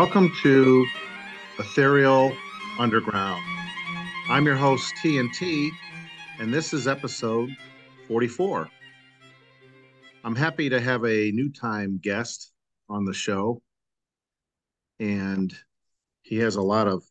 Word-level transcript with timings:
Welcome 0.00 0.32
to 0.42 0.86
Aethereal 1.58 2.34
Underground. 2.78 3.44
I'm 4.30 4.46
your 4.46 4.56
host, 4.56 4.94
TNT, 5.02 5.68
and 6.38 6.54
this 6.54 6.72
is 6.72 6.88
episode 6.88 7.50
44. 8.08 8.66
I'm 10.24 10.34
happy 10.34 10.70
to 10.70 10.80
have 10.80 11.04
a 11.04 11.30
new 11.32 11.50
time 11.52 12.00
guest 12.02 12.50
on 12.88 13.04
the 13.04 13.12
show, 13.12 13.60
and 14.98 15.54
he 16.22 16.38
has 16.38 16.56
a 16.56 16.62
lot 16.62 16.88
of 16.88 17.04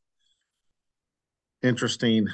interesting 1.62 2.26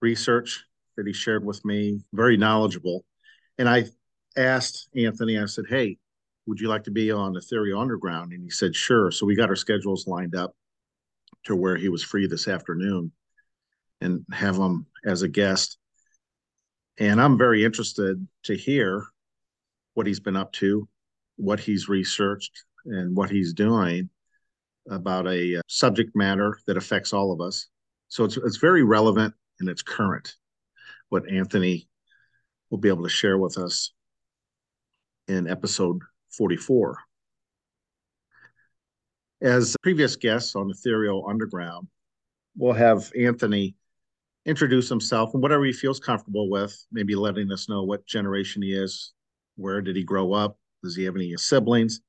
research 0.00 0.64
that 0.96 1.04
he 1.04 1.12
shared 1.12 1.44
with 1.44 1.64
me, 1.64 1.98
very 2.12 2.36
knowledgeable. 2.36 3.04
And 3.58 3.68
I 3.68 3.86
asked 4.36 4.88
Anthony, 4.94 5.36
I 5.36 5.46
said, 5.46 5.64
Hey, 5.68 5.98
would 6.48 6.58
you 6.58 6.68
like 6.68 6.84
to 6.84 6.90
be 6.90 7.12
on 7.12 7.36
Aethereal 7.36 7.78
Underground? 7.78 8.32
And 8.32 8.42
he 8.42 8.48
said, 8.48 8.74
Sure. 8.74 9.10
So 9.10 9.26
we 9.26 9.36
got 9.36 9.50
our 9.50 9.56
schedules 9.56 10.06
lined 10.06 10.34
up 10.34 10.56
to 11.44 11.54
where 11.54 11.76
he 11.76 11.90
was 11.90 12.02
free 12.02 12.26
this 12.26 12.48
afternoon 12.48 13.12
and 14.00 14.24
have 14.32 14.56
him 14.56 14.86
as 15.04 15.20
a 15.20 15.28
guest. 15.28 15.76
And 16.98 17.20
I'm 17.20 17.36
very 17.36 17.64
interested 17.64 18.26
to 18.44 18.56
hear 18.56 19.04
what 19.92 20.06
he's 20.06 20.20
been 20.20 20.36
up 20.36 20.52
to, 20.54 20.88
what 21.36 21.60
he's 21.60 21.88
researched, 21.88 22.64
and 22.86 23.14
what 23.14 23.30
he's 23.30 23.52
doing 23.52 24.08
about 24.90 25.26
a 25.26 25.56
uh, 25.56 25.60
subject 25.68 26.16
matter 26.16 26.58
that 26.66 26.78
affects 26.78 27.12
all 27.12 27.30
of 27.30 27.42
us. 27.42 27.68
So 28.08 28.24
it's 28.24 28.38
it's 28.38 28.56
very 28.56 28.82
relevant 28.82 29.34
and 29.60 29.68
it's 29.68 29.82
current. 29.82 30.34
What 31.10 31.30
Anthony 31.30 31.88
will 32.70 32.78
be 32.78 32.88
able 32.88 33.02
to 33.02 33.10
share 33.10 33.36
with 33.36 33.58
us 33.58 33.92
in 35.26 35.46
episode 35.46 36.00
44. 36.30 36.98
As 39.40 39.76
previous 39.82 40.16
guests 40.16 40.56
on 40.56 40.70
Aethereal 40.70 41.26
Underground, 41.28 41.88
we'll 42.56 42.72
have 42.72 43.12
Anthony 43.18 43.76
introduce 44.44 44.88
himself 44.88 45.34
and 45.34 45.42
whatever 45.42 45.64
he 45.64 45.72
feels 45.72 46.00
comfortable 46.00 46.48
with, 46.50 46.86
maybe 46.90 47.14
letting 47.14 47.52
us 47.52 47.68
know 47.68 47.84
what 47.84 48.06
generation 48.06 48.62
he 48.62 48.72
is, 48.72 49.12
where 49.56 49.80
did 49.80 49.94
he 49.94 50.02
grow 50.02 50.32
up, 50.32 50.58
does 50.82 50.96
he 50.96 51.04
have 51.04 51.16
any 51.16 51.36
siblings, 51.36 52.00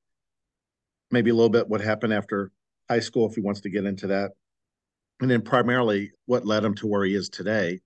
maybe 1.10 1.30
a 1.30 1.34
little 1.34 1.50
bit 1.50 1.68
what 1.68 1.80
happened 1.80 2.12
after 2.12 2.50
high 2.88 3.00
school 3.00 3.28
if 3.28 3.34
he 3.34 3.40
wants 3.40 3.60
to 3.60 3.70
get 3.70 3.84
into 3.84 4.06
that, 4.06 4.32
and 5.20 5.30
then 5.30 5.42
primarily 5.42 6.12
what 6.26 6.46
led 6.46 6.64
him 6.64 6.74
to 6.74 6.86
where 6.86 7.04
he 7.04 7.14
is 7.14 7.28
today 7.28 7.80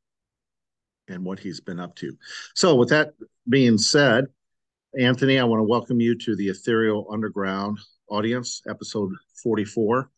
and 1.08 1.24
what 1.24 1.38
he's 1.38 1.60
been 1.60 1.80
up 1.80 1.94
to. 1.96 2.16
So, 2.54 2.76
with 2.76 2.90
that 2.90 3.14
being 3.48 3.76
said, 3.76 4.26
Anthony, 4.98 5.40
I 5.40 5.44
want 5.44 5.58
to 5.58 5.64
welcome 5.64 6.00
you 6.00 6.16
to 6.18 6.36
the 6.36 6.50
Aethereal 6.50 7.06
Underground 7.10 7.78
audience, 8.08 8.62
episode 8.68 9.10
44. 9.42 10.08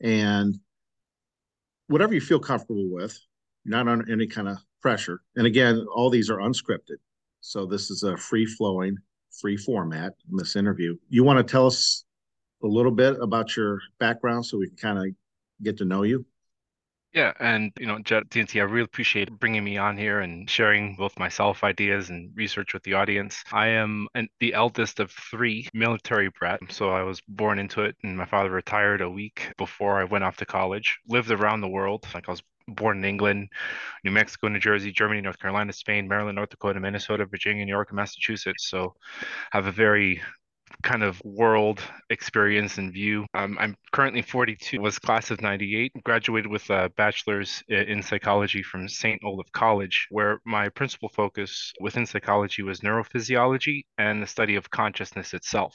And 0.00 0.58
whatever 1.88 2.14
you 2.14 2.22
feel 2.22 2.38
comfortable 2.38 2.90
with, 2.90 3.18
not 3.66 3.86
under 3.86 4.10
any 4.10 4.26
kind 4.26 4.48
of 4.48 4.58
pressure. 4.80 5.20
And 5.36 5.46
again, 5.46 5.84
all 5.94 6.08
these 6.08 6.30
are 6.30 6.38
unscripted. 6.38 6.96
So 7.40 7.66
this 7.66 7.90
is 7.90 8.02
a 8.02 8.16
free 8.16 8.46
flowing, 8.46 8.96
free 9.40 9.58
format 9.58 10.14
in 10.30 10.38
this 10.38 10.56
interview. 10.56 10.96
You 11.10 11.22
want 11.22 11.46
to 11.46 11.50
tell 11.50 11.66
us 11.66 12.04
a 12.62 12.66
little 12.66 12.92
bit 12.92 13.16
about 13.20 13.56
your 13.56 13.80
background 13.98 14.46
so 14.46 14.56
we 14.56 14.68
can 14.68 14.76
kind 14.76 14.98
of 14.98 15.14
get 15.62 15.76
to 15.78 15.84
know 15.84 16.02
you? 16.02 16.24
Yeah, 17.14 17.32
and 17.38 17.72
you 17.78 17.86
know, 17.86 17.98
TNT, 17.98 18.60
I 18.60 18.64
really 18.64 18.84
appreciate 18.84 19.30
bringing 19.38 19.62
me 19.62 19.78
on 19.78 19.96
here 19.96 20.18
and 20.18 20.50
sharing 20.50 20.96
both 20.96 21.16
myself 21.16 21.62
ideas 21.62 22.10
and 22.10 22.32
research 22.36 22.74
with 22.74 22.82
the 22.82 22.94
audience. 22.94 23.44
I 23.52 23.68
am 23.68 24.08
an, 24.16 24.28
the 24.40 24.52
eldest 24.52 24.98
of 24.98 25.12
three 25.12 25.68
military 25.72 26.28
brat, 26.36 26.60
so 26.70 26.90
I 26.90 27.02
was 27.04 27.20
born 27.28 27.60
into 27.60 27.82
it, 27.82 27.96
and 28.02 28.16
my 28.16 28.24
father 28.26 28.50
retired 28.50 29.00
a 29.00 29.08
week 29.08 29.52
before 29.58 30.00
I 30.00 30.04
went 30.04 30.24
off 30.24 30.38
to 30.38 30.46
college. 30.46 30.98
Lived 31.08 31.30
around 31.30 31.60
the 31.60 31.68
world, 31.68 32.04
like 32.14 32.28
I 32.28 32.32
was 32.32 32.42
born 32.66 32.98
in 32.98 33.04
England, 33.04 33.48
New 34.04 34.10
Mexico, 34.12 34.48
New 34.48 34.58
Jersey, 34.60 34.92
Germany, 34.92 35.20
North 35.20 35.38
Carolina, 35.38 35.72
Spain, 35.72 36.08
Maryland, 36.08 36.36
North 36.36 36.50
Dakota, 36.50 36.80
Minnesota, 36.80 37.26
Virginia, 37.26 37.64
New 37.64 37.72
York, 37.72 37.90
and 37.90 37.96
Massachusetts. 37.96 38.68
So 38.70 38.94
have 39.52 39.66
a 39.66 39.72
very 39.72 40.22
kind 40.82 41.02
of 41.02 41.20
world 41.24 41.80
experience 42.10 42.78
and 42.78 42.92
view. 42.92 43.26
Um, 43.34 43.56
I'm 43.60 43.76
currently 43.92 44.22
42, 44.22 44.80
was 44.80 44.98
class 44.98 45.30
of 45.30 45.40
98, 45.40 45.92
graduated 46.04 46.50
with 46.50 46.68
a 46.70 46.90
bachelor's 46.96 47.62
in 47.68 48.02
psychology 48.02 48.62
from 48.62 48.88
St. 48.88 49.20
Olaf 49.24 49.50
College, 49.52 50.06
where 50.10 50.40
my 50.44 50.68
principal 50.68 51.08
focus 51.08 51.72
within 51.80 52.06
psychology 52.06 52.62
was 52.62 52.80
neurophysiology 52.80 53.84
and 53.98 54.22
the 54.22 54.26
study 54.26 54.56
of 54.56 54.70
consciousness 54.70 55.34
itself 55.34 55.74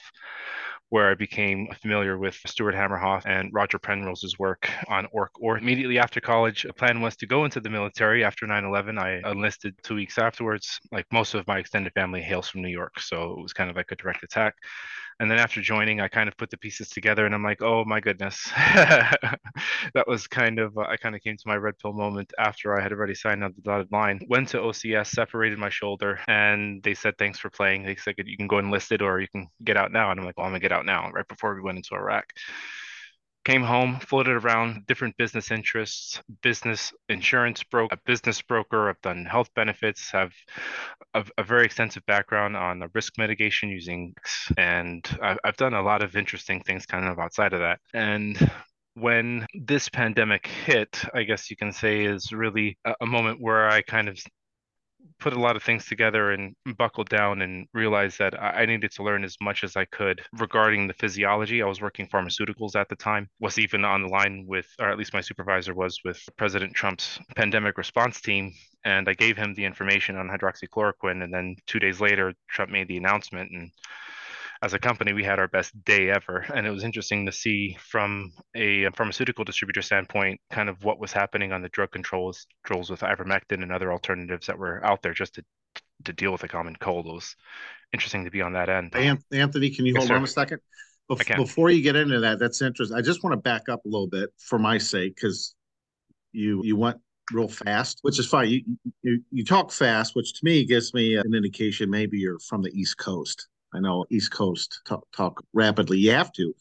where 0.90 1.10
I 1.10 1.14
became 1.14 1.68
familiar 1.80 2.18
with 2.18 2.34
Stuart 2.46 2.74
Hameroff 2.74 3.24
and 3.26 3.50
Roger 3.52 3.78
Penrose's 3.78 4.38
work 4.38 4.70
on 4.88 5.06
ORC. 5.12 5.32
Or 5.40 5.56
immediately 5.56 5.98
after 5.98 6.20
college, 6.20 6.64
a 6.64 6.72
plan 6.72 7.00
was 7.00 7.16
to 7.16 7.26
go 7.26 7.44
into 7.44 7.60
the 7.60 7.70
military. 7.70 8.24
After 8.24 8.46
9/11, 8.46 8.98
I 8.98 9.20
enlisted 9.30 9.74
two 9.82 9.94
weeks 9.94 10.18
afterwards. 10.18 10.78
Like 10.92 11.06
most 11.12 11.34
of 11.34 11.46
my 11.46 11.58
extended 11.58 11.92
family 11.94 12.20
hails 12.20 12.48
from 12.48 12.62
New 12.62 12.68
York, 12.68 13.00
so 13.00 13.32
it 13.32 13.42
was 13.42 13.52
kind 13.52 13.70
of 13.70 13.76
like 13.76 13.90
a 13.92 13.96
direct 13.96 14.22
attack. 14.22 14.54
And 15.20 15.30
then 15.30 15.38
after 15.38 15.60
joining, 15.60 16.00
I 16.00 16.08
kind 16.08 16.28
of 16.28 16.36
put 16.38 16.48
the 16.48 16.56
pieces 16.56 16.88
together 16.88 17.26
and 17.26 17.34
I'm 17.34 17.44
like, 17.44 17.60
oh 17.60 17.84
my 17.84 18.00
goodness. 18.00 18.50
that 18.56 20.06
was 20.06 20.26
kind 20.26 20.58
of, 20.58 20.78
uh, 20.78 20.86
I 20.88 20.96
kind 20.96 21.14
of 21.14 21.20
came 21.20 21.36
to 21.36 21.42
my 21.46 21.56
red 21.56 21.78
pill 21.78 21.92
moment 21.92 22.32
after 22.38 22.74
I 22.74 22.82
had 22.82 22.90
already 22.90 23.14
signed 23.14 23.44
on 23.44 23.52
the 23.54 23.60
dotted 23.60 23.92
line. 23.92 24.20
Went 24.28 24.48
to 24.48 24.56
OCS, 24.56 25.08
separated 25.08 25.58
my 25.58 25.68
shoulder, 25.68 26.18
and 26.26 26.82
they 26.82 26.94
said, 26.94 27.18
thanks 27.18 27.38
for 27.38 27.50
playing. 27.50 27.84
They 27.84 27.96
said, 27.96 28.14
you 28.16 28.36
can 28.38 28.48
go 28.48 28.58
enlisted 28.58 29.02
or 29.02 29.20
you 29.20 29.28
can 29.28 29.48
get 29.62 29.76
out 29.76 29.92
now. 29.92 30.10
And 30.10 30.18
I'm 30.18 30.24
like, 30.24 30.38
well, 30.38 30.46
I'm 30.46 30.54
to 30.54 30.58
get 30.58 30.72
out 30.72 30.86
now, 30.86 31.10
right 31.10 31.28
before 31.28 31.54
we 31.54 31.60
went 31.60 31.76
into 31.76 31.94
Iraq 31.94 32.32
came 33.44 33.62
home, 33.62 33.98
floated 34.00 34.36
around 34.36 34.86
different 34.86 35.16
business 35.16 35.50
interests, 35.50 36.20
business 36.42 36.92
insurance 37.08 37.62
broker, 37.64 37.94
a 37.94 37.98
business 38.04 38.42
broker. 38.42 38.88
I've 38.88 39.00
done 39.00 39.24
health 39.24 39.48
benefits, 39.54 40.10
have 40.10 40.32
a, 41.14 41.24
a 41.38 41.42
very 41.42 41.64
extensive 41.64 42.04
background 42.06 42.56
on 42.56 42.82
risk 42.94 43.14
mitigation 43.18 43.70
using, 43.70 44.14
and 44.58 45.06
I've, 45.22 45.38
I've 45.44 45.56
done 45.56 45.74
a 45.74 45.82
lot 45.82 46.02
of 46.02 46.16
interesting 46.16 46.62
things 46.62 46.86
kind 46.86 47.06
of 47.06 47.18
outside 47.18 47.52
of 47.52 47.60
that. 47.60 47.80
And 47.94 48.50
when 48.94 49.46
this 49.54 49.88
pandemic 49.88 50.46
hit, 50.46 51.02
I 51.14 51.22
guess 51.22 51.50
you 51.50 51.56
can 51.56 51.72
say 51.72 52.04
is 52.04 52.32
really 52.32 52.76
a 53.00 53.06
moment 53.06 53.40
where 53.40 53.68
I 53.68 53.82
kind 53.82 54.08
of 54.08 54.18
put 55.20 55.32
a 55.34 55.38
lot 55.38 55.56
of 55.56 55.62
things 55.62 55.86
together 55.86 56.32
and 56.32 56.54
buckled 56.76 57.08
down 57.08 57.42
and 57.42 57.66
realized 57.74 58.18
that 58.18 58.40
I 58.42 58.64
needed 58.64 58.90
to 58.92 59.02
learn 59.02 59.22
as 59.22 59.36
much 59.40 59.62
as 59.62 59.76
I 59.76 59.84
could 59.84 60.22
regarding 60.38 60.86
the 60.86 60.94
physiology. 60.94 61.62
I 61.62 61.66
was 61.66 61.80
working 61.80 62.08
pharmaceuticals 62.08 62.74
at 62.74 62.88
the 62.88 62.96
time, 62.96 63.28
was 63.38 63.58
even 63.58 63.84
on 63.84 64.02
the 64.02 64.08
line 64.08 64.46
with, 64.48 64.66
or 64.80 64.90
at 64.90 64.98
least 64.98 65.14
my 65.14 65.20
supervisor 65.20 65.74
was 65.74 66.00
with 66.04 66.20
President 66.36 66.74
Trump's 66.74 67.18
pandemic 67.36 67.78
response 67.78 68.20
team. 68.20 68.52
And 68.84 69.08
I 69.08 69.14
gave 69.14 69.36
him 69.36 69.54
the 69.54 69.66
information 69.66 70.16
on 70.16 70.28
hydroxychloroquine. 70.28 71.22
And 71.22 71.32
then 71.32 71.56
two 71.66 71.78
days 71.78 72.00
later, 72.00 72.32
Trump 72.48 72.70
made 72.70 72.88
the 72.88 72.96
announcement. 72.96 73.50
And 73.52 73.70
as 74.62 74.74
a 74.74 74.78
company, 74.78 75.12
we 75.12 75.24
had 75.24 75.38
our 75.38 75.48
best 75.48 75.72
day 75.84 76.10
ever. 76.10 76.44
And 76.54 76.66
it 76.66 76.70
was 76.70 76.84
interesting 76.84 77.26
to 77.26 77.32
see 77.32 77.76
from 77.80 78.32
a 78.54 78.90
pharmaceutical 78.90 79.44
distributor 79.44 79.82
standpoint, 79.82 80.40
kind 80.50 80.68
of 80.68 80.84
what 80.84 81.00
was 81.00 81.12
happening 81.12 81.52
on 81.52 81.62
the 81.62 81.70
drug 81.70 81.90
controls, 81.90 82.46
controls 82.64 82.90
with 82.90 83.00
ivermectin 83.00 83.62
and 83.62 83.72
other 83.72 83.90
alternatives 83.90 84.46
that 84.48 84.58
were 84.58 84.84
out 84.84 85.02
there 85.02 85.14
just 85.14 85.34
to, 85.34 85.44
to 86.04 86.12
deal 86.12 86.32
with 86.32 86.44
a 86.44 86.48
common 86.48 86.76
cold. 86.80 87.06
It 87.06 87.12
was 87.12 87.36
interesting 87.92 88.24
to 88.24 88.30
be 88.30 88.42
on 88.42 88.52
that 88.52 88.68
end. 88.68 88.94
Anthony, 88.94 89.70
can 89.70 89.86
you 89.86 89.94
yes, 89.94 90.02
hold 90.02 90.08
sir. 90.08 90.16
on 90.16 90.24
a 90.24 90.26
second? 90.26 90.60
Bef- 91.10 91.36
before 91.36 91.70
you 91.70 91.82
get 91.82 91.96
into 91.96 92.20
that, 92.20 92.38
that's 92.38 92.62
interesting. 92.62 92.96
I 92.96 93.00
just 93.00 93.24
want 93.24 93.32
to 93.34 93.40
back 93.40 93.68
up 93.68 93.84
a 93.84 93.88
little 93.88 94.06
bit 94.06 94.30
for 94.38 94.58
my 94.58 94.78
sake, 94.78 95.16
because 95.16 95.56
you 96.32 96.62
you 96.62 96.76
went 96.76 96.98
real 97.32 97.48
fast, 97.48 97.98
which 98.02 98.20
is 98.20 98.28
fine. 98.28 98.48
You, 98.48 98.62
you 99.02 99.22
you 99.32 99.44
talk 99.44 99.72
fast, 99.72 100.14
which 100.14 100.34
to 100.34 100.40
me 100.44 100.64
gives 100.64 100.94
me 100.94 101.16
an 101.16 101.34
indication 101.34 101.90
maybe 101.90 102.18
you're 102.18 102.38
from 102.38 102.62
the 102.62 102.70
East 102.70 102.96
Coast. 102.98 103.48
I 103.74 103.80
know 103.80 104.04
East 104.10 104.32
Coast 104.32 104.80
talk, 104.86 105.06
talk 105.14 105.42
rapidly. 105.52 105.98
You 105.98 106.12
have 106.12 106.32
to. 106.32 106.54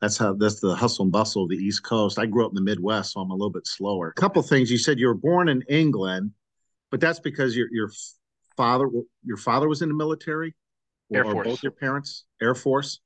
That's 0.00 0.18
how 0.18 0.34
that's 0.34 0.60
the 0.60 0.74
hustle 0.74 1.04
and 1.04 1.12
bustle 1.12 1.44
of 1.44 1.48
the 1.48 1.56
East 1.56 1.82
Coast. 1.82 2.18
I 2.18 2.26
grew 2.26 2.44
up 2.44 2.50
in 2.50 2.56
the 2.56 2.60
Midwest, 2.60 3.12
so 3.12 3.20
I'm 3.20 3.30
a 3.30 3.34
little 3.34 3.50
bit 3.50 3.66
slower. 3.66 4.08
A 4.16 4.20
couple 4.20 4.42
things. 4.42 4.70
You 4.70 4.78
said 4.78 4.98
you 4.98 5.06
were 5.06 5.14
born 5.14 5.48
in 5.48 5.62
England, 5.68 6.32
but 6.90 7.00
that's 7.00 7.20
because 7.20 7.56
your 7.56 7.68
your 7.72 7.90
father 8.56 8.90
your 9.24 9.38
father 9.38 9.68
was 9.68 9.82
in 9.82 9.88
the 9.88 9.94
military, 9.94 10.54
or, 11.10 11.18
Air 11.18 11.24
Force. 11.24 11.46
both 11.46 11.62
your 11.62 11.72
parents 11.72 12.24
Air 12.42 12.54
Force, 12.54 13.00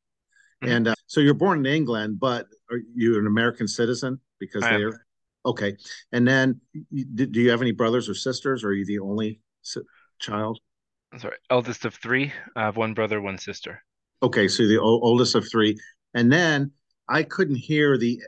mm-hmm. 0.62 0.72
and 0.72 0.88
uh, 0.88 0.94
so 1.06 1.20
you're 1.20 1.34
born 1.34 1.64
in 1.64 1.72
England, 1.72 2.18
but 2.18 2.46
are 2.70 2.80
you 2.94 3.18
an 3.18 3.26
American 3.26 3.68
citizen 3.68 4.18
because 4.40 4.62
they're 4.62 5.06
okay? 5.46 5.76
And 6.10 6.26
then, 6.26 6.60
do 6.92 7.40
you 7.40 7.50
have 7.50 7.62
any 7.62 7.72
brothers 7.72 8.08
or 8.08 8.14
sisters, 8.14 8.64
or 8.64 8.68
are 8.68 8.74
you 8.74 8.84
the 8.84 8.98
only 8.98 9.40
child? 10.18 10.58
Sorry, 11.18 11.36
eldest 11.50 11.84
of 11.84 11.94
three. 11.94 12.32
I 12.56 12.62
have 12.62 12.76
one 12.76 12.94
brother, 12.94 13.20
one 13.20 13.38
sister. 13.38 13.82
Okay, 14.22 14.48
so 14.48 14.66
the 14.66 14.78
o- 14.78 15.00
oldest 15.00 15.34
of 15.34 15.48
three, 15.50 15.76
and 16.14 16.30
then 16.32 16.72
I 17.08 17.22
couldn't 17.22 17.56
hear 17.56 17.96
the 17.98 18.20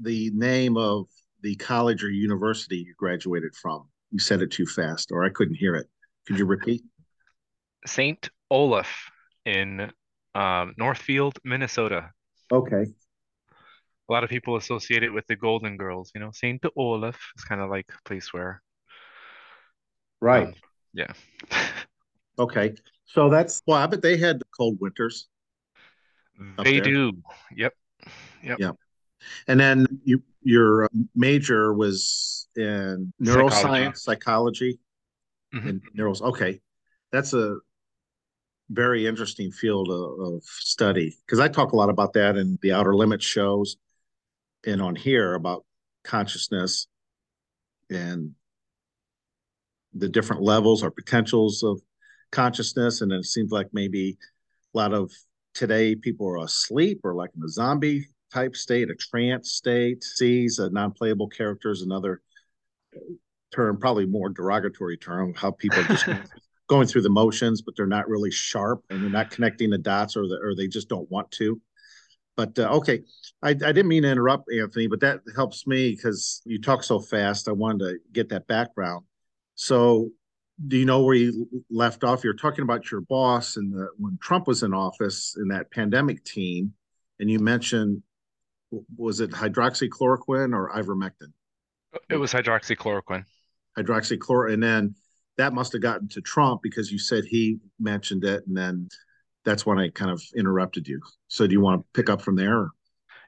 the 0.00 0.30
name 0.34 0.76
of 0.76 1.06
the 1.42 1.54
college 1.56 2.02
or 2.02 2.10
university 2.10 2.78
you 2.78 2.94
graduated 2.98 3.54
from. 3.54 3.88
You 4.10 4.18
said 4.18 4.42
it 4.42 4.50
too 4.50 4.66
fast, 4.66 5.10
or 5.12 5.24
I 5.24 5.28
couldn't 5.30 5.56
hear 5.56 5.74
it. 5.76 5.86
Could 6.26 6.38
you 6.38 6.46
repeat? 6.46 6.82
Saint 7.86 8.30
Olaf 8.50 9.10
in 9.44 9.90
um, 10.34 10.74
Northfield, 10.78 11.38
Minnesota. 11.44 12.10
Okay. 12.52 12.86
a 14.08 14.12
lot 14.12 14.24
of 14.24 14.30
people 14.30 14.56
associate 14.56 15.02
it 15.02 15.10
with 15.12 15.26
the 15.26 15.36
Golden 15.36 15.76
Girls. 15.76 16.10
You 16.14 16.20
know, 16.20 16.30
Saint 16.32 16.62
Olaf 16.76 17.18
is 17.36 17.44
kind 17.44 17.60
of 17.60 17.70
like 17.70 17.86
a 17.90 18.08
place 18.08 18.32
where, 18.32 18.62
Right. 20.20 20.48
um, 20.48 20.54
yeah, 20.94 21.12
Okay. 22.38 22.74
So 23.06 23.28
that's 23.28 23.62
well, 23.66 23.78
I 23.78 23.86
bet 23.86 24.02
they 24.02 24.16
had 24.16 24.38
the 24.40 24.46
cold 24.56 24.78
winters 24.80 25.28
they 26.64 26.80
do. 26.80 27.12
Yep, 27.56 27.72
yep. 28.42 28.58
Yeah. 28.58 28.70
And 29.46 29.58
then 29.60 29.86
you 30.04 30.22
your 30.42 30.88
major 31.14 31.72
was 31.72 32.48
in 32.56 33.12
Psychology. 33.22 33.54
neuroscience, 33.56 33.98
psychology, 33.98 34.78
Mhm. 35.54 35.68
and 35.68 35.82
neuros. 35.96 36.20
Okay. 36.20 36.60
That's 37.12 37.32
a 37.34 37.58
very 38.70 39.06
interesting 39.06 39.52
field 39.52 39.90
of, 39.90 40.34
of 40.34 40.42
study 40.44 41.16
because 41.24 41.38
I 41.38 41.48
talk 41.48 41.72
a 41.72 41.76
lot 41.76 41.88
about 41.90 42.14
that 42.14 42.36
in 42.36 42.58
the 42.62 42.72
Outer 42.72 42.94
Limits 42.94 43.24
shows 43.24 43.76
and 44.66 44.82
on 44.82 44.96
here 44.96 45.34
about 45.34 45.64
consciousness 46.02 46.88
and 47.90 48.34
the 49.92 50.08
different 50.08 50.42
levels 50.42 50.82
or 50.82 50.90
potentials 50.90 51.62
of 51.62 51.80
consciousness. 52.34 53.00
And 53.00 53.12
it 53.12 53.24
seems 53.24 53.52
like 53.52 53.68
maybe 53.72 54.18
a 54.74 54.78
lot 54.78 54.92
of 54.92 55.10
today 55.54 55.94
people 55.94 56.28
are 56.28 56.44
asleep 56.44 57.00
or 57.04 57.14
like 57.14 57.30
in 57.36 57.42
a 57.42 57.48
zombie 57.48 58.08
type 58.32 58.56
state, 58.56 58.90
a 58.90 58.94
trance 58.94 59.52
state, 59.52 60.02
sees 60.02 60.58
a 60.58 60.68
non-playable 60.70 61.28
characters, 61.28 61.82
another 61.82 62.20
term, 63.54 63.78
probably 63.78 64.06
more 64.06 64.28
derogatory 64.28 64.96
term, 64.96 65.32
how 65.34 65.52
people 65.52 65.78
are 65.78 65.84
just 65.84 66.08
going 66.68 66.86
through 66.86 67.02
the 67.02 67.10
motions, 67.10 67.62
but 67.62 67.74
they're 67.76 67.86
not 67.86 68.08
really 68.08 68.30
sharp 68.30 68.82
and 68.90 69.02
they're 69.02 69.10
not 69.10 69.30
connecting 69.30 69.70
the 69.70 69.78
dots 69.78 70.16
or 70.16 70.26
the, 70.26 70.38
or 70.42 70.54
they 70.54 70.66
just 70.66 70.88
don't 70.88 71.10
want 71.10 71.30
to. 71.30 71.60
But 72.36 72.58
uh, 72.58 72.68
okay, 72.76 73.02
I, 73.42 73.50
I 73.50 73.54
didn't 73.54 73.86
mean 73.86 74.02
to 74.02 74.10
interrupt, 74.10 74.50
Anthony, 74.52 74.88
but 74.88 75.00
that 75.00 75.20
helps 75.36 75.66
me 75.66 75.90
because 75.90 76.42
you 76.44 76.60
talk 76.60 76.82
so 76.82 76.98
fast. 76.98 77.48
I 77.48 77.52
wanted 77.52 77.84
to 77.84 77.98
get 78.12 78.28
that 78.30 78.48
background. 78.48 79.04
So, 79.54 80.10
do 80.66 80.76
you 80.76 80.84
know 80.84 81.02
where 81.02 81.14
you 81.14 81.48
left 81.70 82.04
off? 82.04 82.22
You're 82.22 82.34
talking 82.34 82.62
about 82.62 82.90
your 82.90 83.00
boss 83.00 83.56
and 83.56 83.72
the, 83.72 83.88
when 83.98 84.18
Trump 84.20 84.46
was 84.46 84.62
in 84.62 84.72
office 84.72 85.36
in 85.36 85.48
that 85.48 85.70
pandemic 85.70 86.24
team, 86.24 86.72
and 87.18 87.30
you 87.30 87.38
mentioned 87.38 88.02
was 88.96 89.20
it 89.20 89.30
hydroxychloroquine 89.30 90.52
or 90.54 90.70
ivermectin? 90.74 91.32
It 92.10 92.16
was 92.16 92.32
hydroxychloroquine. 92.32 93.24
Hydroxychloroquine, 93.78 94.54
and 94.54 94.62
then 94.62 94.94
that 95.36 95.52
must 95.52 95.72
have 95.72 95.82
gotten 95.82 96.08
to 96.08 96.20
Trump 96.20 96.62
because 96.62 96.90
you 96.90 96.98
said 96.98 97.24
he 97.24 97.58
mentioned 97.78 98.24
it, 98.24 98.46
and 98.46 98.56
then 98.56 98.88
that's 99.44 99.66
when 99.66 99.78
I 99.78 99.90
kind 99.90 100.10
of 100.10 100.22
interrupted 100.36 100.88
you. 100.88 101.00
So, 101.28 101.46
do 101.46 101.52
you 101.52 101.60
want 101.60 101.80
to 101.80 101.86
pick 101.92 102.08
up 102.08 102.22
from 102.22 102.36
there? 102.36 102.68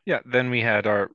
Yeah, 0.04 0.20
then 0.24 0.50
we 0.50 0.60
had 0.60 0.86
our 0.86 1.10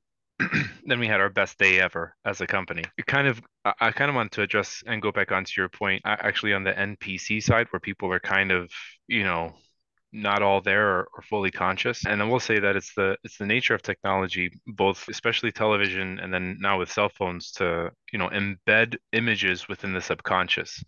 then 0.85 0.99
we 0.99 1.07
had 1.07 1.21
our 1.21 1.29
best 1.29 1.57
day 1.57 1.79
ever 1.79 2.15
as 2.25 2.41
a 2.41 2.47
company. 2.47 2.83
It 2.97 3.05
kind 3.05 3.27
of 3.27 3.41
I, 3.63 3.91
kind 3.91 4.09
of 4.09 4.15
want 4.15 4.31
to 4.33 4.41
address 4.41 4.83
and 4.87 5.01
go 5.01 5.11
back 5.11 5.31
onto 5.31 5.59
your 5.59 5.69
point, 5.69 6.01
actually 6.05 6.53
on 6.53 6.63
the 6.63 6.73
NPC 6.73 7.41
side 7.43 7.67
where 7.71 7.79
people 7.79 8.11
are 8.11 8.19
kind 8.19 8.51
of, 8.51 8.71
you 9.07 9.23
know, 9.23 9.53
not 10.13 10.41
all 10.41 10.61
there 10.61 10.87
or, 10.87 11.07
or 11.15 11.21
fully 11.23 11.51
conscious. 11.51 12.05
And 12.05 12.21
I 12.21 12.25
will 12.25 12.39
say 12.39 12.59
that 12.59 12.75
it's 12.75 12.93
the 12.95 13.17
it's 13.23 13.37
the 13.37 13.45
nature 13.45 13.73
of 13.73 13.81
technology, 13.81 14.51
both 14.67 15.07
especially 15.09 15.51
television 15.51 16.19
and 16.19 16.33
then 16.33 16.57
now 16.59 16.79
with 16.79 16.91
cell 16.91 17.09
phones 17.09 17.51
to, 17.53 17.91
you 18.11 18.19
know, 18.19 18.29
embed 18.29 18.97
images 19.13 19.67
within 19.67 19.93
the 19.93 20.01
subconscious. 20.01 20.83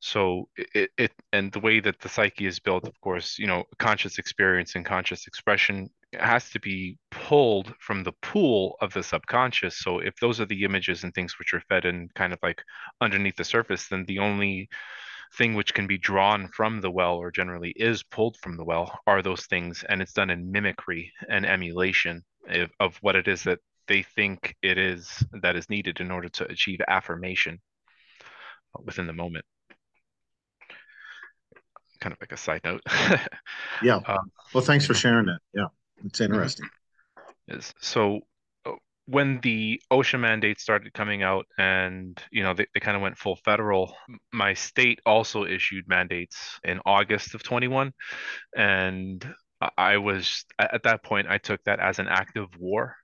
So 0.00 0.48
it, 0.56 0.90
it 0.98 1.12
and 1.32 1.52
the 1.52 1.60
way 1.60 1.80
that 1.80 2.00
the 2.00 2.08
psyche 2.08 2.46
is 2.46 2.58
built, 2.58 2.86
of 2.86 3.00
course, 3.00 3.38
you 3.38 3.46
know, 3.46 3.64
conscious 3.78 4.18
experience 4.18 4.74
and 4.74 4.84
conscious 4.84 5.26
expression 5.26 5.88
has 6.14 6.50
to 6.50 6.60
be 6.60 6.98
pulled 7.10 7.74
from 7.80 8.02
the 8.02 8.12
pool 8.22 8.76
of 8.80 8.92
the 8.92 9.02
subconscious. 9.02 9.78
So 9.78 9.98
if 9.98 10.14
those 10.20 10.40
are 10.40 10.46
the 10.46 10.64
images 10.64 11.04
and 11.04 11.12
things 11.14 11.38
which 11.38 11.52
are 11.52 11.62
fed 11.68 11.84
in 11.84 12.08
kind 12.14 12.32
of 12.32 12.38
like 12.42 12.62
underneath 13.00 13.36
the 13.36 13.44
surface, 13.44 13.88
then 13.88 14.04
the 14.06 14.20
only 14.20 14.68
thing 15.34 15.54
which 15.54 15.74
can 15.74 15.86
be 15.86 15.98
drawn 15.98 16.48
from 16.48 16.80
the 16.80 16.90
well 16.90 17.16
or 17.16 17.30
generally 17.30 17.70
is 17.76 18.02
pulled 18.02 18.36
from 18.38 18.56
the 18.56 18.64
well 18.64 18.98
are 19.06 19.22
those 19.22 19.46
things 19.46 19.84
and 19.88 20.00
it's 20.00 20.12
done 20.12 20.30
in 20.30 20.50
mimicry 20.50 21.12
and 21.28 21.44
emulation 21.46 22.24
of, 22.48 22.70
of 22.80 22.96
what 23.02 23.16
it 23.16 23.28
is 23.28 23.42
that 23.42 23.58
they 23.88 24.02
think 24.02 24.56
it 24.62 24.78
is 24.78 25.24
that 25.42 25.56
is 25.56 25.70
needed 25.70 26.00
in 26.00 26.10
order 26.10 26.28
to 26.28 26.44
achieve 26.50 26.80
affirmation 26.88 27.60
within 28.84 29.06
the 29.06 29.12
moment 29.12 29.44
kind 32.00 32.12
of 32.12 32.18
like 32.20 32.32
a 32.32 32.36
side 32.36 32.60
note 32.64 32.82
Yeah. 33.82 34.00
um, 34.06 34.30
Well, 34.54 34.64
thanks 34.64 34.86
for 34.86 34.94
sharing 34.94 35.26
that. 35.26 35.38
Yeah, 35.54 35.66
it's 36.04 36.20
interesting. 36.20 36.68
is 37.48 37.72
so 37.80 38.16
uh, 38.16 38.20
when 39.06 39.40
the 39.40 39.80
OSHA 39.92 40.18
mandates 40.18 40.62
started 40.62 40.92
coming 40.92 41.22
out 41.22 41.46
and 41.58 42.20
you 42.30 42.42
know 42.42 42.54
they, 42.54 42.66
they 42.74 42.80
kind 42.80 42.96
of 42.96 43.02
went 43.02 43.16
full 43.18 43.36
federal 43.44 43.96
my 44.32 44.54
state 44.54 45.00
also 45.06 45.44
issued 45.44 45.86
mandates 45.88 46.58
in 46.64 46.80
August 46.84 47.34
of 47.34 47.42
21 47.42 47.92
and 48.56 49.26
I- 49.78 49.98
was 49.98 50.44
at 50.58 50.74
at 50.74 50.82
that 50.84 51.02
point 51.02 51.28
I 51.28 51.38
took 51.38 51.62
that 51.64 51.80
as 51.80 51.98
an 51.98 52.08
act 52.08 52.36
of 52.36 52.48
war 52.58 52.96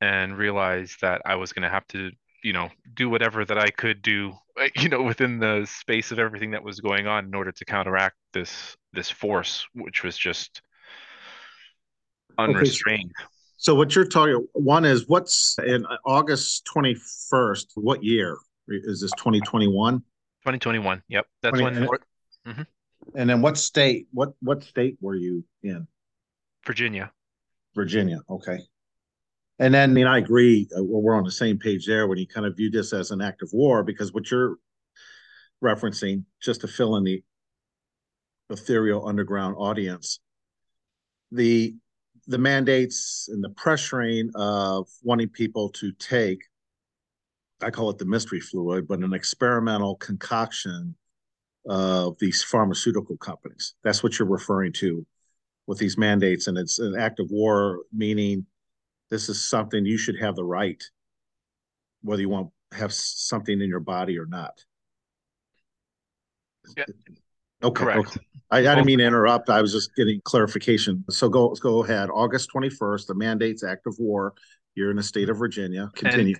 and 0.00 0.36
realized 0.38 1.00
that 1.02 1.22
I 1.26 1.34
was 1.36 1.52
going 1.52 1.64
to 1.64 1.70
have 1.70 1.86
to 1.88 2.10
you 2.44 2.52
know 2.52 2.68
do 2.94 3.10
whatever 3.10 3.44
that 3.44 3.58
I 3.58 3.70
could 3.70 4.00
do 4.02 4.32
you 4.76 4.88
know 4.88 5.02
within 5.02 5.38
the 5.38 5.66
space 5.66 6.12
of 6.12 6.18
everything 6.18 6.52
that 6.52 6.62
was 6.64 6.80
going 6.80 7.06
on 7.06 7.26
in 7.26 7.34
order 7.34 7.52
to 7.52 7.64
counteract 7.64 8.16
this 8.32 8.76
this 8.92 9.10
force 9.10 9.66
which 9.74 10.02
was 10.04 10.16
just 10.16 10.62
unrestrained 12.38 13.12
So, 13.16 13.37
what 13.66 13.94
you're 13.94 14.06
talking 14.06 14.46
one 14.52 14.84
is 14.84 15.08
what's 15.08 15.56
in 15.64 15.84
August 16.04 16.68
21st? 16.74 17.66
What 17.74 18.02
year 18.02 18.38
is 18.68 19.00
this? 19.00 19.10
2021. 19.12 19.98
2021 19.98 21.02
yep 21.08 21.26
that's 21.42 21.58
20 21.58 21.64
when 21.64 21.76
and- 21.76 21.84
North, 21.86 22.66
And 23.14 23.28
then 23.28 23.42
what 23.42 23.58
state? 23.58 24.06
What 24.12 24.32
what 24.40 24.62
state 24.62 24.96
were 25.00 25.14
you 25.16 25.44
in? 25.62 25.86
Virginia 26.66 27.12
Virginia. 27.74 28.20
Okay. 28.30 28.58
And 29.60 29.74
then, 29.74 29.90
I 29.90 29.92
mean, 29.92 30.06
I 30.06 30.18
agree. 30.18 30.68
Uh, 30.76 30.82
we're 30.84 31.16
on 31.16 31.24
the 31.24 31.32
same 31.32 31.58
page 31.58 31.86
there 31.86 32.06
when 32.06 32.18
you 32.18 32.26
kind 32.26 32.46
of 32.46 32.56
view 32.56 32.70
this 32.70 32.92
as 32.92 33.10
an 33.10 33.20
act 33.20 33.42
of 33.42 33.50
war 33.52 33.82
because 33.82 34.12
what 34.12 34.30
you're 34.30 34.56
referencing, 35.62 36.24
just 36.40 36.60
to 36.60 36.68
fill 36.68 36.96
in 36.96 37.04
the 37.04 37.22
Aethereal 38.50 39.06
Underground 39.06 39.56
audience, 39.58 40.20
the 41.32 41.74
the 42.28 42.38
mandates 42.38 43.28
and 43.32 43.42
the 43.42 43.50
pressuring 43.50 44.28
of 44.34 44.86
wanting 45.02 45.30
people 45.30 45.70
to 45.70 45.90
take, 45.92 46.42
I 47.62 47.70
call 47.70 47.90
it 47.90 47.98
the 47.98 48.04
mystery 48.04 48.40
fluid, 48.40 48.86
but 48.86 49.00
an 49.00 49.14
experimental 49.14 49.96
concoction 49.96 50.94
of 51.66 52.16
these 52.20 52.42
pharmaceutical 52.42 53.16
companies. 53.16 53.74
That's 53.82 54.02
what 54.02 54.18
you're 54.18 54.28
referring 54.28 54.72
to 54.74 55.04
with 55.66 55.78
these 55.78 55.98
mandates, 55.98 56.46
and 56.46 56.56
it's 56.56 56.78
an 56.78 56.94
act 56.98 57.18
of 57.18 57.30
war, 57.30 57.80
meaning 57.92 58.46
this 59.10 59.28
is 59.28 59.48
something 59.48 59.84
you 59.84 59.98
should 59.98 60.18
have 60.20 60.36
the 60.36 60.44
right, 60.44 60.82
whether 62.02 62.22
you 62.22 62.28
want 62.28 62.50
have 62.72 62.92
something 62.92 63.60
in 63.60 63.68
your 63.68 63.80
body 63.80 64.18
or 64.18 64.26
not. 64.26 64.62
Yeah. 66.76 66.84
Okay. 67.62 67.84
Correct. 67.84 67.98
okay. 67.98 68.20
I, 68.50 68.58
I 68.58 68.62
didn't 68.62 68.86
mean 68.86 68.98
to 68.98 69.04
interrupt. 69.06 69.50
I 69.50 69.60
was 69.60 69.72
just 69.72 69.94
getting 69.94 70.20
clarification. 70.24 71.04
So 71.10 71.28
go 71.28 71.54
go 71.60 71.84
ahead. 71.84 72.08
August 72.10 72.50
21st, 72.54 73.06
the 73.06 73.14
mandates 73.14 73.62
act 73.62 73.86
of 73.86 73.96
war. 73.98 74.34
You're 74.74 74.90
in 74.90 74.96
the 74.96 75.02
state 75.02 75.28
of 75.28 75.36
Virginia. 75.36 75.90
Continue. 75.94 76.36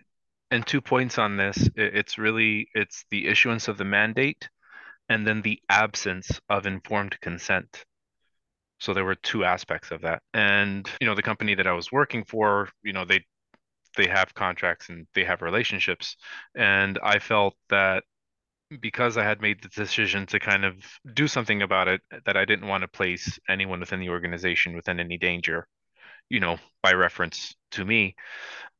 and 0.50 0.66
two 0.66 0.80
points 0.80 1.18
on 1.18 1.36
this 1.36 1.68
it's 1.76 2.16
really 2.16 2.68
it's 2.74 3.04
the 3.10 3.26
issuance 3.28 3.68
of 3.68 3.76
the 3.76 3.84
mandate 3.84 4.48
and 5.10 5.26
then 5.26 5.42
the 5.42 5.60
absence 5.68 6.40
of 6.48 6.66
informed 6.66 7.20
consent 7.20 7.84
so 8.78 8.94
there 8.94 9.04
were 9.04 9.14
two 9.16 9.44
aspects 9.44 9.90
of 9.90 10.00
that 10.02 10.22
and 10.32 10.88
you 11.00 11.06
know 11.06 11.14
the 11.14 11.22
company 11.22 11.54
that 11.54 11.66
i 11.66 11.72
was 11.72 11.92
working 11.92 12.24
for 12.24 12.68
you 12.82 12.92
know 12.92 13.04
they 13.04 13.22
they 13.96 14.06
have 14.06 14.32
contracts 14.34 14.88
and 14.88 15.06
they 15.14 15.24
have 15.24 15.42
relationships 15.42 16.16
and 16.54 16.98
i 17.02 17.18
felt 17.18 17.54
that 17.68 18.04
because 18.80 19.16
i 19.16 19.24
had 19.24 19.40
made 19.40 19.62
the 19.62 19.68
decision 19.68 20.26
to 20.26 20.38
kind 20.38 20.64
of 20.64 20.74
do 21.14 21.26
something 21.26 21.62
about 21.62 21.88
it 21.88 22.00
that 22.26 22.36
i 22.36 22.44
didn't 22.44 22.68
want 22.68 22.82
to 22.82 22.88
place 22.88 23.38
anyone 23.48 23.80
within 23.80 24.00
the 24.00 24.10
organization 24.10 24.74
within 24.74 25.00
any 25.00 25.16
danger 25.16 25.66
you 26.30 26.40
know 26.40 26.58
by 26.82 26.92
reference 26.92 27.54
to 27.72 27.84
me. 27.84 28.14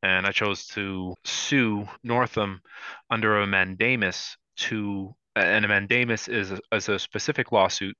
And 0.02 0.26
I 0.26 0.30
chose 0.30 0.66
to 0.68 1.14
sue 1.24 1.88
Northam 2.04 2.60
under 3.10 3.40
a 3.40 3.46
mandamus 3.46 4.36
to, 4.58 5.14
and 5.34 5.64
a 5.64 5.68
mandamus 5.68 6.28
is 6.28 6.52
a, 6.52 6.60
is 6.72 6.88
a 6.88 6.98
specific 6.98 7.50
lawsuit 7.52 7.96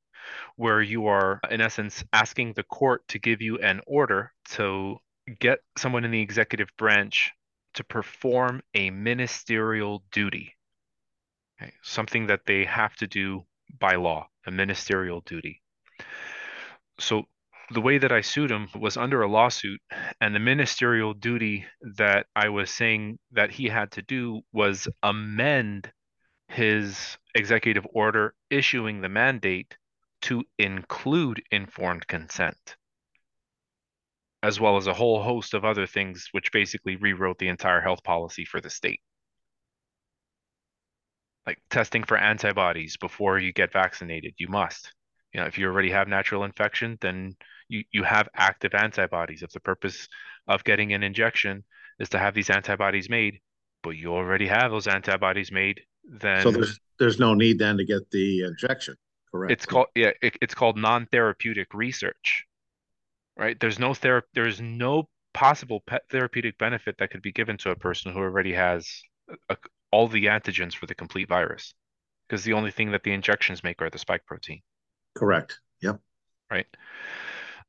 where 0.56 0.80
you 0.80 1.06
are, 1.06 1.40
in 1.50 1.60
essence, 1.60 2.04
asking 2.12 2.52
the 2.52 2.62
court 2.62 3.02
to 3.08 3.18
give 3.18 3.42
you 3.42 3.58
an 3.58 3.80
order 3.86 4.32
to 4.50 4.96
get 5.40 5.58
someone 5.76 6.04
in 6.04 6.10
the 6.10 6.20
executive 6.20 6.68
branch 6.76 7.32
to 7.74 7.84
perform 7.84 8.62
a 8.74 8.90
ministerial 8.90 10.02
duty, 10.12 10.54
okay? 11.60 11.72
Something 11.82 12.26
that 12.26 12.46
they 12.46 12.64
have 12.64 12.94
to 12.96 13.06
do 13.06 13.44
by 13.78 13.96
law, 13.96 14.28
a 14.46 14.50
ministerial 14.50 15.20
duty. 15.20 15.62
So 16.98 17.24
the 17.70 17.80
way 17.80 17.98
that 17.98 18.12
I 18.12 18.22
sued 18.22 18.50
him 18.50 18.68
was 18.74 18.96
under 18.96 19.22
a 19.22 19.30
lawsuit, 19.30 19.80
and 20.20 20.34
the 20.34 20.40
ministerial 20.40 21.12
duty 21.14 21.66
that 21.96 22.26
I 22.34 22.48
was 22.48 22.70
saying 22.70 23.18
that 23.32 23.50
he 23.50 23.68
had 23.68 23.90
to 23.92 24.02
do 24.02 24.40
was 24.52 24.88
amend 25.02 25.92
his 26.48 27.18
executive 27.34 27.86
order 27.92 28.34
issuing 28.50 29.00
the 29.00 29.08
mandate 29.08 29.76
to 30.22 30.44
include 30.58 31.42
informed 31.50 32.06
consent, 32.06 32.76
as 34.42 34.58
well 34.58 34.76
as 34.78 34.86
a 34.86 34.94
whole 34.94 35.22
host 35.22 35.52
of 35.52 35.64
other 35.64 35.86
things, 35.86 36.28
which 36.32 36.50
basically 36.52 36.96
rewrote 36.96 37.38
the 37.38 37.48
entire 37.48 37.80
health 37.80 38.02
policy 38.02 38.44
for 38.44 38.60
the 38.60 38.70
state. 38.70 39.00
Like 41.48 41.62
testing 41.70 42.04
for 42.04 42.18
antibodies 42.18 42.98
before 42.98 43.38
you 43.38 43.54
get 43.54 43.72
vaccinated, 43.72 44.34
you 44.36 44.48
must. 44.48 44.92
You 45.32 45.40
know, 45.40 45.46
if 45.46 45.56
you 45.56 45.64
already 45.64 45.90
have 45.90 46.06
natural 46.06 46.44
infection, 46.44 46.98
then 47.00 47.36
you, 47.70 47.84
you 47.90 48.02
have 48.02 48.28
active 48.34 48.74
antibodies. 48.74 49.42
If 49.42 49.52
the 49.52 49.60
purpose 49.60 50.08
of 50.46 50.62
getting 50.62 50.92
an 50.92 51.02
injection 51.02 51.64
is 51.98 52.10
to 52.10 52.18
have 52.18 52.34
these 52.34 52.50
antibodies 52.50 53.08
made, 53.08 53.40
but 53.82 53.96
you 53.96 54.12
already 54.12 54.46
have 54.46 54.70
those 54.70 54.86
antibodies 54.86 55.50
made, 55.50 55.80
then 56.04 56.42
So 56.42 56.50
there's, 56.50 56.78
there's 56.98 57.18
no 57.18 57.32
need 57.32 57.58
then 57.58 57.78
to 57.78 57.84
get 57.86 58.10
the 58.10 58.42
injection, 58.42 58.96
correct? 59.30 59.50
it's 59.50 59.64
called 59.64 59.86
yeah, 59.94 60.10
it, 60.20 60.36
it's 60.42 60.54
called 60.54 60.76
non-therapeutic 60.76 61.72
research. 61.72 62.44
Right? 63.38 63.58
There's 63.58 63.78
no 63.78 63.94
ther 63.94 64.22
there's 64.34 64.60
no 64.60 65.08
possible 65.32 65.82
pet 65.86 66.02
therapeutic 66.10 66.58
benefit 66.58 66.98
that 66.98 67.10
could 67.10 67.22
be 67.22 67.32
given 67.32 67.56
to 67.56 67.70
a 67.70 67.76
person 67.76 68.12
who 68.12 68.18
already 68.18 68.52
has 68.52 69.02
a, 69.48 69.56
all 69.90 70.08
the 70.08 70.26
antigens 70.26 70.74
for 70.74 70.86
the 70.86 70.94
complete 70.94 71.28
virus. 71.28 71.74
Because 72.28 72.44
the 72.44 72.52
only 72.52 72.70
thing 72.70 72.92
that 72.92 73.02
the 73.02 73.12
injections 73.12 73.64
make 73.64 73.80
are 73.80 73.90
the 73.90 73.98
spike 73.98 74.26
protein. 74.26 74.60
Correct. 75.14 75.60
Yep. 75.80 76.00
Right. 76.50 76.66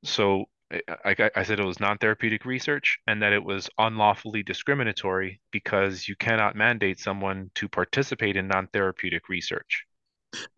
So 0.04 0.46
I, 0.72 1.32
I 1.36 1.44
said 1.44 1.60
it 1.60 1.66
was 1.66 1.80
non-therapeutic 1.80 2.46
research 2.46 3.00
and 3.08 3.22
that 3.22 3.34
it 3.34 3.44
was 3.44 3.70
unlawfully 3.78 4.44
discriminatory 4.44 5.42
because 5.52 6.08
you 6.08 6.16
cannot 6.16 6.56
mandate 6.56 7.00
someone 7.00 7.50
to 7.56 7.68
participate 7.68 8.36
in 8.36 8.48
non-therapeutic 8.48 9.30
research. 9.30 9.86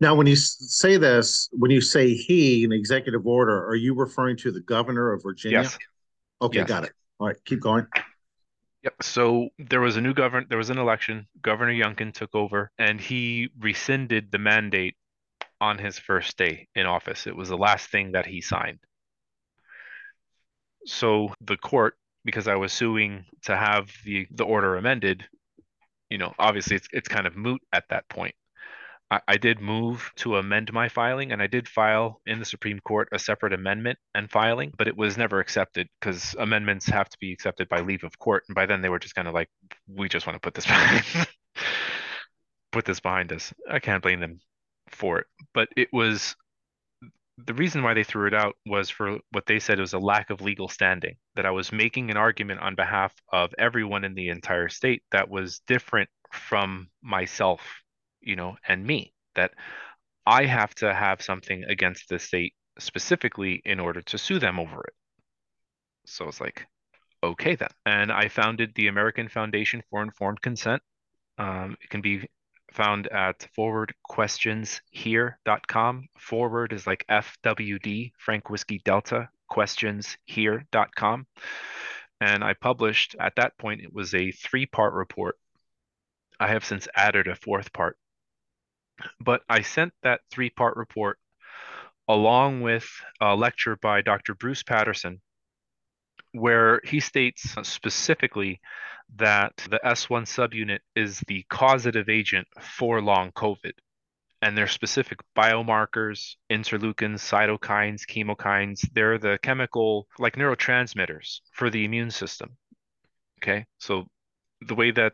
Now, 0.00 0.14
when 0.14 0.26
you 0.26 0.36
say 0.36 0.98
this, 0.98 1.48
when 1.52 1.70
you 1.70 1.80
say 1.80 2.12
he, 2.12 2.62
an 2.64 2.72
executive 2.72 3.26
order, 3.26 3.66
are 3.66 3.74
you 3.74 3.94
referring 3.94 4.36
to 4.38 4.52
the 4.52 4.60
governor 4.60 5.12
of 5.12 5.22
Virginia? 5.22 5.62
Yes. 5.62 5.78
Okay, 6.42 6.58
Yes. 6.58 6.68
got 6.68 6.84
it. 6.84 6.92
All 7.18 7.28
right, 7.28 7.36
keep 7.46 7.60
going. 7.60 7.86
Yep. 8.84 9.02
So 9.02 9.48
there 9.58 9.80
was 9.80 9.96
a 9.96 10.00
new 10.00 10.14
governor, 10.14 10.46
there 10.48 10.58
was 10.58 10.70
an 10.70 10.78
election. 10.78 11.26
Governor 11.40 11.72
Youngkin 11.72 12.12
took 12.12 12.34
over 12.34 12.70
and 12.78 13.00
he 13.00 13.50
rescinded 13.58 14.30
the 14.30 14.38
mandate 14.38 14.96
on 15.60 15.78
his 15.78 15.98
first 15.98 16.36
day 16.38 16.68
in 16.74 16.86
office. 16.86 17.26
It 17.26 17.36
was 17.36 17.48
the 17.50 17.58
last 17.58 17.90
thing 17.90 18.12
that 18.12 18.26
he 18.26 18.40
signed. 18.40 18.80
So 20.86 21.34
the 21.40 21.56
court, 21.56 21.96
because 22.24 22.46
I 22.48 22.54
was 22.56 22.72
suing 22.72 23.24
to 23.42 23.56
have 23.56 23.90
the 24.04 24.26
the 24.30 24.44
order 24.44 24.76
amended, 24.76 25.24
you 26.10 26.18
know, 26.18 26.34
obviously 26.38 26.76
it's 26.76 26.88
it's 26.92 27.08
kind 27.08 27.26
of 27.26 27.36
moot 27.36 27.62
at 27.72 27.88
that 27.90 28.08
point. 28.08 28.34
I, 29.26 29.36
did 29.36 29.60
move 29.60 30.10
to 30.16 30.36
amend 30.36 30.72
my 30.72 30.88
filing, 30.88 31.32
and 31.32 31.42
I 31.42 31.46
did 31.46 31.68
file 31.68 32.20
in 32.26 32.38
the 32.38 32.44
Supreme 32.44 32.80
Court 32.80 33.08
a 33.12 33.18
separate 33.18 33.52
amendment 33.52 33.98
and 34.14 34.30
filing, 34.30 34.72
but 34.78 34.88
it 34.88 34.96
was 34.96 35.18
never 35.18 35.40
accepted 35.40 35.88
because 36.00 36.34
amendments 36.38 36.86
have 36.86 37.08
to 37.08 37.18
be 37.18 37.32
accepted 37.32 37.68
by 37.68 37.80
leave 37.80 38.04
of 38.04 38.18
court, 38.18 38.44
and 38.48 38.54
by 38.54 38.66
then 38.66 38.80
they 38.80 38.88
were 38.88 38.98
just 38.98 39.14
kind 39.14 39.28
of 39.28 39.34
like, 39.34 39.48
we 39.86 40.08
just 40.08 40.26
want 40.26 40.36
to 40.36 40.40
put 40.40 40.54
this 40.54 40.64
behind, 40.66 41.04
put 42.70 42.84
this 42.84 43.00
behind 43.00 43.32
us. 43.32 43.52
I 43.68 43.80
can't 43.80 44.02
blame 44.02 44.20
them 44.20 44.40
for 44.88 45.18
it, 45.18 45.26
but 45.52 45.68
it 45.76 45.88
was 45.92 46.34
the 47.38 47.54
reason 47.54 47.82
why 47.82 47.94
they 47.94 48.04
threw 48.04 48.26
it 48.26 48.34
out 48.34 48.56
was 48.66 48.90
for 48.90 49.18
what 49.32 49.46
they 49.46 49.58
said 49.58 49.80
was 49.80 49.94
a 49.94 49.98
lack 49.98 50.30
of 50.30 50.40
legal 50.40 50.68
standing, 50.68 51.16
that 51.34 51.46
I 51.46 51.50
was 51.50 51.72
making 51.72 52.10
an 52.10 52.16
argument 52.16 52.60
on 52.60 52.74
behalf 52.74 53.14
of 53.32 53.54
everyone 53.58 54.04
in 54.04 54.14
the 54.14 54.28
entire 54.28 54.68
state 54.68 55.02
that 55.10 55.28
was 55.28 55.60
different 55.66 56.08
from 56.32 56.88
myself, 57.02 57.60
you 58.22 58.36
know, 58.36 58.56
and 58.66 58.86
me, 58.86 59.12
that 59.34 59.52
I 60.26 60.44
have 60.44 60.74
to 60.76 60.92
have 60.92 61.22
something 61.22 61.64
against 61.64 62.08
the 62.08 62.18
state 62.18 62.54
specifically 62.78 63.60
in 63.64 63.80
order 63.80 64.02
to 64.02 64.18
sue 64.18 64.38
them 64.38 64.58
over 64.58 64.84
it. 64.84 64.94
So 66.06 66.28
it's 66.28 66.40
like, 66.40 66.66
okay 67.22 67.54
then. 67.54 67.68
And 67.86 68.10
I 68.10 68.28
founded 68.28 68.72
the 68.74 68.88
American 68.88 69.28
Foundation 69.28 69.82
for 69.90 70.02
Informed 70.02 70.42
Consent. 70.42 70.82
Um, 71.38 71.76
it 71.80 71.88
can 71.90 72.00
be 72.00 72.28
found 72.72 73.06
at 73.08 73.46
forwardquestionshere.com. 73.56 76.08
Forward 76.18 76.72
is 76.72 76.86
like 76.86 77.04
FWD, 77.08 78.12
Frank 78.18 78.50
Whiskey 78.50 78.80
Delta, 78.84 79.28
questionshere.com. 79.50 81.26
And 82.20 82.44
I 82.44 82.52
published 82.54 83.16
at 83.18 83.34
that 83.36 83.56
point, 83.58 83.82
it 83.82 83.92
was 83.92 84.14
a 84.14 84.30
three 84.32 84.66
part 84.66 84.94
report. 84.94 85.36
I 86.40 86.48
have 86.48 86.64
since 86.64 86.88
added 86.96 87.28
a 87.28 87.34
fourth 87.34 87.72
part. 87.72 87.98
But 89.20 89.42
I 89.48 89.62
sent 89.62 89.92
that 90.02 90.20
three 90.30 90.50
part 90.50 90.76
report 90.76 91.18
along 92.08 92.60
with 92.60 92.88
a 93.20 93.34
lecture 93.34 93.76
by 93.76 94.02
Dr. 94.02 94.34
Bruce 94.34 94.62
Patterson, 94.62 95.20
where 96.32 96.80
he 96.84 97.00
states 97.00 97.54
specifically 97.62 98.60
that 99.16 99.56
the 99.70 99.80
S1 99.84 100.24
subunit 100.24 100.80
is 100.96 101.20
the 101.26 101.44
causative 101.48 102.08
agent 102.08 102.48
for 102.60 103.00
long 103.00 103.30
COVID. 103.32 103.72
And 104.40 104.58
their 104.58 104.66
specific 104.66 105.20
biomarkers, 105.36 106.34
interleukins, 106.50 107.20
cytokines, 107.20 108.02
chemokines, 108.04 108.80
they're 108.92 109.18
the 109.18 109.38
chemical, 109.40 110.08
like 110.18 110.34
neurotransmitters 110.34 111.42
for 111.52 111.70
the 111.70 111.84
immune 111.84 112.10
system. 112.10 112.56
Okay. 113.40 113.66
So 113.78 114.06
the 114.60 114.74
way 114.74 114.90
that 114.90 115.12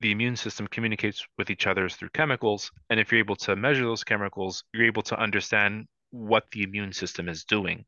the 0.00 0.10
immune 0.10 0.36
system 0.36 0.66
communicates 0.66 1.26
with 1.38 1.50
each 1.50 1.66
other 1.66 1.88
through 1.88 2.10
chemicals. 2.10 2.70
And 2.90 3.00
if 3.00 3.10
you're 3.10 3.20
able 3.20 3.36
to 3.36 3.56
measure 3.56 3.84
those 3.84 4.04
chemicals, 4.04 4.64
you're 4.72 4.86
able 4.86 5.02
to 5.02 5.18
understand 5.18 5.86
what 6.10 6.44
the 6.52 6.62
immune 6.62 6.92
system 6.92 7.28
is 7.28 7.44
doing. 7.44 7.84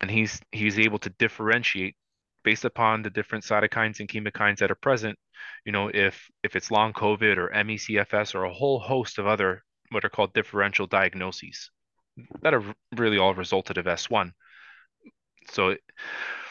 And 0.00 0.10
he's 0.10 0.40
he's 0.52 0.78
able 0.78 0.98
to 1.00 1.10
differentiate 1.10 1.96
based 2.44 2.64
upon 2.64 3.02
the 3.02 3.10
different 3.10 3.44
cytokines 3.44 4.00
and 4.00 4.08
chemokines 4.08 4.58
that 4.58 4.70
are 4.70 4.76
present, 4.76 5.18
you 5.64 5.72
know, 5.72 5.88
if 5.92 6.28
if 6.42 6.56
it's 6.56 6.70
long 6.70 6.92
COVID 6.92 7.36
or 7.36 7.64
ME/CFS 7.64 8.34
or 8.34 8.44
a 8.44 8.52
whole 8.52 8.78
host 8.78 9.18
of 9.18 9.26
other 9.26 9.64
what 9.90 10.04
are 10.04 10.10
called 10.10 10.34
differential 10.34 10.86
diagnoses 10.86 11.70
that 12.42 12.52
have 12.52 12.74
really 12.96 13.18
all 13.18 13.34
resulted 13.34 13.78
of 13.78 13.86
S1. 13.86 14.32
So 15.50 15.76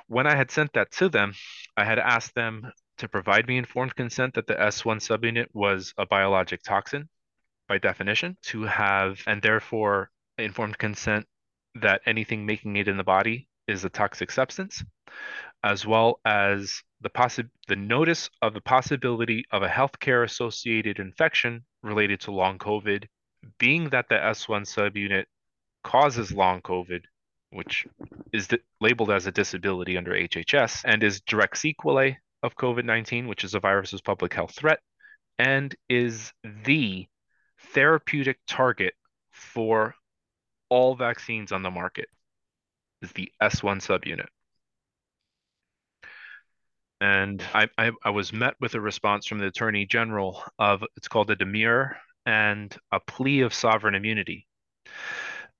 when 0.07 0.27
I 0.27 0.35
had 0.35 0.51
sent 0.51 0.73
that 0.73 0.91
to 0.93 1.09
them, 1.09 1.33
I 1.75 1.83
had 1.83 1.99
asked 1.99 2.33
them 2.35 2.71
to 2.97 3.07
provide 3.07 3.47
me 3.47 3.57
informed 3.57 3.95
consent 3.95 4.33
that 4.33 4.47
the 4.47 4.55
S1 4.55 4.97
subunit 4.97 5.47
was 5.53 5.93
a 5.97 6.05
biologic 6.05 6.63
toxin 6.63 7.09
by 7.67 7.77
definition, 7.77 8.37
to 8.41 8.63
have 8.63 9.21
and 9.27 9.41
therefore 9.41 10.09
informed 10.37 10.77
consent 10.77 11.27
that 11.75 12.01
anything 12.05 12.45
making 12.45 12.75
it 12.77 12.87
in 12.87 12.97
the 12.97 13.03
body 13.03 13.47
is 13.67 13.83
a 13.83 13.89
toxic 13.89 14.31
substance, 14.31 14.83
as 15.63 15.85
well 15.85 16.19
as 16.25 16.81
the 17.01 17.09
possi- 17.09 17.49
the 17.67 17.75
notice 17.75 18.29
of 18.41 18.53
the 18.53 18.61
possibility 18.61 19.45
of 19.51 19.61
a 19.61 19.67
healthcare 19.67 20.23
associated 20.23 20.99
infection 20.99 21.63
related 21.83 22.19
to 22.21 22.31
long 22.31 22.57
COVID, 22.57 23.05
being 23.59 23.89
that 23.89 24.09
the 24.09 24.15
S1 24.15 24.63
subunit 24.63 25.25
causes 25.83 26.31
long 26.31 26.61
COVID, 26.61 27.03
which 27.51 27.85
is 28.33 28.47
di- 28.47 28.59
labeled 28.81 29.11
as 29.11 29.27
a 29.27 29.31
disability 29.31 29.97
under 29.97 30.11
HHS 30.11 30.81
and 30.85 31.03
is 31.03 31.21
direct 31.21 31.57
sequelae 31.57 32.17
of 32.43 32.55
COVID-19, 32.55 33.27
which 33.27 33.43
is 33.43 33.55
a 33.55 33.59
virus's 33.59 34.01
public 34.01 34.33
health 34.33 34.55
threat, 34.55 34.79
and 35.39 35.75
is 35.89 36.31
the 36.65 37.07
therapeutic 37.73 38.39
target 38.47 38.93
for 39.31 39.95
all 40.69 40.95
vaccines 40.95 41.51
on 41.51 41.63
the 41.63 41.71
market 41.71 42.07
is 43.01 43.11
the 43.11 43.31
S1 43.41 43.81
subunit. 43.81 44.27
And 46.99 47.43
I, 47.53 47.69
I, 47.77 47.91
I 48.03 48.09
was 48.09 48.33
met 48.33 48.55
with 48.59 48.73
a 48.73 48.81
response 48.81 49.27
from 49.27 49.37
the 49.37 49.47
Attorney 49.47 49.85
General 49.85 50.43
of 50.57 50.83
it's 50.95 51.07
called 51.07 51.29
a 51.29 51.35
demur 51.35 51.95
and 52.25 52.75
a 52.91 52.99
plea 52.99 53.41
of 53.41 53.53
sovereign 53.53 53.93
immunity. 53.93 54.47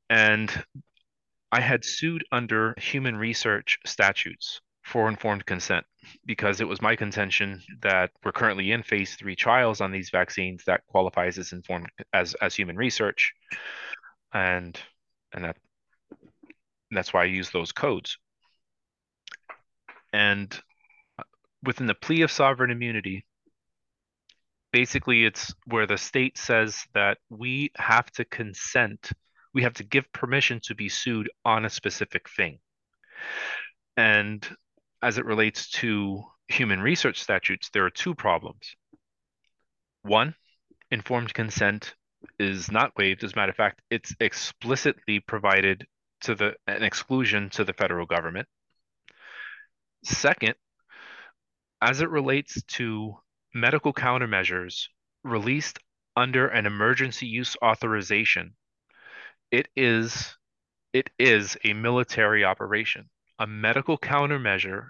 And 0.09 0.51
I 1.51 1.61
had 1.61 1.85
sued 1.85 2.25
under 2.31 2.73
human 2.77 3.15
research 3.15 3.77
statutes 3.85 4.61
for 4.87 5.09
informed 5.09 5.45
consent 5.45 5.85
because 6.25 6.61
it 6.61 6.67
was 6.67 6.81
my 6.81 6.95
contention 6.95 7.61
that 7.81 8.09
we're 8.23 8.31
currently 8.31 8.71
in 8.71 8.81
phase 8.81 9.15
three 9.15 9.35
trials 9.35 9.81
on 9.81 9.91
these 9.91 10.09
vaccines 10.09 10.63
that 10.65 10.87
qualifies 10.87 11.37
as 11.37 11.51
informed 11.51 11.87
as 12.13 12.33
as 12.35 12.55
human 12.55 12.77
research, 12.77 13.33
and 14.33 14.79
and 15.33 15.43
that 15.43 15.57
that's 16.89 17.13
why 17.13 17.23
I 17.23 17.25
use 17.25 17.49
those 17.49 17.73
codes. 17.73 18.17
And 20.13 20.57
uh, 21.19 21.23
within 21.63 21.87
the 21.87 21.93
plea 21.93 22.21
of 22.21 22.31
sovereign 22.31 22.71
immunity, 22.71 23.25
basically 24.71 25.25
it's 25.25 25.53
where 25.65 25.85
the 25.85 25.97
state 25.97 26.37
says 26.37 26.85
that 26.93 27.17
we 27.29 27.71
have 27.75 28.09
to 28.11 28.23
consent, 28.23 29.11
We 29.53 29.63
have 29.63 29.73
to 29.75 29.83
give 29.83 30.11
permission 30.13 30.61
to 30.63 30.75
be 30.75 30.87
sued 30.87 31.29
on 31.43 31.65
a 31.65 31.69
specific 31.69 32.29
thing. 32.29 32.59
And 33.97 34.47
as 35.01 35.17
it 35.17 35.25
relates 35.25 35.69
to 35.69 36.23
human 36.47 36.81
research 36.81 37.21
statutes, 37.21 37.69
there 37.71 37.85
are 37.85 37.89
two 37.89 38.15
problems. 38.15 38.75
One, 40.01 40.35
informed 40.91 41.33
consent 41.33 41.95
is 42.39 42.71
not 42.71 42.95
waived. 42.97 43.23
As 43.23 43.33
a 43.33 43.35
matter 43.35 43.51
of 43.51 43.55
fact, 43.55 43.81
it's 43.89 44.15
explicitly 44.19 45.19
provided 45.19 45.85
to 46.21 46.35
the 46.35 46.55
an 46.65 46.83
exclusion 46.83 47.49
to 47.51 47.63
the 47.63 47.73
federal 47.73 48.05
government. 48.05 48.47
Second, 50.03 50.55
as 51.81 52.01
it 52.01 52.09
relates 52.09 52.61
to 52.63 53.17
medical 53.53 53.93
countermeasures 53.93 54.87
released 55.23 55.79
under 56.15 56.47
an 56.47 56.65
emergency 56.65 57.27
use 57.27 57.55
authorization, 57.63 58.55
it 59.51 59.67
is 59.75 60.35
it 60.93 61.09
is 61.19 61.57
a 61.63 61.73
military 61.73 62.43
operation. 62.43 63.09
A 63.39 63.45
medical 63.45 63.97
countermeasure 63.97 64.87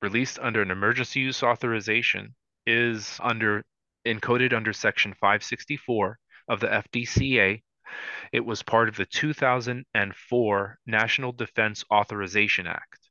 released 0.00 0.38
under 0.38 0.62
an 0.62 0.70
emergency 0.70 1.20
use 1.20 1.42
authorization 1.42 2.34
is 2.66 3.18
under 3.22 3.64
encoded 4.06 4.52
under 4.52 4.72
section 4.72 5.12
564 5.14 6.18
of 6.48 6.60
the 6.60 6.66
FDCA. 6.68 7.62
It 8.32 8.44
was 8.44 8.62
part 8.62 8.88
of 8.88 8.96
the 8.96 9.06
2004 9.06 10.78
National 10.86 11.32
Defense 11.32 11.84
Authorization 11.92 12.66
Act. 12.66 13.10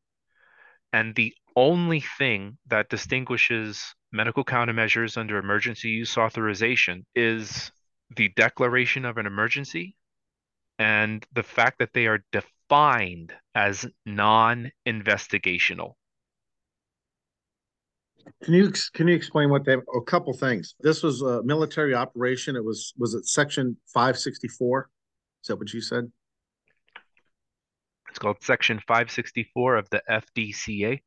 And 0.92 1.16
the 1.16 1.34
only 1.56 2.02
thing 2.02 2.58
that 2.68 2.90
distinguishes 2.90 3.94
medical 4.12 4.44
countermeasures 4.44 5.18
under 5.18 5.38
emergency 5.38 5.90
use 5.90 6.18
authorization 6.18 7.06
is 7.16 7.72
the 8.16 8.30
declaration 8.30 9.06
of 9.06 9.18
an 9.18 9.26
emergency 9.26 9.96
and 10.80 11.26
the 11.32 11.44
fact 11.44 11.80
that 11.80 11.94
they 11.94 12.08
are 12.08 12.24
defined 12.72 13.34
as 13.54 13.86
non 14.06 14.72
investigational. 14.88 15.94
Can 18.44 18.54
you 18.54 18.72
can 18.94 19.08
you 19.08 19.16
explain 19.16 19.50
what 19.50 19.66
they? 19.66 19.74
A 19.74 20.02
couple 20.06 20.34
things. 20.34 20.76
This 20.80 21.04
was 21.04 21.22
a 21.22 21.44
military 21.44 21.94
operation. 21.94 22.56
It 22.56 22.64
was 22.64 22.94
was 22.98 23.14
it 23.14 23.28
Section 23.28 23.76
five 23.94 24.18
sixty 24.18 24.48
four? 24.48 24.90
Is 25.44 25.48
that 25.48 25.58
what 25.58 25.74
you 25.74 25.82
said? 25.82 26.12
It's 28.10 28.20
called 28.20 28.38
Section 28.42 28.80
five 28.88 29.12
sixty 29.12 29.50
four 29.54 29.76
of 29.76 29.90
the 29.90 30.02
FDCA, 30.10 31.00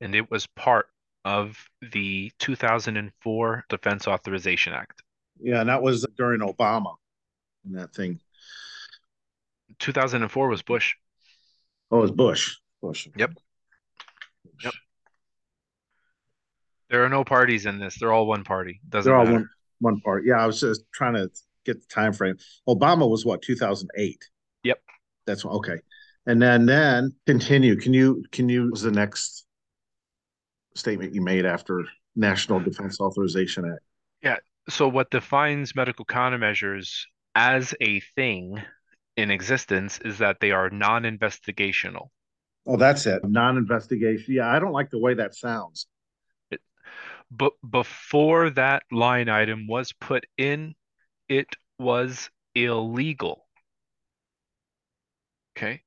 and 0.00 0.14
it 0.14 0.30
was 0.30 0.46
part 0.56 0.86
of 1.24 1.56
the 1.92 2.30
two 2.38 2.56
thousand 2.56 2.96
and 2.98 3.12
four 3.22 3.64
Defense 3.70 4.06
Authorization 4.06 4.74
Act. 4.74 5.02
Yeah, 5.40 5.60
and 5.60 5.68
that 5.70 5.82
was 5.82 6.06
during 6.18 6.40
Obama, 6.40 6.96
and 7.64 7.78
that 7.78 7.94
thing. 7.94 8.20
Two 9.82 9.90
thousand 9.90 10.22
and 10.22 10.30
four 10.30 10.48
was 10.48 10.62
Bush. 10.62 10.94
Oh, 11.90 11.98
it 11.98 12.02
was 12.02 12.12
Bush. 12.12 12.54
Bush. 12.80 13.08
Yep. 13.16 13.32
Yep. 14.62 14.72
There 16.88 17.04
are 17.04 17.08
no 17.08 17.24
parties 17.24 17.66
in 17.66 17.80
this. 17.80 17.98
They're 17.98 18.12
all 18.12 18.28
one 18.28 18.44
party. 18.44 18.80
Doesn't 18.88 19.10
They're 19.10 19.18
all 19.18 19.24
matter. 19.24 19.38
one 19.38 19.48
one 19.80 20.00
part. 20.00 20.24
Yeah, 20.24 20.40
I 20.40 20.46
was 20.46 20.60
just 20.60 20.84
trying 20.94 21.14
to 21.14 21.28
get 21.66 21.80
the 21.80 21.86
time 21.88 22.12
frame. 22.12 22.36
Obama 22.68 23.10
was 23.10 23.24
what, 23.24 23.42
two 23.42 23.56
thousand 23.56 23.90
eight? 23.98 24.22
Yep. 24.62 24.80
That's 25.26 25.44
okay. 25.44 25.78
And 26.26 26.40
then 26.40 26.64
then 26.64 27.16
continue. 27.26 27.74
Can 27.74 27.92
you 27.92 28.24
can 28.30 28.48
you 28.48 28.70
was 28.70 28.82
the 28.82 28.92
next 28.92 29.46
statement 30.76 31.12
you 31.12 31.22
made 31.22 31.44
after 31.44 31.84
National 32.14 32.60
Defense 32.60 33.00
Authorization 33.00 33.64
Act? 33.68 33.82
Yeah. 34.22 34.36
So 34.68 34.86
what 34.86 35.10
defines 35.10 35.74
medical 35.74 36.04
countermeasures 36.04 37.00
as 37.34 37.74
a 37.80 37.98
thing 38.14 38.62
in 39.16 39.30
existence 39.30 39.98
is 40.04 40.18
that 40.18 40.40
they 40.40 40.50
are 40.50 40.70
non-investigational. 40.70 42.08
Oh, 42.66 42.76
that's 42.76 43.06
it. 43.06 43.22
Non-investigation. 43.24 44.34
Yeah, 44.34 44.50
I 44.50 44.58
don't 44.58 44.72
like 44.72 44.90
the 44.90 44.98
way 44.98 45.14
that 45.14 45.34
sounds. 45.34 45.86
But 47.30 47.52
before 47.68 48.50
that 48.50 48.82
line 48.90 49.28
item 49.28 49.66
was 49.66 49.92
put 49.92 50.26
in, 50.36 50.74
it 51.28 51.48
was 51.78 52.30
illegal. 52.54 53.46
Okay. 55.56 55.82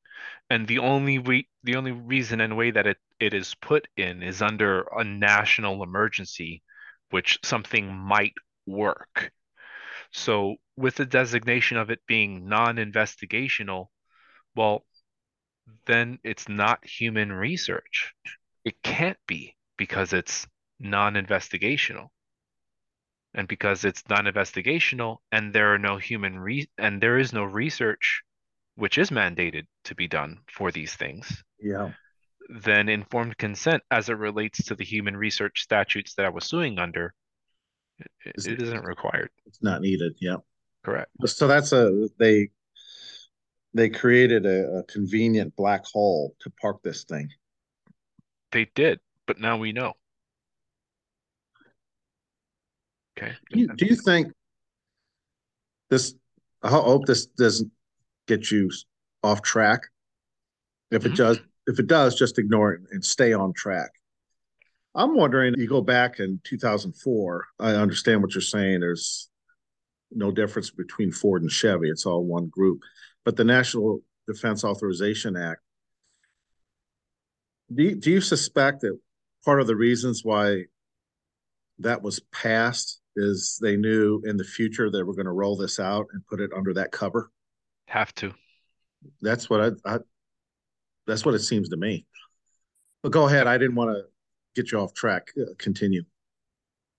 And 0.49 0.67
the 0.67 0.79
only 0.79 1.19
re 1.19 1.47
the 1.63 1.75
only 1.75 1.91
reason 1.91 2.41
and 2.41 2.57
way 2.57 2.71
that 2.71 2.87
it, 2.87 2.97
it 3.19 3.33
is 3.33 3.55
put 3.55 3.87
in 3.95 4.23
is 4.23 4.41
under 4.41 4.81
a 4.81 5.03
national 5.03 5.83
emergency, 5.83 6.63
which 7.11 7.39
something 7.43 7.93
might 7.93 8.33
work. 8.65 9.31
So 10.15 10.55
with 10.77 10.95
the 10.95 11.05
designation 11.05 11.75
of 11.75 11.89
it 11.89 11.99
being 12.07 12.47
non-investigational, 12.47 13.87
well, 14.55 14.85
then 15.85 16.19
it's 16.23 16.47
not 16.47 16.85
human 16.85 17.33
research. 17.33 18.13
It 18.63 18.81
can't 18.81 19.17
be 19.27 19.57
because 19.77 20.13
it's 20.13 20.47
non-investigational. 20.79 22.07
And 23.33 23.45
because 23.45 23.83
it's 23.83 24.07
non-investigational 24.09 25.17
and 25.33 25.53
there 25.53 25.73
are 25.73 25.77
no 25.77 25.97
human 25.97 26.39
re 26.39 26.69
and 26.77 27.01
there 27.03 27.19
is 27.19 27.33
no 27.33 27.43
research 27.43 28.23
which 28.75 28.97
is 28.97 29.09
mandated 29.09 29.67
to 29.83 29.95
be 29.95 30.07
done 30.07 30.39
for 30.49 30.71
these 30.71 30.95
things, 30.95 31.43
Yeah. 31.59 31.91
then 32.47 32.87
informed 32.87 33.37
consent 33.37 33.83
as 33.91 34.07
it 34.07 34.13
relates 34.13 34.63
to 34.63 34.75
the 34.75 34.85
human 34.85 35.17
research 35.17 35.61
statutes 35.61 36.13
that 36.15 36.25
I 36.25 36.29
was 36.29 36.45
suing 36.45 36.79
under, 36.79 37.13
it, 37.99 38.45
it 38.45 38.61
isn't 38.61 38.83
required. 38.83 39.29
It's 39.45 39.61
not 39.61 39.81
needed. 39.81 40.15
Yeah. 40.19 40.37
Correct. 40.83 41.09
So 41.25 41.47
that's 41.47 41.71
a 41.71 42.09
they 42.19 42.49
they 43.73 43.89
created 43.89 44.45
a, 44.45 44.77
a 44.79 44.83
convenient 44.83 45.55
black 45.55 45.83
hole 45.85 46.35
to 46.39 46.49
park 46.61 46.81
this 46.83 47.03
thing. 47.03 47.29
They 48.51 48.69
did, 48.75 48.99
but 49.27 49.39
now 49.39 49.57
we 49.57 49.71
know. 49.73 49.93
Okay. 53.17 53.33
Do 53.51 53.59
you, 53.59 53.67
do 53.75 53.85
you 53.85 53.95
think 53.95 54.31
this? 55.89 56.15
I 56.61 56.69
hope 56.69 57.05
this 57.05 57.25
doesn't 57.27 57.71
get 58.27 58.49
you 58.51 58.71
off 59.23 59.41
track. 59.41 59.83
If 60.91 61.05
it 61.05 61.13
Mhm. 61.13 61.17
does, 61.17 61.39
if 61.67 61.79
it 61.79 61.87
does, 61.87 62.15
just 62.15 62.39
ignore 62.39 62.73
it 62.73 62.81
and 62.91 63.03
stay 63.03 63.33
on 63.33 63.53
track. 63.53 63.91
I'm 64.95 65.15
wondering. 65.15 65.55
You 65.57 65.67
go 65.67 65.81
back 65.81 66.19
in 66.19 66.39
2004. 66.43 67.45
I 67.59 67.71
understand 67.71 68.21
what 68.21 68.33
you're 68.33 68.41
saying. 68.41 68.79
There's 68.79 69.29
no 70.11 70.31
difference 70.31 70.71
between 70.71 71.11
Ford 71.11 71.41
and 71.41 71.51
Chevy. 71.51 71.89
It's 71.89 72.05
all 72.05 72.23
one 72.23 72.47
group. 72.47 72.79
But 73.23 73.35
the 73.35 73.43
National 73.43 73.99
Defense 74.27 74.63
Authorization 74.63 75.35
Act. 75.35 75.61
Do 77.73 77.83
you, 77.83 77.95
do 77.95 78.11
you 78.11 78.21
suspect 78.21 78.81
that 78.81 78.97
part 79.43 79.59
of 79.59 79.67
the 79.67 79.75
reasons 79.75 80.21
why 80.23 80.63
that 81.79 82.01
was 82.01 82.19
passed 82.31 83.01
is 83.15 83.59
they 83.61 83.75
knew 83.75 84.21
in 84.25 84.37
the 84.37 84.43
future 84.43 84.89
they 84.89 85.03
were 85.03 85.13
going 85.13 85.25
to 85.25 85.31
roll 85.31 85.55
this 85.55 85.79
out 85.79 86.07
and 86.13 86.25
put 86.27 86.41
it 86.41 86.51
under 86.55 86.73
that 86.73 86.91
cover. 86.91 87.31
Have 87.87 88.13
to. 88.15 88.33
That's 89.21 89.49
what 89.49 89.61
I, 89.61 89.93
I 89.93 89.99
that's 91.07 91.25
what 91.25 91.35
it 91.35 91.39
seems 91.39 91.69
to 91.69 91.77
me. 91.77 92.05
But 93.03 93.11
go 93.11 93.27
ahead. 93.27 93.47
I 93.47 93.57
didn't 93.57 93.75
want 93.75 93.91
to 93.91 94.03
get 94.55 94.71
you 94.71 94.79
off 94.79 94.93
track. 94.93 95.31
Uh, 95.39 95.53
Continue. 95.57 96.03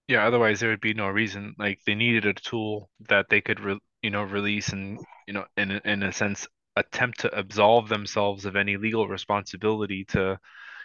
Yeah, 0.09 0.27
otherwise 0.27 0.61
there 0.61 0.71
would 0.71 0.81
be 0.81 0.95
no 0.95 1.09
reason. 1.09 1.55
Like 1.59 1.81
they 1.85 1.95
needed 1.95 2.27
a 2.27 2.35
tool 2.35 2.91
that 3.09 3.29
they 3.29 3.41
could, 3.41 3.61
re 3.61 3.79
you 4.03 4.11
know, 4.11 4.23
release 4.23 4.69
and, 4.69 5.01
you 5.27 5.33
know, 5.35 5.47
in 5.57 5.73
a- 5.73 5.81
in 5.85 6.03
a 6.05 6.13
sense, 6.13 6.47
attempt 6.77 7.21
to 7.21 7.37
absolve 7.37 7.89
themselves 7.89 8.45
of 8.45 8.55
any 8.55 8.77
legal 8.77 9.09
responsibility 9.09 10.05
to 10.07 10.39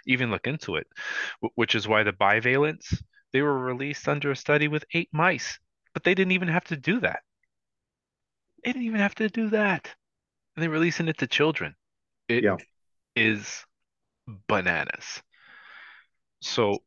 even 0.08 0.32
look 0.32 0.48
into 0.48 0.76
it. 0.78 0.88
Wh- 1.42 1.56
Which 1.58 1.76
is 1.76 1.88
why 1.88 2.04
the 2.04 2.14
bivalents, 2.14 2.94
they 3.32 3.42
were 3.42 3.60
released 3.60 4.08
under 4.08 4.32
a 4.32 4.36
study 4.36 4.68
with 4.68 4.86
eight 4.94 5.10
mice, 5.12 5.60
but 5.94 6.04
they 6.04 6.16
didn't 6.16 6.32
even 6.32 6.48
have 6.48 6.64
to 6.66 6.78
do 6.78 7.00
that. 7.02 7.22
They 8.64 8.72
didn't 8.74 8.86
even 8.88 9.00
have 9.00 9.16
to 9.16 9.30
do 9.30 9.50
that. 9.50 9.94
And 10.56 10.64
they're 10.64 10.70
releasing 10.70 11.08
it 11.08 11.18
to 11.20 11.28
children. 11.28 11.76
It 12.28 12.44
Yeah. 12.44 12.58
is 13.16 13.66
bananas. 14.48 15.22
So 16.41 16.80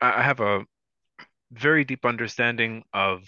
I 0.00 0.22
have 0.22 0.40
a 0.40 0.64
very 1.52 1.84
deep 1.84 2.04
understanding 2.04 2.84
of 2.92 3.22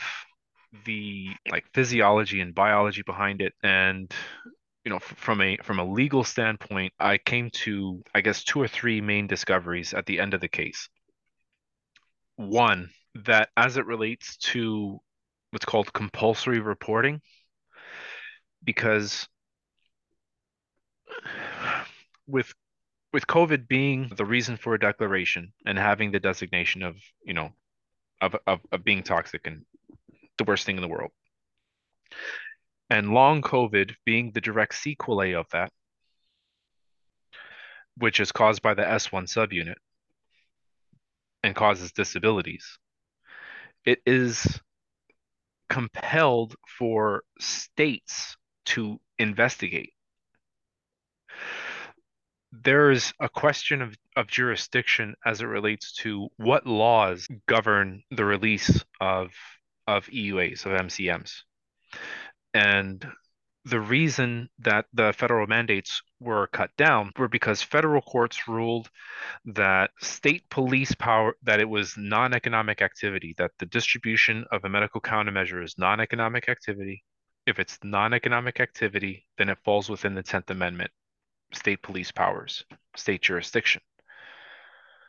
the 0.84 1.28
like 1.50 1.64
physiology 1.72 2.40
and 2.40 2.54
biology 2.54 3.02
behind 3.02 3.40
it 3.40 3.54
and 3.62 4.12
you 4.84 4.90
know 4.90 4.98
from 4.98 5.40
a 5.40 5.56
from 5.62 5.78
a 5.78 5.84
legal 5.84 6.24
standpoint 6.24 6.92
I 7.00 7.18
came 7.18 7.50
to 7.50 8.02
I 8.14 8.20
guess 8.20 8.44
two 8.44 8.60
or 8.60 8.68
three 8.68 9.00
main 9.00 9.26
discoveries 9.26 9.94
at 9.94 10.06
the 10.06 10.20
end 10.20 10.34
of 10.34 10.40
the 10.40 10.48
case. 10.48 10.88
One, 12.36 12.90
that 13.26 13.48
as 13.56 13.76
it 13.76 13.86
relates 13.86 14.36
to 14.38 15.00
what's 15.50 15.64
called 15.64 15.92
compulsory 15.92 16.60
reporting 16.60 17.20
because 18.62 19.26
with 22.26 22.52
with 23.12 23.26
COVID 23.26 23.68
being 23.68 24.10
the 24.16 24.24
reason 24.24 24.56
for 24.56 24.74
a 24.74 24.80
declaration 24.80 25.52
and 25.66 25.78
having 25.78 26.10
the 26.10 26.20
designation 26.20 26.82
of, 26.82 26.96
you 27.24 27.34
know, 27.34 27.50
of, 28.20 28.36
of, 28.46 28.60
of 28.70 28.84
being 28.84 29.02
toxic 29.02 29.46
and 29.46 29.64
the 30.36 30.44
worst 30.44 30.66
thing 30.66 30.76
in 30.76 30.82
the 30.82 30.88
world. 30.88 31.10
And 32.90 33.12
long 33.12 33.42
COVID 33.42 33.94
being 34.04 34.32
the 34.32 34.40
direct 34.40 34.74
sequelae 34.74 35.34
of 35.34 35.46
that, 35.52 35.72
which 37.96 38.20
is 38.20 38.32
caused 38.32 38.62
by 38.62 38.74
the 38.74 38.82
S1 38.82 39.24
subunit 39.24 39.74
and 41.42 41.54
causes 41.54 41.92
disabilities, 41.92 42.78
it 43.84 44.00
is 44.06 44.60
compelled 45.68 46.54
for 46.78 47.24
states 47.38 48.36
to 48.66 49.00
investigate. 49.18 49.92
There's 52.52 53.12
a 53.20 53.28
question 53.28 53.82
of, 53.82 53.96
of 54.16 54.26
jurisdiction 54.26 55.14
as 55.24 55.40
it 55.40 55.46
relates 55.46 55.92
to 55.96 56.28
what 56.36 56.66
laws 56.66 57.28
govern 57.46 58.02
the 58.10 58.24
release 58.24 58.82
of 59.00 59.30
of 59.86 60.06
EUAs, 60.08 60.66
of 60.66 60.72
MCMs. 60.72 61.32
And 62.52 63.06
the 63.64 63.80
reason 63.80 64.48
that 64.60 64.86
the 64.92 65.12
federal 65.12 65.46
mandates 65.46 66.02
were 66.20 66.46
cut 66.48 66.70
down 66.76 67.12
were 67.18 67.28
because 67.28 67.62
federal 67.62 68.00
courts 68.00 68.48
ruled 68.48 68.88
that 69.44 69.90
state 70.00 70.48
police 70.48 70.94
power 70.94 71.36
that 71.42 71.60
it 71.60 71.68
was 71.68 71.96
non-economic 71.96 72.80
activity 72.82 73.34
that 73.38 73.50
the 73.58 73.66
distribution 73.66 74.44
of 74.52 74.64
a 74.64 74.68
medical 74.68 75.00
countermeasure 75.00 75.62
is 75.62 75.74
non-economic 75.76 76.48
activity 76.48 77.04
if 77.46 77.58
it's 77.58 77.78
non-economic 77.82 78.60
activity 78.60 79.26
then 79.36 79.48
it 79.48 79.58
falls 79.64 79.90
within 79.90 80.14
the 80.14 80.22
10th 80.22 80.50
amendment 80.50 80.90
state 81.52 81.82
police 81.82 82.12
powers 82.12 82.64
state 82.96 83.22
jurisdiction 83.22 83.80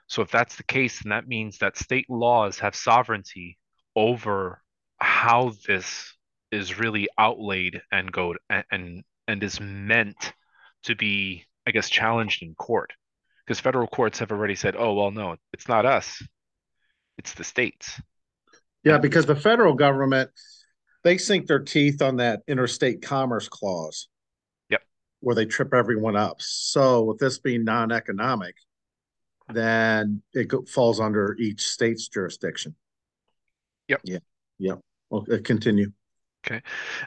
so 0.07 0.21
if 0.21 0.31
that's 0.31 0.55
the 0.55 0.63
case 0.63 1.01
then 1.03 1.09
that 1.09 1.27
means 1.27 1.57
that 1.57 1.77
state 1.77 2.09
laws 2.09 2.59
have 2.59 2.75
sovereignty 2.75 3.57
over 3.95 4.61
how 4.97 5.51
this 5.67 6.13
is 6.51 6.79
really 6.79 7.07
outlaid 7.17 7.81
and 7.91 8.11
go 8.11 8.35
and, 8.49 8.63
and 8.71 9.03
and 9.27 9.43
is 9.43 9.59
meant 9.61 10.33
to 10.83 10.95
be, 10.95 11.45
I 11.67 11.71
guess, 11.71 11.89
challenged 11.89 12.41
in 12.41 12.55
court. 12.55 12.91
Because 13.45 13.59
federal 13.59 13.87
courts 13.87 14.19
have 14.19 14.31
already 14.31 14.55
said, 14.55 14.75
oh, 14.77 14.93
well, 14.93 15.11
no, 15.11 15.35
it's 15.53 15.67
not 15.67 15.85
us, 15.85 16.21
it's 17.17 17.33
the 17.33 17.43
states. 17.43 17.99
Yeah, 18.83 18.97
because 18.97 19.25
the 19.25 19.35
federal 19.35 19.73
government, 19.73 20.31
they 21.03 21.17
sink 21.17 21.47
their 21.47 21.59
teeth 21.59 22.01
on 22.01 22.17
that 22.17 22.41
interstate 22.47 23.01
commerce 23.01 23.49
clause. 23.49 24.07
Where 25.21 25.35
they 25.35 25.45
trip 25.45 25.73
everyone 25.73 26.15
up. 26.15 26.41
So, 26.41 27.03
with 27.03 27.19
this 27.19 27.39
being 27.39 27.63
non 27.63 27.91
economic, 27.91 28.55
then 29.53 30.21
it 30.33 30.51
falls 30.69 30.99
under 30.99 31.35
each 31.39 31.67
state's 31.67 32.07
jurisdiction. 32.07 32.75
Yep. 33.87 34.01
Yeah. 34.03 34.19
Yep. 34.59 34.79
Well, 35.09 35.25
uh, 35.31 35.37
continue. 35.43 35.91
Okay. 36.45 36.61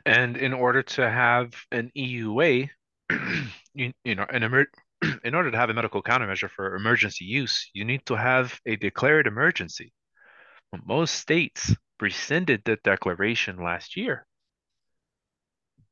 And 0.04 0.36
in 0.36 0.52
order 0.52 0.82
to 0.82 1.08
have 1.08 1.54
an 1.70 1.90
EUA, 1.96 2.68
you, 3.74 3.92
you 4.04 4.14
know, 4.14 4.26
an 4.28 4.42
emer- 4.42 4.70
in 5.24 5.34
order 5.34 5.50
to 5.50 5.56
have 5.56 5.70
a 5.70 5.74
medical 5.74 6.02
countermeasure 6.02 6.50
for 6.50 6.74
emergency 6.74 7.24
use, 7.24 7.70
you 7.72 7.84
need 7.84 8.04
to 8.06 8.16
have 8.16 8.58
a 8.66 8.76
declared 8.76 9.26
emergency. 9.26 9.92
Most 10.86 11.14
states 11.14 11.74
rescinded 12.00 12.62
the 12.64 12.76
declaration 12.82 13.62
last 13.62 13.96
year. 13.96 14.26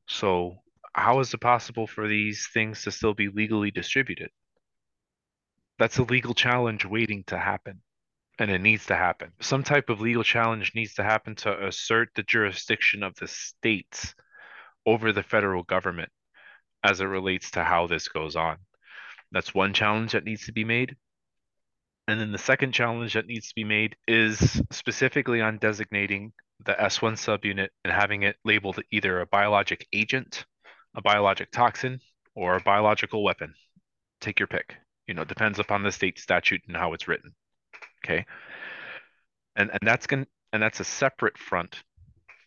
So, 0.09 0.63
how 0.93 1.21
is 1.21 1.33
it 1.33 1.41
possible 1.41 1.87
for 1.87 2.09
these 2.09 2.49
things 2.53 2.83
to 2.83 2.91
still 2.91 3.15
be 3.15 3.29
legally 3.29 3.71
distributed? 3.71 4.31
That's 5.79 5.99
a 5.99 6.03
legal 6.03 6.35
challenge 6.35 6.85
waiting 6.85 7.25
to 7.29 7.39
happen 7.39 7.81
and 8.39 8.51
it 8.51 8.61
needs 8.61 8.87
to 8.87 8.97
happen. 8.97 9.33
Some 9.41 9.63
type 9.63 9.91
of 9.91 10.01
legal 10.01 10.25
challenge 10.25 10.73
needs 10.75 10.95
to 10.95 11.05
happen 11.05 11.35
to 11.37 11.67
assert 11.67 12.09
the 12.15 12.23
jurisdiction 12.23 13.03
of 13.03 13.15
the 13.17 13.29
states 13.29 14.15
over 14.87 15.13
the 15.13 15.23
federal 15.23 15.63
government 15.63 16.11
as 16.83 17.01
it 17.01 17.05
relates 17.05 17.51
to 17.53 17.65
how 17.65 17.87
this 17.87 18.09
goes 18.09 18.37
on. 18.37 18.57
That's 19.31 19.55
one 19.55 19.75
challenge 19.75 20.13
that 20.13 20.25
needs 20.25 20.47
to 20.47 20.53
be 20.53 20.65
made. 20.65 20.97
And 22.09 22.19
then 22.19 22.33
the 22.33 22.39
second 22.39 22.73
challenge 22.73 23.13
that 23.13 23.27
needs 23.27 23.49
to 23.49 23.55
be 23.55 23.65
made 23.65 23.95
is 24.09 24.61
specifically 24.71 25.43
on 25.43 25.59
designating 25.59 26.33
the 26.65 26.73
S1 26.73 27.13
subunit 27.13 27.69
and 27.85 27.93
having 27.93 28.23
it 28.23 28.37
labeled 28.45 28.81
either 28.91 29.21
a 29.21 29.27
biologic 29.27 29.87
agent, 29.93 30.47
a 30.95 31.03
biologic 31.03 31.51
toxin, 31.51 32.01
or 32.35 32.57
a 32.57 32.61
biological 32.61 33.23
weapon. 33.23 33.55
Take 34.21 34.39
your 34.39 34.49
pick. 34.49 34.77
You 35.07 35.15
know, 35.15 35.25
depends 35.25 35.59
upon 35.59 35.83
the 35.83 35.93
state 35.93 36.19
statute 36.19 36.63
and 36.67 36.77
how 36.77 36.93
it's 36.93 37.09
written. 37.09 37.35
Okay. 38.05 38.25
And 39.57 39.71
and 39.71 39.81
that's 39.83 40.07
going 40.07 40.27
and 40.53 40.63
that's 40.63 40.81
a 40.81 40.85
separate 40.85 41.39
front, 41.39 41.83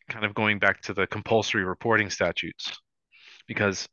kind 0.10 0.26
of 0.26 0.34
going 0.34 0.60
back 0.60 0.82
to 0.84 0.94
the 0.94 1.08
compulsory 1.08 1.64
reporting 1.64 2.10
statutes. 2.10 2.80
Because 3.48 3.88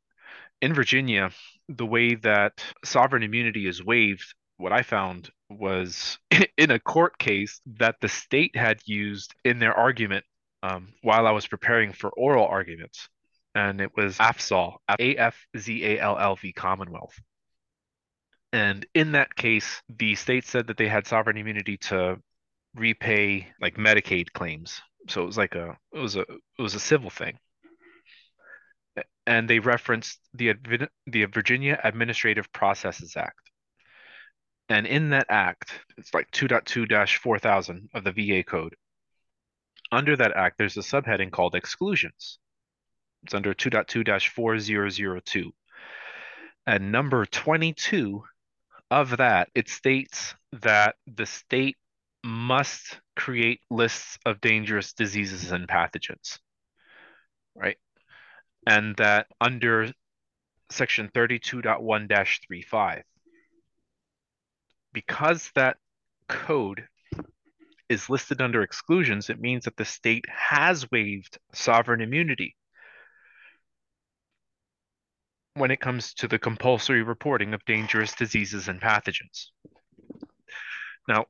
in 0.63 0.75
Virginia, 0.75 1.31
the 1.69 1.87
way 1.87 2.15
that 2.17 2.63
sovereign 2.85 3.23
immunity 3.23 3.67
is 3.67 3.85
waived, 3.85 4.35
what 4.57 4.73
I 4.73 4.83
found 4.83 5.31
was 5.49 6.19
in 6.57 6.71
a 6.71 6.79
court 6.79 7.19
case 7.19 7.61
that 7.79 7.97
the 8.01 8.09
state 8.09 8.57
had 8.57 8.81
used 8.85 9.35
in 9.45 9.59
their 9.59 9.75
argument 9.75 10.25
um, 10.63 10.93
while 11.03 11.27
I 11.27 11.31
was 11.31 11.47
preparing 11.47 11.93
for 11.93 12.11
oral 12.11 12.47
arguments. 12.47 13.09
And 13.55 13.81
it 13.81 13.91
was 13.97 14.17
AFZALL, 14.19 14.77
A 14.99 15.17
F 15.17 15.37
Z 15.59 15.85
A 15.85 16.01
L 16.01 16.19
L 16.19 16.37
V 16.37 16.53
Commonwealth. 16.53 17.19
And 18.53 18.87
in 18.95 19.13
that 19.13 19.35
case, 19.35 19.83
the 19.89 20.15
state 20.15 20.45
said 20.45 20.69
that 20.69 20.77
they 20.77 20.89
had 20.89 21.07
sovereign 21.07 21.37
immunity 21.37 21.77
to 21.79 22.19
repay 22.75 23.49
like 23.61 23.77
Medicaid 23.77 24.33
claims. 24.33 24.81
So 25.09 25.23
it 25.23 25.27
was 25.27 25.39
like 25.39 25.55
a 25.55 25.77
it 25.93 25.99
was 25.99 26.17
a 26.17 26.21
it 26.23 26.63
was 26.63 26.75
a 26.75 26.81
civil 26.81 27.11
thing. 27.11 27.39
And 29.27 29.49
they 29.49 29.59
referenced 29.59 30.19
the 30.35 30.55
the 31.07 31.25
Virginia 31.27 31.79
Administrative 31.83 32.53
Processes 32.53 33.17
Act. 33.17 33.51
And 34.69 34.87
in 34.87 35.11
that 35.11 35.27
act, 35.29 35.73
it's 35.97 36.15
like 36.15 36.31
2.2-4000 36.31 37.89
of 37.93 38.05
the 38.05 38.13
VA 38.13 38.45
code. 38.45 38.77
Under 39.91 40.17
that 40.17 40.37
act, 40.37 40.59
there's 40.59 40.77
a 40.77 40.81
subheading 40.81 41.33
called 41.33 41.57
exclusions. 41.57 42.39
It's 43.23 43.35
under 43.35 43.55
2.2-4002. 43.55 45.51
And 46.67 46.93
number 46.93 47.27
22 47.27 48.23
of 48.91 49.17
that, 49.19 49.49
it 49.55 49.69
states 49.69 50.35
that 50.53 50.97
the 51.07 51.27
state 51.27 51.77
must 52.25 53.01
create 53.17 53.61
lists 53.71 54.19
of 54.27 54.41
dangerous 54.41 54.93
diseases 54.93 55.53
and 55.53 55.69
pathogens, 55.69 56.39
right? 57.55 57.79
And 58.67 58.97
that 58.97 59.27
under 59.41 59.93
section 60.71 61.09
32.1 61.15 62.09
35, 62.45 63.03
because 64.93 65.51
that 65.55 65.77
code 66.29 66.87
is 67.89 68.11
listed 68.11 68.41
under 68.41 68.63
exclusions, 68.63 69.31
it 69.31 69.41
means 69.41 69.65
that 69.65 69.77
the 69.77 69.85
state 69.85 70.25
has 70.29 70.91
waived 70.91 71.39
sovereign 71.53 72.01
immunity 72.01 72.55
when 75.55 75.71
it 75.71 75.81
comes 75.81 76.15
to 76.15 76.29
the 76.29 76.39
compulsory 76.39 77.03
reporting 77.03 77.55
of 77.55 77.65
dangerous 77.65 78.15
diseases 78.15 78.69
and 78.69 78.81
pathogens. 78.81 79.49
Now, 81.09 81.27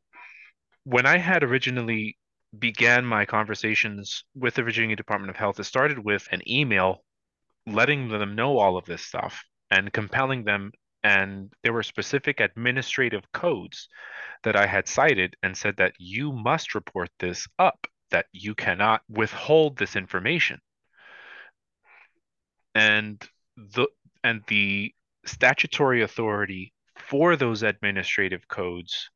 when 0.84 1.06
I 1.06 1.18
had 1.18 1.42
originally 1.42 2.18
began 2.58 3.04
my 3.04 3.24
conversations 3.24 4.24
with 4.34 4.54
the 4.54 4.62
Virginia 4.62 4.96
Department 4.96 5.30
of 5.30 5.36
Health, 5.36 5.60
it 5.60 5.64
started 5.64 5.98
with 5.98 6.28
an 6.32 6.42
email 6.48 7.04
letting 7.66 8.08
them 8.08 8.34
know 8.34 8.58
all 8.58 8.76
of 8.76 8.84
this 8.86 9.02
stuff 9.02 9.44
and 9.70 9.92
compelling 9.92 10.44
them 10.44 10.72
and 11.02 11.52
there 11.62 11.72
were 11.72 11.82
specific 11.82 12.40
administrative 12.40 13.30
codes 13.32 13.88
that 14.42 14.56
I 14.56 14.66
had 14.66 14.86
cited 14.86 15.36
and 15.42 15.56
said 15.56 15.76
that 15.78 15.94
you 15.98 16.32
must 16.32 16.74
report 16.74 17.10
this 17.18 17.46
up, 17.58 17.86
that 18.10 18.26
you 18.32 18.54
cannot 18.54 19.02
withhold 19.08 19.78
this 19.78 19.96
information. 19.96 20.60
And 22.74 23.22
the 23.56 23.88
and 24.24 24.42
the 24.48 24.92
statutory 25.26 26.02
authority 26.02 26.72
for 26.96 27.36
those 27.36 27.62
administrative 27.62 28.46
codes 28.48 29.10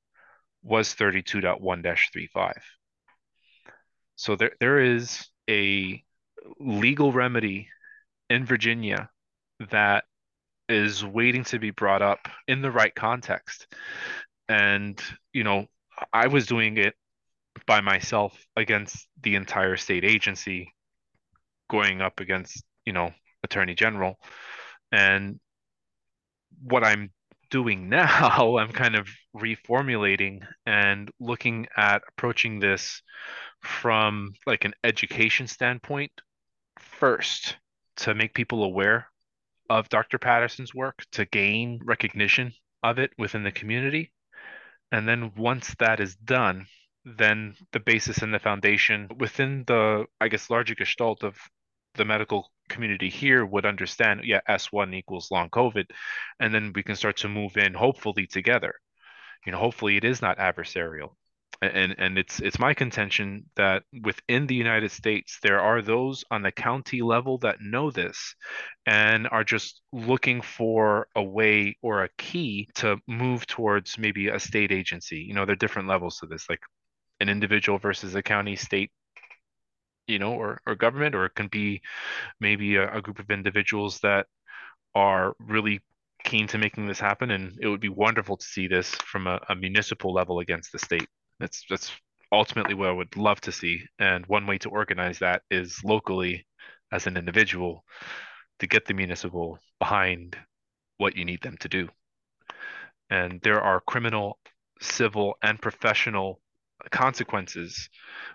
was 0.63 0.95
32.1-35. 0.95 2.53
So 4.17 4.37
there, 4.37 4.53
there 4.61 4.81
is 4.81 5.27
a 5.49 6.03
legal 6.59 7.13
remedy 7.13 7.69
in 8.31 8.47
Virginia 8.47 9.11
that 9.71 10.05
is 10.69 11.05
waiting 11.05 11.45
to 11.45 11.59
be 11.59 11.71
brought 11.71 12.03
up 12.03 12.29
in 12.49 12.63
the 12.63 12.71
right 12.71 12.95
context. 12.95 13.67
And, 14.49 15.01
you 15.33 15.45
know, 15.45 15.67
I 16.13 16.29
was 16.29 16.47
doing 16.47 16.79
it 16.79 16.95
by 17.67 17.81
myself 17.81 18.37
against 18.57 19.07
the 19.23 19.37
entire 19.37 19.77
state 19.77 20.05
agency, 20.05 20.73
going 21.71 22.01
up 22.01 22.21
against, 22.21 22.65
you 22.85 22.93
know, 22.93 23.13
attorney 23.43 23.75
general. 23.75 24.19
And 24.95 25.41
what 26.63 26.85
I'm 26.85 27.11
doing 27.51 27.89
now, 28.01 28.59
I'm 28.59 28.73
kind 28.73 28.95
of 28.95 29.09
reformulating 29.37 30.47
and 30.67 31.11
looking 31.19 31.67
at 31.77 32.03
approaching 32.09 32.61
this 32.61 33.03
from 33.61 34.35
like 34.47 34.65
an 34.65 34.75
education 34.85 35.49
standpoint 35.49 36.13
first 36.79 37.57
to 37.97 38.15
make 38.15 38.35
people 38.35 38.63
aware 38.63 39.09
of 39.69 39.89
Dr. 39.89 40.19
Patterson's 40.19 40.75
work, 40.75 41.05
to 41.13 41.25
gain 41.25 41.81
recognition 41.85 42.53
of 42.83 42.99
it 42.99 43.11
within 43.19 43.43
the 43.43 43.51
community. 43.51 44.13
And 44.93 45.09
then 45.09 45.33
once 45.37 45.75
that 45.81 45.99
is 45.99 46.15
done, 46.15 46.67
then 47.05 47.57
the 47.73 47.81
basis 47.81 48.19
and 48.19 48.33
the 48.33 48.39
foundation 48.39 49.09
within 49.19 49.65
the, 49.67 50.05
I 50.21 50.29
guess, 50.29 50.51
larger 50.51 50.75
gestalt 50.77 51.25
of 51.25 51.37
the 51.95 52.05
medical 52.05 52.51
community 52.69 53.09
here 53.09 53.45
would 53.45 53.67
understand, 53.67 54.23
yeah, 54.25 54.41
S1 54.49 54.95
equals 54.95 55.31
long 55.31 55.51
COVID. 55.51 55.87
And 56.41 56.55
then 56.55 56.73
we 56.75 56.83
can 56.83 56.97
start 56.97 57.19
to 57.19 57.29
move 57.29 57.57
in, 57.57 57.75
hopefully 57.75 58.27
together. 58.27 58.75
You 59.47 59.53
know, 59.53 59.59
hopefully 59.59 59.97
it 59.97 60.05
is 60.05 60.23
not 60.23 60.39
adversarial 60.39 61.11
and 61.63 61.95
and 61.99 62.19
it's 62.19 62.41
it's 62.41 62.59
my 62.59 62.75
contention 62.75 63.45
that 63.57 63.83
within 64.03 64.47
the 64.47 64.55
United 64.55 64.91
States 64.91 65.39
there 65.43 65.61
are 65.61 65.83
those 65.83 66.25
on 66.31 66.43
the 66.43 66.53
county 66.53 67.03
level 67.03 67.39
that 67.39 67.61
know 67.61 67.91
this 67.91 68.35
and 68.87 69.29
are 69.29 69.45
just 69.45 69.81
looking 69.93 70.41
for 70.41 71.09
a 71.15 71.23
way 71.23 71.77
or 71.83 72.05
a 72.05 72.09
key 72.19 72.69
to 72.75 72.97
move 73.07 73.47
towards 73.47 73.99
maybe 73.99 74.29
a 74.29 74.39
state 74.39 74.73
agency 74.73 75.19
you 75.19 75.35
know 75.35 75.45
there 75.45 75.53
are 75.55 75.57
different 75.57 75.89
levels 75.89 76.19
to 76.19 76.27
this 76.27 76.49
like 76.49 76.61
an 77.21 77.29
individual 77.29 77.79
versus 77.79 78.15
a 78.15 78.23
county 78.23 78.57
state 78.57 78.91
you 80.07 80.19
know 80.19 80.33
or 80.33 80.61
or 80.67 80.75
government 80.75 81.15
or 81.15 81.25
it 81.27 81.35
can 81.35 81.49
be 81.49 81.81
maybe 82.41 82.77
a, 82.77 82.97
a 82.97 83.03
group 83.03 83.19
of 83.19 83.31
individuals 83.31 84.01
that 84.01 84.27
are 84.95 85.35
really 85.39 85.81
keen 86.25 86.47
to 86.47 86.59
making 86.59 86.87
this 86.87 87.01
happen 87.01 87.31
and 87.31 87.59
it 87.61 87.69
would 87.69 87.81
be 87.81 87.89
wonderful 87.89 88.37
to 88.37 88.47
see 88.47 88.67
this 88.67 88.95
from 88.97 89.27
a, 89.27 89.39
a 89.49 89.55
municipal 89.55 90.13
level 90.13 90.41
against 90.41 90.73
the 90.73 90.79
state 90.79 91.09
that's 91.39 91.65
that's 91.69 91.91
ultimately 92.35 92.75
what 92.75 92.89
I 92.89 92.93
would 92.93 93.17
love 93.17 93.41
to 93.43 93.53
see. 93.53 93.83
And 93.99 94.27
one 94.27 94.47
way 94.47 94.59
to 94.59 94.69
organize 94.69 95.19
that 95.21 95.43
is 95.51 95.83
locally 95.85 96.47
as 96.93 97.07
an 97.07 97.17
individual 97.17 97.85
to 98.59 98.67
get 98.67 98.87
the 98.87 98.95
municipal 98.95 99.59
behind 99.79 100.37
what 100.99 101.17
you 101.17 101.25
need 101.25 101.43
them 101.43 101.57
to 101.59 101.69
do. 101.69 101.89
And 103.11 103.41
there 103.43 103.61
are 103.61 103.81
criminal, 103.81 104.39
civil, 104.81 105.37
and 105.43 105.61
professional 105.61 106.41
consequences 106.91 107.89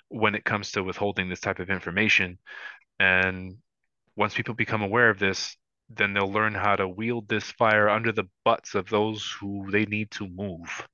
when 0.09 0.35
it 0.35 0.45
comes 0.45 0.71
to 0.71 0.83
withholding 0.83 1.29
this 1.29 1.39
type 1.39 1.59
of 1.59 1.69
information. 1.69 2.38
And 2.99 3.57
once 4.15 4.33
people 4.33 4.55
become 4.55 4.81
aware 4.81 5.09
of 5.09 5.19
this, 5.19 5.55
then 5.89 6.13
they'll 6.13 6.31
learn 6.31 6.53
how 6.53 6.75
to 6.75 6.88
wield 6.88 7.27
this 7.27 7.51
fire 7.51 7.89
under 7.89 8.12
the 8.12 8.29
butts 8.45 8.75
of 8.75 8.89
those 8.89 9.35
who 9.39 9.69
they 9.71 9.85
need 9.85 10.12
to 10.12 10.27
move 10.27 10.88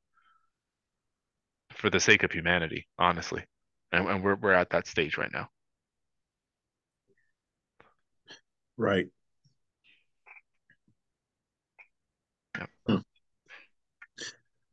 for 1.74 1.90
the 1.90 2.00
sake 2.00 2.24
of 2.24 2.32
humanity, 2.32 2.88
honestly. 2.98 3.44
And, 3.92 4.08
and 4.08 4.24
we're 4.24 4.36
we're 4.36 4.54
at 4.54 4.70
that 4.72 4.88
stage 4.88 5.18
right 5.18 5.32
now. 5.32 5.50
Right. 8.78 9.08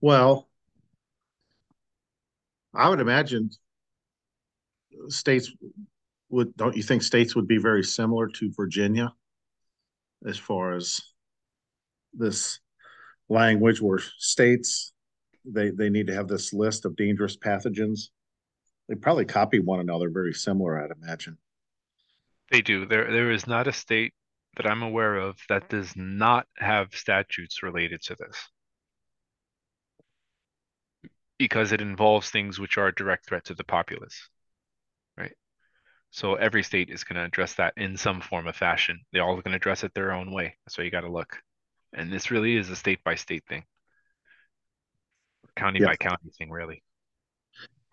Well, 0.02 0.48
I 2.74 2.88
would 2.88 3.00
imagine 3.00 3.50
states 5.08 5.52
would 6.30 6.56
don't 6.56 6.76
you 6.76 6.82
think 6.82 7.02
states 7.02 7.34
would 7.36 7.46
be 7.46 7.58
very 7.58 7.82
similar 7.82 8.28
to 8.28 8.52
Virginia 8.56 9.12
as 10.26 10.38
far 10.38 10.72
as 10.72 11.00
this 12.14 12.60
language 13.28 13.80
where 13.80 14.00
states 14.18 14.92
they 15.44 15.70
they 15.70 15.90
need 15.90 16.06
to 16.06 16.14
have 16.14 16.28
this 16.28 16.52
list 16.52 16.84
of 16.84 16.96
dangerous 16.96 17.36
pathogens. 17.36 18.08
They 18.88 18.94
probably 18.94 19.24
copy 19.24 19.58
one 19.58 19.80
another 19.80 20.10
very 20.10 20.32
similar, 20.32 20.82
I'd 20.82 20.90
imagine. 21.02 21.38
They 22.50 22.62
do. 22.62 22.86
There 22.86 23.10
there 23.10 23.30
is 23.30 23.46
not 23.46 23.66
a 23.66 23.72
state 23.72 24.12
that 24.56 24.66
I'm 24.66 24.82
aware 24.82 25.16
of 25.16 25.36
that 25.48 25.68
does 25.68 25.94
not 25.96 26.46
have 26.58 26.94
statutes 26.94 27.62
related 27.62 28.02
to 28.02 28.16
this. 28.16 28.36
Because 31.38 31.72
it 31.72 31.80
involves 31.80 32.30
things 32.30 32.58
which 32.58 32.78
are 32.78 32.88
a 32.88 32.94
direct 32.94 33.26
threat 33.26 33.44
to 33.46 33.54
the 33.54 33.64
populace. 33.64 34.28
Right? 35.16 35.32
So 36.10 36.34
every 36.34 36.62
state 36.62 36.90
is 36.90 37.04
going 37.04 37.16
to 37.16 37.24
address 37.24 37.54
that 37.54 37.74
in 37.76 37.96
some 37.96 38.20
form 38.20 38.46
of 38.46 38.56
fashion. 38.56 39.00
They 39.12 39.18
all 39.18 39.32
are 39.32 39.42
going 39.42 39.52
to 39.52 39.56
address 39.56 39.82
it 39.82 39.92
their 39.94 40.12
own 40.12 40.32
way. 40.32 40.56
That's 40.64 40.78
why 40.78 40.84
you 40.84 40.90
got 40.90 41.00
to 41.00 41.10
look. 41.10 41.38
And 41.94 42.12
this 42.12 42.30
really 42.30 42.56
is 42.56 42.70
a 42.70 42.76
state 42.76 43.02
by 43.04 43.16
state 43.16 43.44
thing 43.48 43.64
county 45.56 45.80
by 45.80 45.96
county 45.96 46.30
thing, 46.38 46.50
really. 46.50 46.82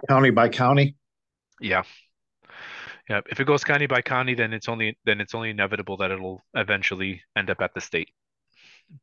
County 0.08 0.30
by 0.30 0.50
county. 0.50 0.96
Yeah. 1.60 1.84
Yeah. 3.10 3.22
If 3.30 3.40
it 3.40 3.48
goes 3.48 3.64
county 3.64 3.88
by 3.88 4.02
county, 4.02 4.36
then 4.36 4.54
it's 4.54 4.70
only 4.70 4.98
then 5.06 5.20
it's 5.20 5.36
only 5.36 5.50
inevitable 5.50 5.98
that 5.98 6.12
it'll 6.12 6.42
eventually 6.54 7.22
end 7.36 7.50
up 7.50 7.62
at 7.62 7.74
the 7.74 7.82
state. 7.82 8.10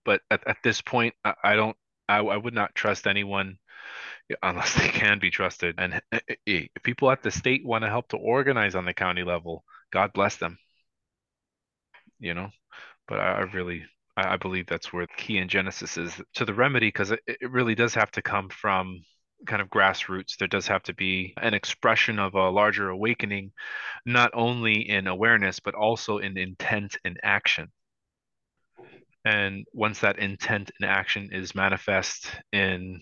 But 0.05 0.21
at, 0.31 0.47
at 0.47 0.57
this 0.63 0.81
point, 0.81 1.15
I, 1.25 1.35
I 1.45 1.57
don't 1.57 1.77
I, 2.09 2.19
I 2.19 2.37
would 2.37 2.55
not 2.55 2.75
trust 2.75 3.07
anyone 3.07 3.59
unless 4.43 4.75
they 4.75 4.89
can 4.89 5.19
be 5.19 5.31
trusted. 5.31 5.77
And 5.79 5.95
eh, 5.95 6.01
eh, 6.13 6.35
eh, 6.47 6.67
if 6.75 6.83
people 6.83 7.11
at 7.11 7.23
the 7.23 7.31
state 7.31 7.65
want 7.65 7.85
to 7.85 7.91
help 7.91 8.09
to 8.09 8.17
organize 8.17 8.75
on 8.75 8.85
the 8.85 8.95
county 8.95 9.23
level, 9.23 9.65
God 9.93 10.13
bless 10.13 10.37
them. 10.37 10.59
You 12.19 12.35
know, 12.35 12.51
but 13.09 13.21
I, 13.21 13.33
I 13.33 13.41
really 13.41 13.85
I, 14.17 14.37
believe 14.37 14.67
that's 14.67 14.93
where 14.93 15.07
the 15.07 15.13
key 15.23 15.39
in 15.39 15.49
Genesis 15.49 15.99
is 15.99 16.21
to 16.35 16.45
the 16.45 16.55
remedy, 16.55 16.89
because 16.89 17.11
it, 17.11 17.21
it 17.27 17.51
really 17.51 17.75
does 17.75 17.95
have 17.95 18.11
to 18.13 18.23
come 18.23 18.49
from 18.49 19.03
kind 19.47 19.61
of 19.61 19.69
grassroots. 19.69 20.39
There 20.39 20.49
does 20.49 20.67
have 20.69 20.83
to 20.85 20.95
be 20.95 21.35
an 21.37 21.53
expression 21.53 22.19
of 22.19 22.35
a 22.35 22.49
larger 22.49 22.89
awakening, 22.89 23.53
not 24.07 24.31
only 24.33 24.89
in 24.89 25.07
awareness, 25.07 25.61
but 25.61 25.75
also 25.75 26.19
in 26.19 26.39
intent 26.39 26.97
and 27.05 27.21
action. 27.23 27.71
And 29.27 29.67
once 29.75 30.01
that 30.01 30.19
intent 30.19 30.71
and 30.81 30.89
action 30.89 31.31
is 31.33 31.55
manifest 31.55 32.31
in, 32.53 33.01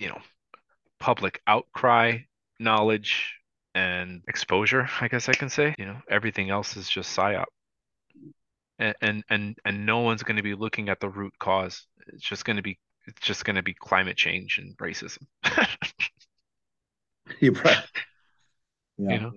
you 0.00 0.08
know, 0.08 0.20
public 0.98 1.40
outcry, 1.46 2.18
knowledge, 2.58 3.34
and 3.74 4.22
exposure, 4.26 4.88
I 5.00 5.06
guess 5.06 5.28
I 5.28 5.32
can 5.32 5.48
say, 5.48 5.74
you 5.78 5.86
know, 5.86 5.98
everything 6.10 6.50
else 6.50 6.76
is 6.76 6.88
just 6.88 7.16
psyop 7.16 7.44
and 8.80 9.24
and 9.28 9.58
and, 9.64 9.86
no 9.86 10.00
one's 10.00 10.22
going 10.22 10.36
to 10.36 10.42
be 10.42 10.54
looking 10.54 10.88
at 10.88 11.00
the 11.00 11.08
root 11.08 11.34
cause. 11.38 11.86
It's 12.06 12.24
just 12.24 12.44
going 12.44 12.56
to 12.56 12.62
be 12.62 12.78
it's 13.06 13.20
just 13.20 13.44
going 13.44 13.56
to 13.56 13.62
be 13.62 13.74
climate 13.74 14.16
change 14.16 14.58
and 14.58 14.76
racism. 14.78 15.24
You're 17.40 17.52
right. 17.52 17.78
Yeah. 19.02 19.14
You 19.14 19.20
know? 19.20 19.32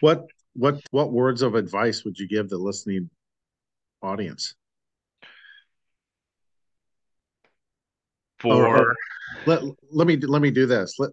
What 0.00 0.26
what 0.54 0.80
what 0.90 1.12
words 1.12 1.42
of 1.42 1.54
advice 1.54 2.02
would 2.04 2.18
you 2.18 2.26
give 2.26 2.48
the 2.48 2.58
listening 2.58 3.10
audience? 4.02 4.56
For 8.42 8.66
or, 8.66 8.76
or, 8.76 8.96
let 9.46 9.62
let 9.90 10.06
me 10.06 10.16
let 10.16 10.42
me 10.42 10.50
do 10.50 10.66
this. 10.66 10.96
Let, 10.98 11.10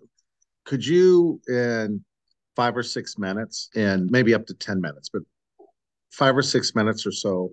could 0.66 0.86
you 0.86 1.40
in 1.48 2.04
five 2.56 2.76
or 2.76 2.84
six 2.84 3.18
minutes 3.18 3.70
and 3.76 4.10
maybe 4.12 4.34
up 4.34 4.46
to 4.48 4.54
10 4.54 4.82
minutes, 4.82 5.10
but 5.10 5.22
five 6.12 6.36
or 6.36 6.42
six 6.42 6.76
minutes 6.76 7.06
or 7.06 7.12
so, 7.12 7.52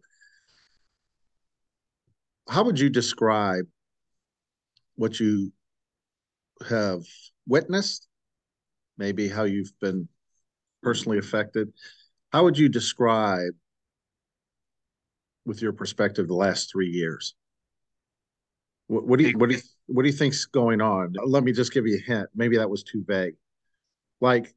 how 2.48 2.64
would 2.64 2.80
you 2.80 2.90
describe 2.90 3.66
what 4.96 5.20
you 5.20 5.52
have 6.68 7.02
witnessed, 7.46 8.08
maybe 8.98 9.28
how 9.28 9.44
you've 9.44 9.72
been 9.80 10.08
personally 10.82 11.18
affected? 11.18 11.72
How 12.32 12.44
would 12.44 12.58
you 12.58 12.68
describe, 12.68 13.52
with 15.44 15.62
your 15.62 15.72
perspective, 15.72 16.26
the 16.26 16.34
last 16.34 16.72
three 16.72 16.88
years? 16.88 17.34
What, 18.88 19.06
what 19.06 19.18
do 19.18 19.28
you 19.28 19.38
what 19.38 19.48
do 19.48 19.56
you 19.56 19.62
what 19.86 20.02
do 20.02 20.08
you 20.08 20.16
think's 20.16 20.44
going 20.46 20.80
on? 20.80 21.14
Let 21.24 21.44
me 21.44 21.52
just 21.52 21.72
give 21.72 21.86
you 21.86 21.96
a 21.96 22.00
hint. 22.00 22.28
Maybe 22.34 22.56
that 22.56 22.70
was 22.70 22.82
too 22.82 23.04
vague. 23.06 23.34
Like 24.20 24.54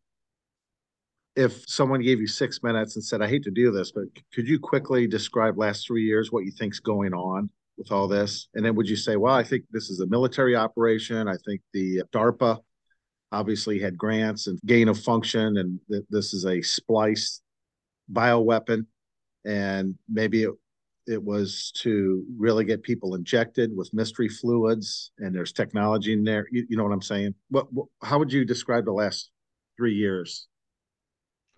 if 1.35 1.63
someone 1.67 2.01
gave 2.01 2.19
you 2.19 2.27
six 2.27 2.61
minutes 2.63 2.95
and 2.95 3.03
said, 3.03 3.21
I 3.21 3.27
hate 3.27 3.43
to 3.43 3.51
do 3.51 3.71
this, 3.71 3.91
but 3.91 4.05
could 4.33 4.47
you 4.47 4.59
quickly 4.59 5.07
describe 5.07 5.57
last 5.57 5.87
three 5.87 6.03
years 6.03 6.31
what 6.31 6.43
you 6.43 6.51
think's 6.51 6.79
going 6.79 7.13
on 7.13 7.49
with 7.77 7.91
all 7.91 8.07
this? 8.07 8.49
And 8.55 8.65
then 8.65 8.75
would 8.75 8.89
you 8.89 8.97
say, 8.97 9.15
well, 9.15 9.35
I 9.35 9.43
think 9.43 9.63
this 9.71 9.89
is 9.89 10.01
a 10.01 10.07
military 10.07 10.55
operation. 10.55 11.27
I 11.27 11.37
think 11.45 11.61
the 11.71 12.03
DARPA 12.13 12.57
obviously 13.31 13.79
had 13.79 13.97
grants 13.97 14.47
and 14.47 14.59
gain 14.65 14.89
of 14.89 14.99
function, 14.99 15.57
and 15.57 15.79
th- 15.89 16.03
this 16.09 16.33
is 16.33 16.45
a 16.45 16.61
spliced 16.61 17.41
bioweapon. 18.11 18.85
And 19.45 19.95
maybe 20.09 20.43
it, 20.43 20.51
it 21.09 21.21
was 21.21 21.71
to 21.77 22.23
really 22.37 22.65
get 22.65 22.83
people 22.83 23.15
injected 23.15 23.75
with 23.75 23.93
mystery 23.93 24.29
fluids, 24.29 25.11
and 25.17 25.33
there's 25.33 25.51
technology 25.51 26.13
in 26.13 26.23
there. 26.23 26.47
You, 26.51 26.65
you 26.69 26.77
know 26.77 26.83
what 26.83 26.93
I'm 26.93 27.01
saying? 27.01 27.33
What, 27.49 27.71
what, 27.73 27.87
how 28.03 28.19
would 28.19 28.31
you 28.31 28.45
describe 28.45 28.85
the 28.85 28.93
last 28.93 29.31
three 29.77 29.95
years 29.95 30.47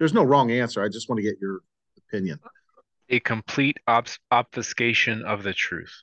there's 0.02 0.16
no 0.16 0.24
wrong 0.24 0.50
answer. 0.50 0.84
I 0.84 0.90
just 0.90 1.10
want 1.10 1.18
to 1.18 1.22
get 1.22 1.40
your 1.40 1.60
opinion. 1.96 2.40
A 3.10 3.20
complete 3.20 3.78
obfuscation 4.32 5.22
of 5.22 5.44
the 5.44 5.54
truth. 5.54 5.94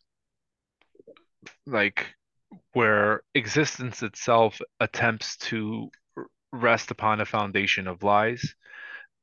Like 1.66 2.06
where 2.74 3.22
existence 3.34 4.04
itself 4.04 4.60
attempts 4.78 5.36
to 5.38 5.90
rest 6.52 6.92
upon 6.92 7.20
a 7.20 7.24
foundation 7.24 7.88
of 7.88 8.04
lies 8.04 8.54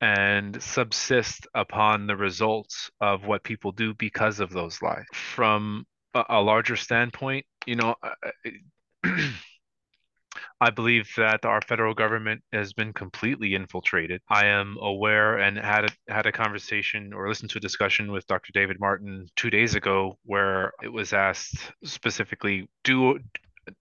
and 0.02 0.62
subsist 0.62 1.48
upon 1.54 2.08
the 2.08 2.16
results 2.16 2.92
of 3.00 3.26
what 3.26 3.44
people 3.44 3.72
do 3.72 3.94
because 3.94 4.40
of 4.40 4.52
those 4.52 4.82
lies. 4.82 5.06
From 5.14 5.86
a, 6.14 6.42
larger 6.42 6.76
standpoint, 6.76 7.46
you 7.66 7.76
know, 7.76 7.96
I 10.62 10.70
believe 10.70 11.10
that 11.18 11.46
our 11.46 11.62
federal 11.62 11.94
government 11.94 12.42
has 12.54 12.74
been 12.74 12.94
completely 12.94 13.56
infiltrated. 13.56 14.22
I 14.30 14.46
am 14.48 14.78
aware 14.82 15.38
and 15.38 15.58
had 15.58 15.86
a, 15.86 15.90
had 16.12 16.26
a 16.26 16.32
conversation 16.32 17.14
or 17.14 17.28
listened 17.28 17.52
to 17.52 17.58
a 17.58 17.62
discussion 17.62 18.12
with 18.12 18.28
Dr. 18.28 18.52
David 18.54 18.80
Martin 18.80 19.28
two 19.36 19.50
days 19.50 19.76
ago 19.76 20.18
where 20.24 20.72
it 20.82 20.92
was 20.92 21.14
asked 21.14 21.72
specifically, 21.84 22.70
do 22.84 23.20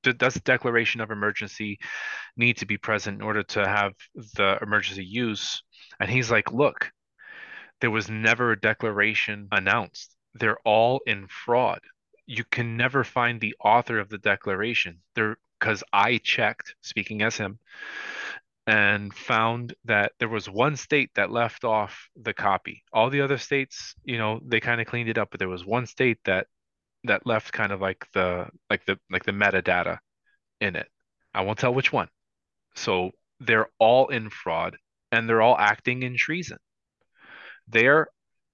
does 0.03 0.35
declaration 0.35 1.01
of 1.01 1.11
emergency 1.11 1.79
need 2.37 2.57
to 2.57 2.67
be 2.67 2.79
present 2.79 3.17
in 3.17 3.23
order 3.23 3.43
to 3.43 3.67
have 3.67 3.93
the 4.35 4.59
emergency 4.63 5.05
use? 5.05 5.63
And 6.01 6.11
he's 6.11 6.31
like, 6.31 6.53
look, 6.53 6.93
there 7.81 7.91
was 7.91 8.09
never 8.09 8.53
a 8.53 8.61
declaration 8.61 9.49
announced. 9.53 10.17
They're 10.35 10.59
all 10.65 11.01
in 11.07 11.27
fraud. 11.29 11.81
You 12.27 12.45
can 12.45 12.77
never 12.77 13.05
find 13.05 13.41
the 13.41 13.55
author 13.63 13.99
of 13.99 14.09
the 14.09 14.19
declaration. 14.19 15.01
There 15.15 15.37
because 15.65 15.83
I 15.93 16.19
checked, 16.19 16.75
speaking 16.83 17.23
as 17.23 17.37
him, 17.37 17.59
and 18.67 19.15
found 19.15 19.75
that 19.85 20.13
there 20.19 20.29
was 20.29 20.49
one 20.49 20.77
state 20.77 21.11
that 21.15 21.31
left 21.31 21.65
off 21.65 22.09
the 22.17 22.35
copy. 22.35 22.83
All 22.93 23.09
the 23.09 23.23
other 23.23 23.39
states, 23.39 23.95
you 24.05 24.19
know, 24.19 24.41
they 24.45 24.61
kind 24.61 24.81
of 24.81 24.87
cleaned 24.87 25.09
it 25.09 25.19
up, 25.19 25.31
but 25.31 25.39
there 25.39 25.49
was 25.49 25.65
one 25.65 25.87
state 25.87 26.19
that 26.25 26.49
that 27.05 27.27
left 27.27 27.53
kind 27.53 27.73
of 27.73 27.81
like 27.81 28.07
the 28.13 28.47
like 28.71 28.85
the 28.87 28.99
like 29.11 29.25
the 29.25 29.33
metadata 29.33 29.99
in 30.61 30.77
it. 30.77 30.89
I 31.35 31.43
won't 31.43 31.59
tell 31.59 31.75
which 31.75 31.93
one. 31.93 32.09
So 32.75 33.13
they're 33.41 33.69
all 33.79 34.09
in 34.09 34.31
fraud 34.31 34.77
and 35.15 35.29
they're 35.29 35.43
all 35.43 35.57
acting 35.59 36.03
in 36.03 36.17
treason. 36.17 36.59
They're 37.69 38.09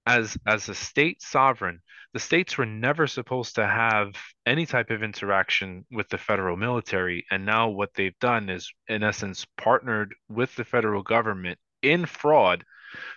as 0.05 0.37
as 0.47 0.69
a 0.69 0.75
state 0.75 1.21
sovereign, 1.21 1.81
the 2.13 2.19
states 2.19 2.57
were 2.57 2.65
never 2.65 3.07
supposed 3.07 3.55
to 3.55 3.67
have 3.67 4.13
any 4.45 4.65
type 4.65 4.89
of 4.89 5.03
interaction 5.03 5.85
with 5.91 6.09
the 6.09 6.17
federal 6.17 6.57
military. 6.57 7.25
And 7.31 7.45
now 7.45 7.69
what 7.69 7.93
they've 7.93 8.17
done 8.19 8.49
is, 8.49 8.71
in 8.87 9.03
essence, 9.03 9.45
partnered 9.57 10.15
with 10.29 10.55
the 10.55 10.65
federal 10.65 11.03
government 11.03 11.59
in 11.81 12.05
fraud 12.05 12.65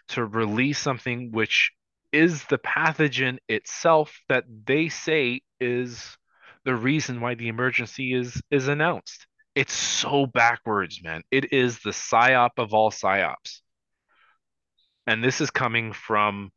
to 0.09 0.25
release 0.25 0.79
something 0.79 1.33
which 1.33 1.73
is 2.13 2.45
the 2.45 2.59
pathogen 2.59 3.39
itself 3.49 4.21
that 4.29 4.45
they 4.67 4.89
say 4.89 5.41
is 5.59 6.17
the 6.65 6.75
reason 6.75 7.21
why 7.21 7.35
the 7.35 7.49
emergency 7.49 8.15
is 8.15 8.41
is 8.51 8.69
announced. 8.69 9.27
It's 9.55 9.73
so 9.73 10.27
backwards, 10.27 11.03
man. 11.03 11.23
It 11.31 11.53
is 11.53 11.81
the 11.81 11.91
psyop 11.91 12.51
of 12.59 12.75
all 12.75 12.91
psyops. 12.91 13.61
And 15.07 15.23
this 15.23 15.41
is 15.41 15.51
coming 15.51 15.93
from 15.93 16.51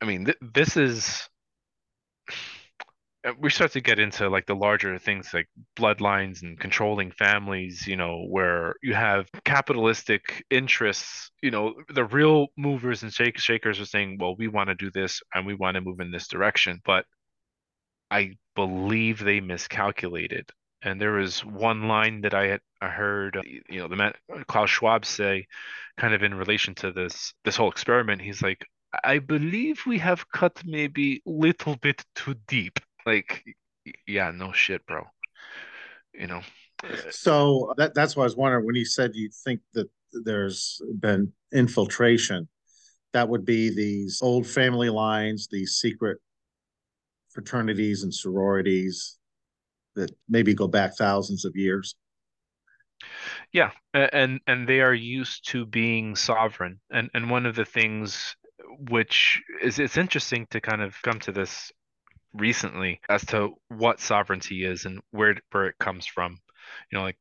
I 0.00 0.06
mean, 0.06 0.26
th- 0.26 0.38
this 0.40 0.76
is 0.76 1.28
we 3.38 3.48
start 3.50 3.72
to 3.72 3.80
get 3.80 3.98
into 3.98 4.28
like 4.28 4.46
the 4.46 4.54
larger 4.54 4.98
things 4.98 5.32
like 5.32 5.48
bloodlines 5.76 6.42
and 6.42 6.60
controlling 6.60 7.10
families, 7.10 7.86
you 7.86 7.96
know, 7.96 8.24
where 8.28 8.74
you 8.82 8.94
have 8.94 9.28
capitalistic 9.44 10.44
interests, 10.50 11.30
you 11.42 11.50
know, 11.50 11.74
the 11.94 12.04
real 12.04 12.48
movers 12.56 13.02
and 13.02 13.12
shake- 13.12 13.38
shakers 13.38 13.80
are 13.80 13.86
saying, 13.86 14.18
well, 14.20 14.36
we 14.36 14.48
want 14.48 14.68
to 14.68 14.74
do 14.74 14.90
this 14.90 15.22
and 15.34 15.46
we 15.46 15.54
want 15.54 15.74
to 15.76 15.80
move 15.80 16.00
in 16.00 16.10
this 16.10 16.28
direction. 16.28 16.80
But 16.84 17.06
I 18.10 18.36
believe 18.54 19.18
they 19.18 19.40
miscalculated. 19.40 20.50
And 20.84 21.00
there 21.00 21.12
was 21.12 21.42
one 21.44 21.88
line 21.88 22.20
that 22.20 22.34
I 22.34 22.46
had 22.46 22.60
I 22.80 22.88
heard, 22.88 23.40
you 23.44 23.80
know, 23.80 23.88
the 23.88 23.96
man 23.96 24.12
Klaus 24.46 24.68
Schwab 24.68 25.06
say, 25.06 25.46
kind 25.96 26.12
of 26.12 26.22
in 26.22 26.34
relation 26.34 26.74
to 26.76 26.92
this 26.92 27.32
this 27.44 27.56
whole 27.56 27.70
experiment. 27.70 28.20
He's 28.20 28.42
like, 28.42 28.66
I 29.02 29.18
believe 29.18 29.80
we 29.86 29.98
have 29.98 30.30
cut 30.30 30.60
maybe 30.64 31.22
a 31.26 31.30
little 31.30 31.76
bit 31.76 32.04
too 32.14 32.34
deep. 32.46 32.78
Like, 33.06 33.42
yeah, 34.06 34.30
no 34.30 34.52
shit, 34.52 34.84
bro. 34.86 35.04
You 36.12 36.26
know. 36.26 36.42
So 37.10 37.72
that 37.78 37.94
that's 37.94 38.14
why 38.14 38.24
I 38.24 38.26
was 38.26 38.36
wondering 38.36 38.66
when 38.66 38.74
you 38.74 38.84
said 38.84 39.12
you 39.14 39.30
think 39.42 39.60
that 39.72 39.88
there's 40.24 40.82
been 41.00 41.32
infiltration. 41.52 42.46
That 43.14 43.28
would 43.30 43.46
be 43.46 43.74
these 43.74 44.20
old 44.20 44.46
family 44.46 44.90
lines, 44.90 45.48
these 45.50 45.76
secret 45.76 46.18
fraternities 47.30 48.02
and 48.02 48.12
sororities 48.12 49.18
that 49.94 50.10
maybe 50.28 50.54
go 50.54 50.68
back 50.68 50.96
thousands 50.96 51.44
of 51.44 51.56
years. 51.56 51.94
Yeah, 53.52 53.70
and 53.92 54.40
and 54.46 54.68
they 54.68 54.80
are 54.80 54.94
used 54.94 55.48
to 55.50 55.66
being 55.66 56.16
sovereign. 56.16 56.80
And 56.90 57.10
and 57.14 57.30
one 57.30 57.46
of 57.46 57.54
the 57.54 57.64
things 57.64 58.36
which 58.90 59.42
is 59.62 59.78
it's 59.78 59.96
interesting 59.96 60.46
to 60.50 60.60
kind 60.60 60.82
of 60.82 61.00
come 61.02 61.20
to 61.20 61.32
this 61.32 61.72
recently 62.32 63.00
as 63.08 63.24
to 63.26 63.54
what 63.68 64.00
sovereignty 64.00 64.64
is 64.64 64.84
and 64.84 65.00
where 65.10 65.36
where 65.52 65.66
it 65.66 65.78
comes 65.78 66.06
from. 66.06 66.38
You 66.90 66.98
know, 66.98 67.04
like 67.04 67.18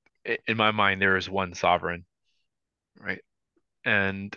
in 0.48 0.58
my 0.58 0.72
mind, 0.72 1.02
there 1.02 1.18
is 1.18 1.30
one 1.30 1.54
sovereign, 1.54 2.06
right? 3.00 3.22
And 3.86 4.36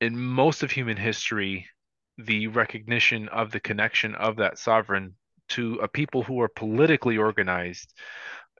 in 0.00 0.18
most 0.18 0.62
of 0.62 0.70
human 0.70 0.96
history, 0.96 1.66
the 2.18 2.48
recognition 2.48 3.28
of 3.28 3.50
the 3.50 3.60
connection 3.60 4.14
of 4.14 4.36
that 4.36 4.58
sovereign 4.58 5.14
to 5.50 5.76
a 5.82 5.88
people 5.88 6.22
who 6.22 6.40
are 6.40 6.48
politically 6.48 7.18
organized 7.18 7.92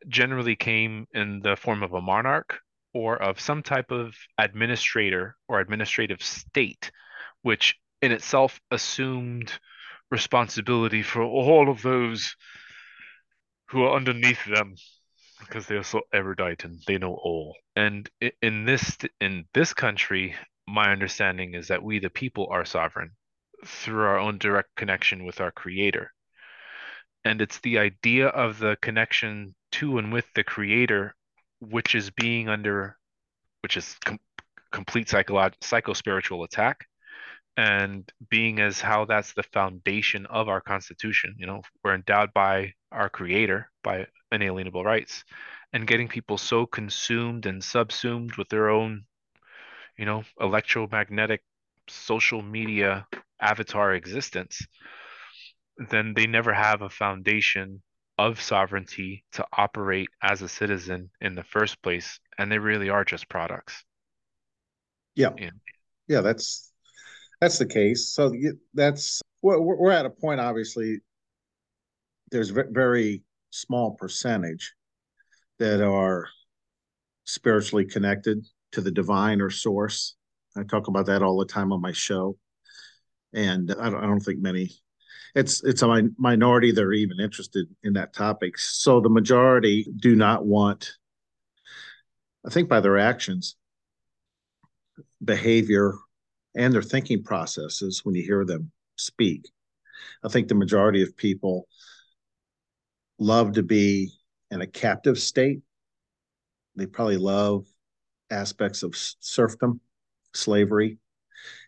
generally 0.08 0.56
came 0.56 1.06
in 1.12 1.40
the 1.40 1.56
form 1.56 1.82
of 1.82 1.92
a 1.92 2.00
monarch 2.00 2.58
or 2.92 3.20
of 3.20 3.40
some 3.40 3.62
type 3.62 3.90
of 3.90 4.14
administrator 4.38 5.36
or 5.48 5.60
administrative 5.60 6.22
state 6.22 6.90
which 7.44 7.76
in 8.00 8.10
itself 8.10 8.58
assumed 8.70 9.52
responsibility 10.10 11.02
for 11.02 11.22
all 11.22 11.68
of 11.68 11.82
those 11.82 12.36
who 13.68 13.82
are 13.82 13.96
underneath 13.96 14.42
them 14.46 14.74
because 15.40 15.66
they 15.66 15.76
are 15.76 15.82
so 15.82 16.00
erudite 16.12 16.64
and 16.64 16.80
they 16.86 16.96
know 16.96 17.12
all. 17.12 17.54
And 17.76 18.08
in 18.40 18.64
this 18.64 18.96
in 19.20 19.44
this 19.52 19.74
country, 19.74 20.34
my 20.66 20.90
understanding 20.90 21.54
is 21.54 21.68
that 21.68 21.82
we 21.82 21.98
the 21.98 22.08
people 22.08 22.48
are 22.50 22.64
sovereign 22.64 23.10
through 23.66 24.04
our 24.04 24.18
own 24.18 24.38
direct 24.38 24.70
connection 24.76 25.24
with 25.24 25.40
our 25.40 25.50
creator. 25.50 26.13
And 27.24 27.40
it's 27.40 27.58
the 27.60 27.78
idea 27.78 28.28
of 28.28 28.58
the 28.58 28.76
connection 28.82 29.54
to 29.72 29.98
and 29.98 30.12
with 30.12 30.26
the 30.34 30.44
creator 30.44 31.14
which 31.60 31.94
is 31.94 32.10
being 32.10 32.48
under 32.48 32.96
which 33.62 33.76
is 33.76 33.96
com- 34.04 34.20
complete 34.70 35.08
psychological 35.08 35.58
psycho 35.62 35.92
spiritual 35.92 36.44
attack 36.44 36.86
and 37.56 38.10
being 38.28 38.60
as 38.60 38.80
how 38.80 39.04
that's 39.04 39.32
the 39.32 39.42
foundation 39.42 40.26
of 40.26 40.48
our 40.48 40.60
constitution 40.60 41.34
you 41.38 41.46
know 41.46 41.62
we're 41.82 41.94
endowed 41.94 42.32
by 42.34 42.72
our 42.92 43.08
creator 43.08 43.70
by 43.82 44.06
inalienable 44.32 44.84
rights 44.84 45.24
and 45.72 45.86
getting 45.86 46.08
people 46.08 46.38
so 46.38 46.66
consumed 46.66 47.46
and 47.46 47.62
subsumed 47.62 48.36
with 48.36 48.48
their 48.48 48.68
own 48.68 49.04
you 49.96 50.04
know 50.04 50.22
electromagnetic 50.40 51.42
social 51.88 52.42
media 52.42 53.06
avatar 53.40 53.94
existence 53.94 54.66
then 55.90 56.14
they 56.14 56.26
never 56.26 56.52
have 56.52 56.82
a 56.82 56.88
foundation 56.88 57.82
of 58.16 58.40
sovereignty 58.40 59.24
to 59.32 59.44
operate 59.56 60.08
as 60.22 60.40
a 60.40 60.48
citizen 60.48 61.10
in 61.20 61.34
the 61.34 61.42
first 61.42 61.82
place 61.82 62.20
and 62.38 62.50
they 62.50 62.58
really 62.58 62.88
are 62.88 63.04
just 63.04 63.28
products 63.28 63.84
yeah 65.14 65.30
yeah, 65.38 65.50
yeah 66.06 66.20
that's 66.20 66.72
that's 67.44 67.58
the 67.58 67.66
case. 67.66 68.08
So 68.08 68.32
that's 68.72 69.20
we're, 69.42 69.60
we're 69.60 69.90
at 69.90 70.06
a 70.06 70.10
point. 70.10 70.40
Obviously, 70.40 71.00
there's 72.30 72.48
very 72.48 73.22
small 73.50 73.92
percentage 73.92 74.72
that 75.58 75.86
are 75.86 76.28
spiritually 77.24 77.84
connected 77.84 78.46
to 78.72 78.80
the 78.80 78.90
divine 78.90 79.40
or 79.40 79.50
source. 79.50 80.16
I 80.56 80.62
talk 80.62 80.88
about 80.88 81.06
that 81.06 81.22
all 81.22 81.38
the 81.38 81.44
time 81.44 81.72
on 81.72 81.82
my 81.82 81.92
show, 81.92 82.38
and 83.34 83.70
I 83.78 83.90
don't, 83.90 84.02
I 84.02 84.06
don't 84.06 84.20
think 84.20 84.40
many. 84.40 84.70
It's 85.34 85.64
it's 85.64 85.82
a 85.82 86.02
minority 86.16 86.70
that 86.70 86.82
are 86.82 86.92
even 86.92 87.18
interested 87.18 87.66
in 87.82 87.94
that 87.94 88.12
topic. 88.12 88.56
So 88.58 89.00
the 89.00 89.08
majority 89.08 89.86
do 89.96 90.14
not 90.14 90.46
want. 90.46 90.92
I 92.46 92.50
think 92.50 92.68
by 92.68 92.80
their 92.80 92.98
actions, 92.98 93.56
behavior, 95.24 95.94
and 96.54 96.72
their 96.72 96.82
thinking 96.82 97.24
processes 97.24 98.04
when 98.04 98.14
you 98.14 98.22
hear 98.22 98.44
them 98.44 98.70
speak. 98.96 99.48
I 100.22 100.28
think 100.28 100.48
the 100.48 100.54
majority 100.54 101.02
of 101.02 101.16
people 101.16 101.66
love 103.18 103.52
to 103.54 103.62
be 103.62 104.12
in 104.50 104.60
a 104.60 104.66
captive 104.66 105.18
state. 105.18 105.60
They 106.76 106.86
probably 106.86 107.16
love 107.16 107.66
aspects 108.30 108.82
of 108.82 108.94
serfdom, 109.20 109.80
slavery, 110.32 110.98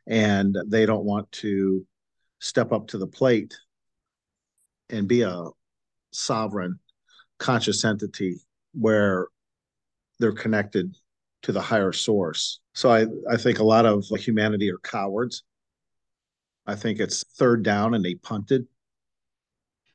and 0.06 0.56
they 0.66 0.86
don't 0.86 1.04
want 1.04 1.30
to 1.32 1.86
step 2.46 2.72
up 2.72 2.86
to 2.88 2.98
the 2.98 3.06
plate 3.06 3.54
and 4.88 5.08
be 5.08 5.22
a 5.22 5.46
sovereign, 6.12 6.78
conscious 7.38 7.84
entity 7.84 8.36
where 8.72 9.28
they're 10.18 10.32
connected 10.32 10.96
to 11.42 11.52
the 11.52 11.60
higher 11.60 11.92
source. 11.92 12.60
So 12.72 12.90
I, 12.90 13.06
I 13.30 13.36
think 13.36 13.58
a 13.58 13.64
lot 13.64 13.86
of 13.86 14.04
humanity 14.18 14.70
are 14.70 14.78
cowards. 14.78 15.42
I 16.66 16.74
think 16.74 16.98
it's 16.98 17.24
third 17.36 17.62
down 17.62 17.94
and 17.94 18.04
they 18.04 18.14
punted. 18.14 18.66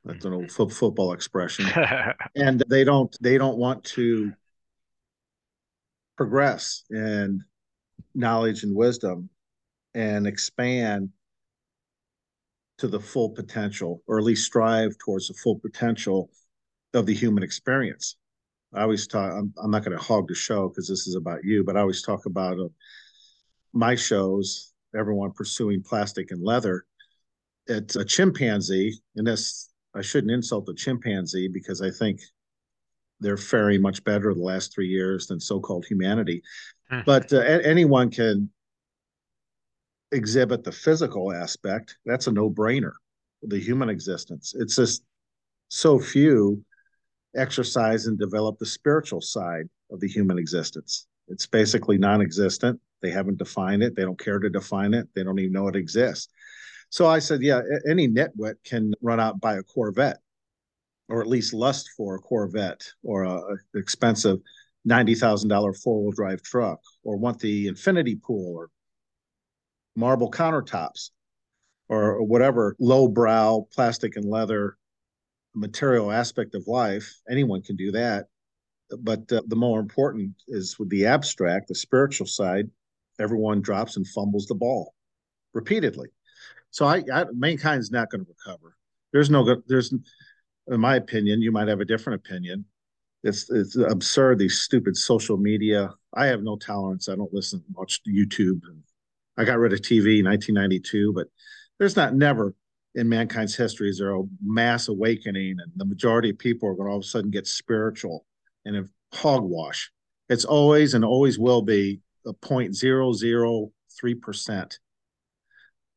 That's 0.05 0.25
an 0.25 0.33
old 0.33 0.45
mm-hmm. 0.45 0.71
f- 0.71 0.73
football 0.73 1.13
expression. 1.13 1.65
and 2.35 2.63
they 2.67 2.83
don't 2.83 3.15
they 3.21 3.37
don't 3.37 3.57
want 3.57 3.83
to 3.85 4.33
progress 6.17 6.83
in 6.89 7.43
knowledge 8.13 8.63
and 8.63 8.75
wisdom 8.75 9.29
and 9.93 10.25
expand 10.25 11.09
to 12.81 12.87
the 12.87 12.99
full 12.99 13.29
potential, 13.29 14.01
or 14.07 14.17
at 14.17 14.23
least 14.23 14.45
strive 14.45 14.97
towards 14.97 15.27
the 15.27 15.35
full 15.35 15.59
potential 15.59 16.31
of 16.95 17.05
the 17.05 17.13
human 17.13 17.43
experience. 17.43 18.17
I 18.73 18.81
always 18.81 19.05
talk, 19.05 19.31
I'm, 19.31 19.53
I'm 19.63 19.69
not 19.69 19.85
going 19.85 19.95
to 19.95 20.03
hog 20.03 20.27
the 20.27 20.33
show 20.33 20.67
because 20.67 20.87
this 20.87 21.05
is 21.05 21.15
about 21.15 21.43
you, 21.43 21.63
but 21.63 21.77
I 21.77 21.81
always 21.81 22.01
talk 22.01 22.25
about 22.25 22.59
uh, 22.59 22.69
my 23.71 23.93
shows, 23.93 24.73
everyone 24.97 25.31
pursuing 25.31 25.83
plastic 25.83 26.31
and 26.31 26.41
leather. 26.43 26.85
It's 27.67 27.95
a 27.95 28.03
chimpanzee, 28.03 28.99
and 29.15 29.27
this, 29.27 29.69
I 29.93 30.01
shouldn't 30.01 30.33
insult 30.33 30.65
the 30.65 30.73
chimpanzee 30.73 31.49
because 31.49 31.83
I 31.83 31.91
think 31.91 32.19
they're 33.19 33.37
faring 33.37 33.83
much 33.83 34.03
better 34.03 34.33
the 34.33 34.41
last 34.41 34.73
three 34.73 34.87
years 34.87 35.27
than 35.27 35.39
so 35.39 35.59
called 35.59 35.85
humanity. 35.85 36.41
Mm. 36.91 37.05
But 37.05 37.31
uh, 37.31 37.41
anyone 37.41 38.09
can 38.09 38.49
exhibit 40.11 40.63
the 40.63 40.71
physical 40.71 41.33
aspect, 41.33 41.97
that's 42.05 42.27
a 42.27 42.31
no 42.31 42.49
brainer. 42.49 42.93
The 43.43 43.59
human 43.59 43.89
existence. 43.89 44.53
It's 44.57 44.75
just 44.75 45.03
so 45.69 45.99
few 45.99 46.63
exercise 47.35 48.05
and 48.05 48.19
develop 48.19 48.59
the 48.59 48.65
spiritual 48.65 49.21
side 49.21 49.67
of 49.91 49.99
the 49.99 50.07
human 50.07 50.37
existence. 50.37 51.07
It's 51.27 51.47
basically 51.47 51.97
non 51.97 52.21
existent. 52.21 52.79
They 53.01 53.09
haven't 53.09 53.37
defined 53.37 53.81
it. 53.81 53.95
They 53.95 54.03
don't 54.03 54.19
care 54.19 54.39
to 54.39 54.49
define 54.49 54.93
it. 54.93 55.07
They 55.15 55.23
don't 55.23 55.39
even 55.39 55.53
know 55.53 55.67
it 55.67 55.75
exists. 55.75 56.31
So 56.89 57.07
I 57.07 57.19
said, 57.19 57.41
yeah, 57.41 57.61
any 57.89 58.07
nitwit 58.07 58.55
can 58.65 58.93
run 59.01 59.19
out 59.19 59.39
buy 59.39 59.55
a 59.55 59.63
Corvette 59.63 60.19
or 61.07 61.21
at 61.21 61.27
least 61.27 61.53
lust 61.53 61.89
for 61.95 62.15
a 62.15 62.19
Corvette 62.19 62.85
or 63.03 63.23
a, 63.23 63.35
a 63.35 63.55
expensive 63.75 64.39
$90,000 64.87 65.77
four 65.81 66.03
wheel 66.03 66.11
drive 66.11 66.41
truck 66.41 66.79
or 67.03 67.17
want 67.17 67.39
the 67.39 67.67
infinity 67.67 68.15
pool 68.15 68.55
or 68.57 68.69
marble 69.95 70.31
countertops 70.31 71.09
or 71.89 72.23
whatever 72.23 72.75
low-brow 72.79 73.67
plastic 73.73 74.15
and 74.15 74.25
leather 74.25 74.77
material 75.53 76.11
aspect 76.11 76.55
of 76.55 76.67
life. 76.67 77.19
Anyone 77.29 77.61
can 77.61 77.75
do 77.75 77.91
that. 77.91 78.27
But 78.99 79.31
uh, 79.31 79.41
the 79.47 79.55
more 79.55 79.79
important 79.79 80.33
is 80.47 80.77
with 80.77 80.89
the 80.89 81.05
abstract, 81.05 81.67
the 81.67 81.75
spiritual 81.75 82.27
side, 82.27 82.69
everyone 83.19 83.61
drops 83.61 83.97
and 83.97 84.07
fumbles 84.07 84.47
the 84.47 84.55
ball 84.55 84.93
repeatedly. 85.53 86.09
So 86.71 86.85
I, 86.85 87.03
I 87.13 87.25
mankind's 87.33 87.91
not 87.91 88.09
going 88.09 88.25
to 88.25 88.31
recover. 88.31 88.75
There's 89.13 89.29
no, 89.29 89.43
good. 89.43 89.63
there's, 89.67 89.93
in 90.67 90.79
my 90.79 90.95
opinion, 90.95 91.41
you 91.41 91.51
might 91.51 91.67
have 91.67 91.81
a 91.81 91.85
different 91.85 92.21
opinion. 92.25 92.65
It's 93.23 93.49
it's 93.51 93.75
absurd. 93.75 94.39
These 94.39 94.61
stupid 94.61 94.97
social 94.97 95.37
media. 95.37 95.93
I 96.13 96.25
have 96.25 96.41
no 96.41 96.55
tolerance. 96.55 97.07
I 97.07 97.15
don't 97.15 97.33
listen, 97.33 97.63
watch 97.73 98.01
YouTube, 98.07 98.61
and 98.67 98.81
I 99.37 99.45
got 99.45 99.59
rid 99.59 99.73
of 99.73 99.81
TV 99.81 100.19
in 100.19 100.25
1992, 100.25 101.13
but 101.13 101.27
there's 101.79 101.95
not 101.95 102.13
never 102.13 102.53
in 102.95 103.07
mankind's 103.07 103.55
history 103.55 103.89
is 103.89 103.99
there 103.99 104.15
a 104.15 104.23
mass 104.43 104.89
awakening 104.89 105.55
and 105.59 105.71
the 105.77 105.85
majority 105.85 106.29
of 106.29 106.37
people 106.37 106.67
are 106.67 106.73
going 106.73 106.87
to 106.87 106.91
all 106.91 106.97
of 106.97 107.03
a 107.03 107.07
sudden 107.07 107.31
get 107.31 107.47
spiritual 107.47 108.25
and 108.65 108.89
hogwash. 109.13 109.89
It's 110.29 110.43
always 110.45 110.93
and 110.93 111.03
always 111.05 111.39
will 111.39 111.61
be 111.61 112.01
a 112.25 112.33
0.003% 112.33 114.77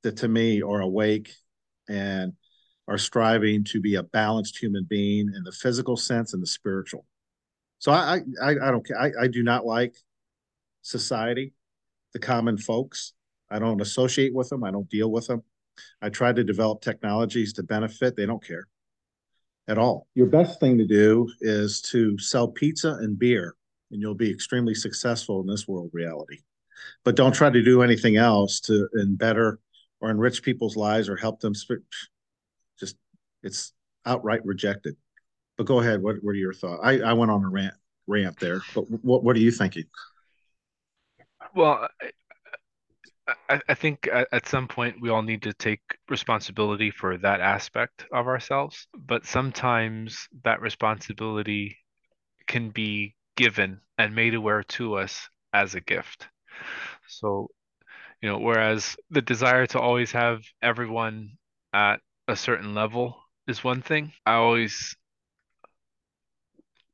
that 0.03 0.17
to 0.19 0.29
me 0.29 0.63
are 0.63 0.81
awake 0.81 1.33
and 1.89 2.35
are 2.87 2.99
striving 2.99 3.65
to 3.65 3.81
be 3.81 3.95
a 3.97 4.03
balanced 4.03 4.59
human 4.59 4.85
being 4.89 5.33
in 5.35 5.43
the 5.43 5.53
physical 5.53 5.97
sense 5.97 6.35
and 6.35 6.43
the 6.43 6.47
spiritual. 6.47 7.07
So 7.79 7.93
I 7.93 8.21
I, 8.43 8.51
I 8.51 8.71
don't 8.71 8.87
I, 8.99 9.11
I 9.23 9.29
do 9.29 9.43
not 9.43 9.67
like 9.67 9.97
society, 10.83 11.55
the 12.13 12.19
common 12.19 12.59
folks. 12.59 13.15
I 13.55 13.61
don't 13.61 13.81
associate 13.81 14.35
with 14.35 14.49
them. 14.49 14.65
I 14.65 14.73
don't 14.73 14.91
deal 14.91 15.13
with 15.13 15.29
them. 15.29 15.45
I 16.03 16.09
try 16.09 16.33
to 16.33 16.43
develop 16.43 16.81
technologies 16.81 17.53
to 17.53 17.63
benefit. 17.63 18.17
They 18.17 18.27
don't 18.27 18.45
care 18.45 18.67
at 19.69 19.79
all. 19.79 20.09
Your 20.17 20.27
best 20.27 20.59
thing 20.59 20.77
to 20.79 20.87
do 20.87 21.29
is 21.41 21.81
to 21.83 22.19
sell 22.19 22.49
pizza 22.49 22.97
and 23.01 23.17
beer, 23.17 23.55
and 23.93 24.01
you'll 24.01 24.17
be 24.17 24.31
extremely 24.31 24.75
successful 24.75 25.41
in 25.41 25.47
this 25.47 25.69
world 25.69 25.91
reality. 25.93 26.39
But 27.05 27.15
don't 27.15 27.33
try 27.33 27.49
to 27.49 27.63
do 27.63 27.83
anything 27.83 28.17
else 28.17 28.59
to 28.63 28.89
and 28.95 29.17
better 29.17 29.61
or 30.01 30.11
enrich 30.11 30.43
people's 30.43 30.77
lives 30.77 31.09
or 31.09 31.15
help 31.15 31.39
them. 31.39 31.55
Just 32.81 32.97
it's 33.45 33.73
outright 34.05 34.45
rejected. 34.45 34.97
But 35.57 35.67
go 35.67 35.79
ahead. 35.79 36.03
What, 36.03 36.17
what 36.23 36.33
are 36.33 36.35
your 36.35 36.53
thoughts? 36.53 36.81
I, 36.83 36.99
I 36.99 37.13
went 37.13 37.31
on 37.31 37.45
a 37.45 37.49
rant 37.49 37.75
rant 38.09 38.39
there, 38.41 38.63
but 38.75 38.91
what 39.05 39.23
what 39.23 39.37
are 39.37 39.41
you 39.41 39.53
thinking? 39.53 39.85
Well, 41.55 41.89
I, 43.49 43.61
I 43.69 43.75
think 43.75 44.09
at 44.13 44.47
some 44.47 44.69
point 44.69 45.01
we 45.01 45.09
all 45.09 45.23
need 45.23 45.43
to 45.43 45.53
take 45.55 45.81
responsibility 46.09 46.91
for 46.91 47.17
that 47.19 47.41
aspect 47.41 48.05
of 48.13 48.27
ourselves, 48.27 48.87
but 48.95 49.25
sometimes 49.25 50.29
that 50.45 50.61
responsibility 50.61 51.79
can 52.47 52.71
be 52.71 53.17
given 53.37 53.81
and 53.99 54.15
made 54.15 54.35
aware 54.35 54.63
to 54.65 54.97
us 54.97 55.29
as 55.53 55.75
a 55.75 55.81
gift. 55.81 56.29
So, 57.09 57.51
you 58.23 58.29
know, 58.31 58.39
whereas 58.39 58.97
the 59.11 59.23
desire 59.23 59.67
to 59.69 59.81
always 59.81 60.13
have 60.13 60.43
everyone 60.63 61.39
at 61.73 62.01
a 62.29 62.37
certain 62.37 62.75
level 62.75 63.23
is 63.49 63.65
one 63.65 63.83
thing, 63.83 64.13
I 64.27 64.35
always 64.35 64.97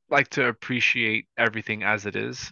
like 0.09 0.27
to 0.29 0.47
appreciate 0.47 1.27
everything 1.37 1.83
as 1.83 2.05
it 2.05 2.15
is 2.15 2.51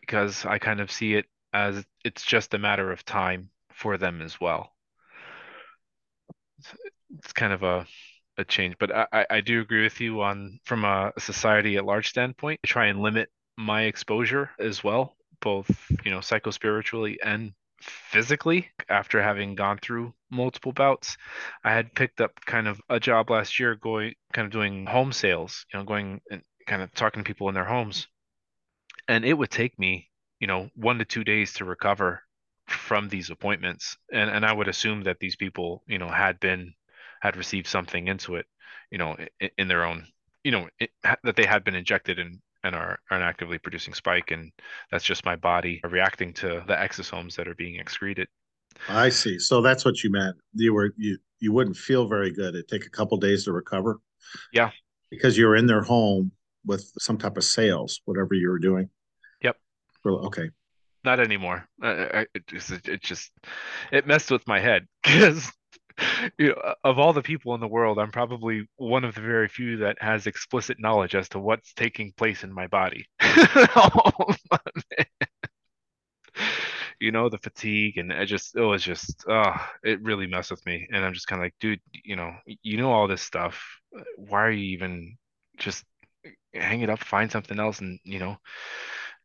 because 0.00 0.46
I 0.46 0.58
kind 0.58 0.80
of 0.80 0.90
see 0.90 1.14
it 1.14 1.26
as 1.52 1.84
it's 2.04 2.24
just 2.24 2.54
a 2.54 2.58
matter 2.58 2.90
of 2.92 3.04
time 3.04 3.50
for 3.72 3.98
them 3.98 4.22
as 4.22 4.40
well. 4.40 4.72
It's, 7.18 7.32
kind 7.32 7.52
of 7.52 7.62
a 7.62 7.86
a 8.36 8.44
change, 8.44 8.76
but 8.78 8.94
I, 8.94 9.26
I 9.28 9.40
do 9.40 9.60
agree 9.60 9.82
with 9.82 10.00
you 10.00 10.22
on 10.22 10.60
from 10.64 10.84
a 10.84 11.12
society 11.18 11.76
at 11.76 11.84
large 11.84 12.08
standpoint. 12.08 12.60
To 12.62 12.68
try 12.68 12.86
and 12.86 13.00
limit 13.00 13.28
my 13.56 13.82
exposure 13.82 14.50
as 14.58 14.84
well, 14.84 15.16
both 15.40 15.90
you 16.04 16.10
know 16.10 16.18
psychospiritually 16.18 17.16
and 17.22 17.52
physically 17.80 18.68
after 18.88 19.22
having 19.22 19.54
gone 19.54 19.78
through 19.78 20.12
multiple 20.30 20.72
bouts 20.72 21.16
i 21.64 21.72
had 21.72 21.94
picked 21.94 22.20
up 22.20 22.38
kind 22.44 22.68
of 22.68 22.80
a 22.90 23.00
job 23.00 23.30
last 23.30 23.58
year 23.58 23.74
going 23.74 24.14
kind 24.34 24.44
of 24.44 24.52
doing 24.52 24.84
home 24.86 25.12
sales 25.12 25.64
you 25.72 25.78
know 25.78 25.84
going 25.84 26.20
and 26.30 26.42
kind 26.66 26.82
of 26.82 26.92
talking 26.92 27.24
to 27.24 27.26
people 27.26 27.48
in 27.48 27.54
their 27.54 27.64
homes 27.64 28.06
and 29.08 29.24
it 29.24 29.32
would 29.32 29.50
take 29.50 29.78
me 29.78 30.09
you 30.40 30.46
know, 30.46 30.70
one 30.74 30.98
to 30.98 31.04
two 31.04 31.22
days 31.22 31.52
to 31.54 31.64
recover 31.64 32.22
from 32.66 33.08
these 33.08 33.30
appointments. 33.30 33.96
And 34.12 34.30
and 34.30 34.44
I 34.44 34.52
would 34.52 34.68
assume 34.68 35.02
that 35.02 35.20
these 35.20 35.36
people, 35.36 35.82
you 35.86 35.98
know, 35.98 36.08
had 36.08 36.40
been 36.40 36.72
had 37.20 37.36
received 37.36 37.66
something 37.66 38.08
into 38.08 38.36
it, 38.36 38.46
you 38.90 38.98
know, 38.98 39.16
in, 39.40 39.50
in 39.58 39.68
their 39.68 39.84
own, 39.84 40.06
you 40.42 40.50
know, 40.50 40.68
it, 40.78 40.90
that 41.22 41.36
they 41.36 41.44
had 41.44 41.64
been 41.64 41.74
injected 41.74 42.18
and 42.18 42.38
and 42.62 42.74
are, 42.74 42.98
are 43.10 43.22
actively 43.22 43.58
producing 43.58 43.94
spike. 43.94 44.30
And 44.30 44.52
that's 44.90 45.04
just 45.04 45.24
my 45.24 45.36
body 45.36 45.80
reacting 45.84 46.32
to 46.34 46.62
the 46.66 46.74
exosomes 46.74 47.34
that 47.36 47.48
are 47.48 47.54
being 47.54 47.76
excreted. 47.76 48.28
I 48.88 49.08
see. 49.08 49.38
So 49.38 49.62
that's 49.62 49.84
what 49.84 50.02
you 50.02 50.10
meant. 50.10 50.36
You 50.54 50.74
were 50.74 50.92
you 50.96 51.18
you 51.38 51.52
wouldn't 51.52 51.76
feel 51.76 52.06
very 52.06 52.30
good. 52.30 52.54
It'd 52.54 52.68
take 52.68 52.86
a 52.86 52.90
couple 52.90 53.18
days 53.18 53.44
to 53.44 53.52
recover? 53.52 54.00
Yeah. 54.52 54.70
Because 55.10 55.36
you're 55.36 55.56
in 55.56 55.66
their 55.66 55.82
home 55.82 56.32
with 56.64 56.92
some 56.98 57.16
type 57.16 57.36
of 57.36 57.44
sales 57.44 58.00
whatever 58.04 58.34
you 58.34 58.48
were 58.48 58.58
doing 58.58 58.90
Okay. 60.06 60.50
Not 61.04 61.20
anymore. 61.20 61.66
Uh, 61.82 62.24
it, 62.34 62.46
just, 62.46 62.70
it 62.88 63.02
just 63.02 63.30
it 63.90 64.06
messed 64.06 64.30
with 64.30 64.46
my 64.46 64.60
head 64.60 64.86
because 65.02 65.50
you 66.38 66.48
know, 66.48 66.74
of 66.84 66.98
all 66.98 67.12
the 67.12 67.22
people 67.22 67.54
in 67.54 67.60
the 67.60 67.68
world, 67.68 67.98
I'm 67.98 68.12
probably 68.12 68.68
one 68.76 69.04
of 69.04 69.14
the 69.14 69.20
very 69.20 69.48
few 69.48 69.78
that 69.78 69.96
has 70.00 70.26
explicit 70.26 70.78
knowledge 70.80 71.14
as 71.14 71.28
to 71.30 71.38
what's 71.38 71.72
taking 71.74 72.12
place 72.16 72.44
in 72.44 72.52
my 72.52 72.66
body. 72.66 73.06
oh, 73.20 74.34
you 77.00 77.12
know, 77.12 77.28
the 77.28 77.38
fatigue 77.38 77.96
and 77.96 78.12
it 78.12 78.26
just 78.26 78.54
it 78.54 78.60
was 78.60 78.82
just 78.82 79.24
oh, 79.28 79.54
it 79.82 80.02
really 80.02 80.26
messed 80.26 80.50
with 80.50 80.64
me. 80.66 80.86
And 80.92 81.04
I'm 81.04 81.14
just 81.14 81.26
kind 81.26 81.40
of 81.40 81.46
like, 81.46 81.54
dude, 81.60 81.80
you 82.04 82.16
know, 82.16 82.32
you 82.62 82.76
know 82.76 82.92
all 82.92 83.08
this 83.08 83.22
stuff. 83.22 83.62
Why 84.16 84.42
are 84.42 84.50
you 84.50 84.72
even 84.72 85.16
just 85.56 85.84
hang 86.52 86.82
it 86.82 86.90
up, 86.90 87.00
find 87.00 87.30
something 87.30 87.58
else, 87.58 87.80
and 87.80 87.98
you 88.04 88.18
know, 88.18 88.36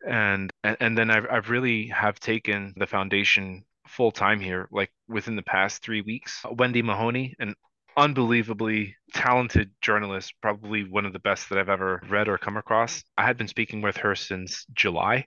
and 0.07 0.51
and, 0.63 0.97
then 0.97 1.09
I've, 1.09 1.25
I've 1.29 1.49
really 1.49 1.87
have 1.87 2.19
taken 2.19 2.73
the 2.77 2.87
foundation 2.87 3.63
full 3.87 4.11
time 4.11 4.39
here 4.39 4.67
like 4.71 4.91
within 5.07 5.35
the 5.35 5.43
past 5.43 5.83
three 5.83 6.01
weeks 6.01 6.41
wendy 6.51 6.81
mahoney 6.81 7.35
an 7.39 7.53
unbelievably 7.95 8.95
talented 9.13 9.69
journalist 9.79 10.33
probably 10.41 10.83
one 10.89 11.05
of 11.05 11.13
the 11.13 11.19
best 11.19 11.49
that 11.49 11.59
i've 11.59 11.69
ever 11.69 12.01
read 12.09 12.27
or 12.27 12.37
come 12.39 12.57
across 12.57 13.03
i 13.15 13.23
had 13.23 13.37
been 13.37 13.47
speaking 13.47 13.83
with 13.83 13.95
her 13.97 14.15
since 14.15 14.65
july 14.73 15.23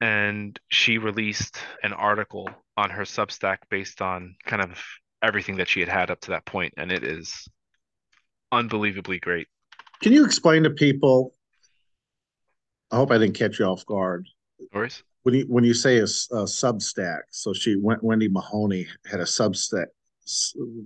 and 0.00 0.58
she 0.68 0.98
released 0.98 1.58
an 1.82 1.92
article 1.92 2.48
on 2.76 2.90
her 2.90 3.02
Substack 3.02 3.58
based 3.70 4.00
on 4.00 4.36
kind 4.46 4.62
of 4.62 4.82
everything 5.22 5.56
that 5.56 5.68
she 5.68 5.80
had 5.80 5.88
had 5.88 6.10
up 6.10 6.20
to 6.22 6.30
that 6.30 6.46
point, 6.46 6.74
and 6.76 6.90
it 6.90 7.04
is 7.04 7.46
unbelievably 8.52 9.20
great. 9.20 9.46
Can 10.02 10.12
you 10.12 10.24
explain 10.24 10.62
to 10.62 10.70
people? 10.70 11.34
I 12.90 12.96
hope 12.96 13.10
I 13.10 13.18
didn't 13.18 13.36
catch 13.38 13.58
you 13.58 13.64
off 13.66 13.84
guard. 13.86 14.26
Doris? 14.72 15.02
When 15.22 15.34
you 15.34 15.44
when 15.48 15.64
you 15.64 15.74
say 15.74 15.98
a, 15.98 16.04
a 16.04 16.44
Substack, 16.46 17.20
so 17.30 17.52
she 17.52 17.76
went 17.76 18.02
Wendy 18.02 18.28
Mahoney 18.28 18.86
had 19.10 19.20
a 19.20 19.24
Substack, 19.24 19.86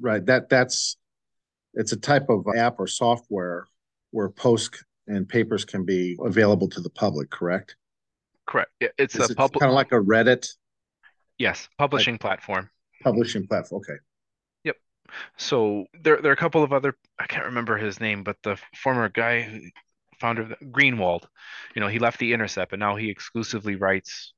right? 0.01 0.25
That 0.27 0.49
that's 0.49 0.97
it's 1.75 1.93
a 1.93 1.97
type 1.97 2.29
of 2.29 2.45
app 2.57 2.79
or 2.79 2.87
software 2.87 3.67
where 4.11 4.29
posts 4.29 4.83
and 5.07 5.29
papers 5.29 5.65
can 5.65 5.85
be 5.85 6.17
available 6.25 6.69
to 6.71 6.81
the 6.81 6.91
public. 6.91 7.31
Correct? 7.31 7.77
Correct. 8.47 8.71
Yeah, 8.81 8.89
It's 8.99 9.15
Is 9.15 9.29
a 9.31 9.33
it 9.33 9.37
public. 9.37 9.61
kind 9.61 9.71
of 9.71 9.75
like 9.75 9.93
a 9.93 9.97
Reddit 10.01 10.49
Yes, 11.39 11.69
publishing 11.79 12.19
platform. 12.19 12.71
publishing 13.03 13.47
platform. 13.47 13.83
Okay. 13.83 13.99
Yep. 14.65 14.77
So 15.37 15.87
there, 16.01 16.21
there 16.21 16.31
are 16.31 16.35
a 16.35 16.37
couple 16.37 16.63
of 16.63 16.73
other. 16.73 16.97
I 17.19 17.27
can't 17.27 17.45
remember 17.47 17.77
his 17.77 17.99
name, 18.01 18.23
but 18.25 18.37
the 18.43 18.57
former 18.77 19.09
guy, 19.09 19.43
who- 19.43 19.61
founder 20.21 20.43
of 20.43 20.49
the, 20.51 20.57
Greenwald, 20.67 21.25
you 21.75 21.81
know, 21.81 21.89
he 21.89 21.99
left 21.99 22.19
the 22.19 22.33
Intercept, 22.33 22.73
and 22.73 22.81
now 22.81 22.97
he 22.97 23.11
exclusively 23.11 23.77
writes 23.77 24.33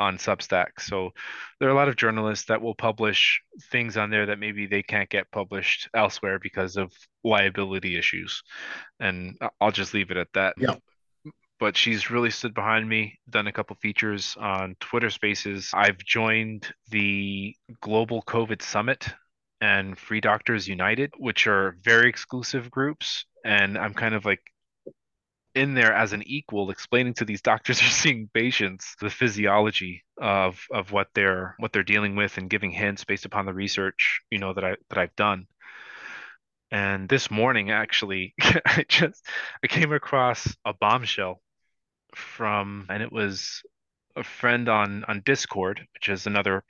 on 0.00 0.16
Substack. 0.16 0.80
So 0.80 1.10
there 1.60 1.68
are 1.68 1.72
a 1.72 1.76
lot 1.76 1.88
of 1.88 1.96
journalists 1.96 2.46
that 2.46 2.60
will 2.60 2.74
publish 2.74 3.40
things 3.70 3.96
on 3.96 4.10
there 4.10 4.26
that 4.26 4.38
maybe 4.38 4.66
they 4.66 4.82
can't 4.82 5.08
get 5.08 5.30
published 5.30 5.88
elsewhere 5.94 6.38
because 6.38 6.76
of 6.76 6.92
liability 7.22 7.96
issues. 7.96 8.42
And 8.98 9.38
I'll 9.60 9.70
just 9.70 9.94
leave 9.94 10.10
it 10.10 10.16
at 10.16 10.32
that. 10.34 10.54
Yeah. 10.58 10.76
But 11.60 11.76
she's 11.76 12.10
really 12.10 12.30
stood 12.30 12.54
behind 12.54 12.88
me, 12.88 13.20
done 13.30 13.46
a 13.46 13.52
couple 13.52 13.76
features 13.76 14.36
on 14.40 14.74
Twitter 14.80 15.10
Spaces. 15.10 15.70
I've 15.72 15.98
joined 15.98 16.72
the 16.90 17.54
Global 17.80 18.22
COVID 18.22 18.62
Summit 18.62 19.06
and 19.60 19.96
Free 19.96 20.20
Doctors 20.20 20.66
United, 20.66 21.12
which 21.18 21.46
are 21.46 21.76
very 21.80 22.08
exclusive 22.08 22.68
groups. 22.68 23.26
And 23.44 23.78
I'm 23.78 23.94
kind 23.94 24.16
of 24.16 24.24
like 24.24 24.40
in 25.54 25.74
there 25.74 25.92
as 25.92 26.12
an 26.12 26.22
equal, 26.26 26.70
explaining 26.70 27.14
to 27.14 27.24
these 27.24 27.42
doctors 27.42 27.80
who 27.80 27.86
are 27.86 27.90
seeing 27.90 28.28
patients 28.32 28.96
the 29.00 29.10
physiology 29.10 30.04
of 30.20 30.60
of 30.72 30.92
what 30.92 31.08
they're 31.14 31.54
what 31.58 31.72
they're 31.72 31.82
dealing 31.82 32.16
with 32.16 32.38
and 32.38 32.50
giving 32.50 32.70
hints 32.70 33.04
based 33.04 33.24
upon 33.24 33.46
the 33.46 33.54
research, 33.54 34.20
you 34.30 34.38
know, 34.38 34.52
that 34.54 34.64
I 34.64 34.76
that 34.90 34.98
I've 34.98 35.16
done. 35.16 35.46
And 36.70 37.08
this 37.08 37.30
morning, 37.30 37.70
actually, 37.70 38.34
I 38.66 38.84
just 38.88 39.26
I 39.62 39.66
came 39.66 39.92
across 39.92 40.56
a 40.64 40.72
bombshell 40.72 41.42
from, 42.14 42.86
and 42.90 43.02
it 43.02 43.12
was 43.12 43.62
a 44.16 44.24
friend 44.24 44.68
on 44.68 45.04
on 45.04 45.22
Discord, 45.26 45.86
which 45.94 46.08
is 46.10 46.26
another, 46.26 46.64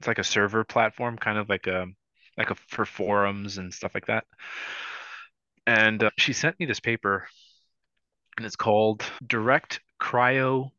it's 0.00 0.08
like 0.08 0.18
a 0.20 0.24
server 0.24 0.64
platform, 0.64 1.18
kind 1.18 1.38
of 1.38 1.48
like 1.50 1.66
a 1.68 1.86
like 2.38 2.50
a 2.50 2.56
for 2.56 2.86
forums 2.86 3.58
and 3.58 3.74
stuff 3.74 3.92
like 3.94 4.06
that. 4.06 4.26
And 5.66 6.02
uh, 6.04 6.10
she 6.18 6.32
sent 6.32 6.58
me 6.58 6.66
this 6.66 6.80
paper, 6.80 7.28
and 8.36 8.46
it's 8.46 8.56
called 8.56 9.04
Direct 9.26 9.80
Cryo 10.00 10.70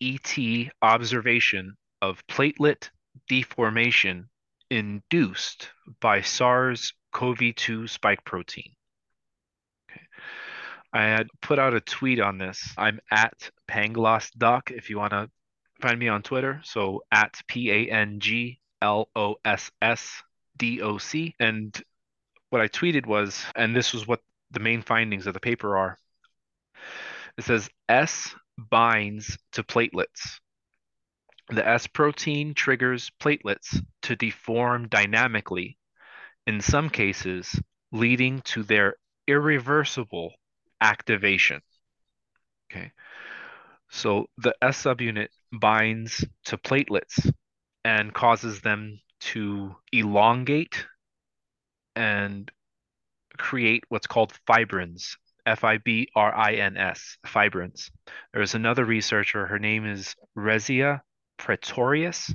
ET 0.00 0.38
Observation 0.82 1.76
of 2.02 2.26
Platelet 2.26 2.90
Deformation 3.28 4.28
Induced 4.70 5.70
by 6.00 6.20
SARS-CoV-2 6.20 7.88
Spike 7.88 8.24
Protein. 8.24 8.72
Okay. 9.90 10.02
I 10.92 11.02
had 11.02 11.28
put 11.40 11.58
out 11.58 11.74
a 11.74 11.80
tweet 11.80 12.20
on 12.20 12.38
this. 12.38 12.74
I'm 12.76 13.00
at 13.10 13.50
Pangloss 13.66 14.30
Doc 14.36 14.70
if 14.70 14.90
you 14.90 14.98
want 14.98 15.12
to 15.12 15.30
find 15.80 15.98
me 15.98 16.08
on 16.08 16.22
Twitter. 16.22 16.60
So 16.64 17.02
at 17.10 17.40
P 17.46 17.70
A 17.70 17.90
N 17.90 18.20
G 18.20 18.60
L 18.82 19.08
O 19.16 19.36
S 19.44 19.70
S 19.80 20.22
D 20.56 20.82
O 20.82 20.98
C. 20.98 21.34
And 21.40 21.74
what 22.50 22.60
I 22.60 22.68
tweeted 22.68 23.06
was, 23.06 23.44
and 23.54 23.74
this 23.74 23.92
was 23.92 24.06
what 24.06 24.20
the 24.50 24.60
main 24.60 24.82
findings 24.82 25.26
of 25.26 25.34
the 25.34 25.40
paper 25.40 25.76
are. 25.76 25.98
It 27.36 27.44
says 27.44 27.68
S 27.88 28.34
binds 28.56 29.38
to 29.52 29.62
platelets. 29.62 30.40
The 31.50 31.66
S 31.66 31.86
protein 31.86 32.54
triggers 32.54 33.10
platelets 33.20 33.80
to 34.02 34.16
deform 34.16 34.88
dynamically, 34.88 35.78
in 36.46 36.60
some 36.60 36.90
cases, 36.90 37.58
leading 37.92 38.42
to 38.42 38.62
their 38.62 38.96
irreversible 39.26 40.34
activation. 40.80 41.62
Okay. 42.70 42.92
So 43.90 44.26
the 44.36 44.54
S 44.60 44.82
subunit 44.82 45.28
binds 45.52 46.24
to 46.46 46.58
platelets 46.58 47.32
and 47.84 48.12
causes 48.12 48.60
them 48.60 49.00
to 49.20 49.74
elongate 49.92 50.86
and 51.96 52.50
create 53.38 53.84
what's 53.88 54.06
called 54.06 54.32
fibrins, 54.46 55.16
F 55.48 55.64
I 55.64 55.78
B 55.78 56.08
R 56.14 56.34
I 56.34 56.56
N 56.56 56.76
S, 56.76 57.16
fibrins. 57.26 57.90
There's 58.34 58.54
another 58.54 58.84
researcher, 58.84 59.46
her 59.46 59.58
name 59.58 59.86
is 59.86 60.14
Resia 60.36 61.00
Pretorius 61.38 62.34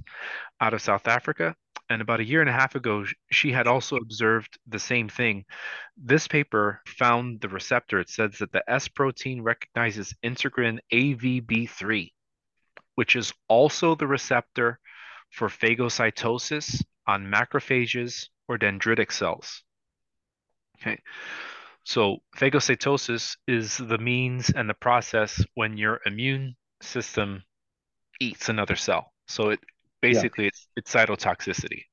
out 0.59 0.73
of 0.73 0.81
South 0.81 1.07
Africa. 1.07 1.55
And 1.89 2.01
about 2.01 2.21
a 2.21 2.25
year 2.25 2.41
and 2.41 2.49
a 2.49 2.53
half 2.53 2.73
ago, 2.73 3.05
she 3.31 3.51
had 3.51 3.67
also 3.67 3.97
observed 3.97 4.57
the 4.65 4.79
same 4.79 5.09
thing. 5.09 5.45
This 5.95 6.27
paper 6.27 6.81
found 6.87 7.39
the 7.39 7.49
receptor. 7.49 7.99
It 7.99 8.09
says 8.09 8.39
that 8.39 8.51
the 8.51 8.67
S 8.67 8.87
protein 8.87 9.43
recognizes 9.43 10.15
integrin 10.23 10.79
AVB3, 10.91 12.11
which 12.95 13.15
is 13.15 13.31
also 13.47 13.93
the 13.93 14.07
receptor 14.07 14.79
for 15.29 15.49
phagocytosis 15.49 16.83
on 17.05 17.27
macrophages 17.27 18.29
or 18.47 18.57
dendritic 18.57 19.11
cells. 19.11 19.61
Okay. 20.81 20.97
So 21.83 22.17
phagocytosis 22.37 23.35
is 23.47 23.77
the 23.77 23.97
means 23.97 24.49
and 24.49 24.69
the 24.69 24.73
process 24.73 25.43
when 25.55 25.77
your 25.77 25.99
immune 26.05 26.55
system 26.81 27.43
eats 28.19 28.49
another 28.49 28.75
cell. 28.75 29.11
So 29.27 29.49
it 29.49 29.59
basically 30.01 30.45
yeah. 30.45 30.49
it's 30.49 30.67
it's 30.77 30.93
cytotoxicity, 30.93 31.83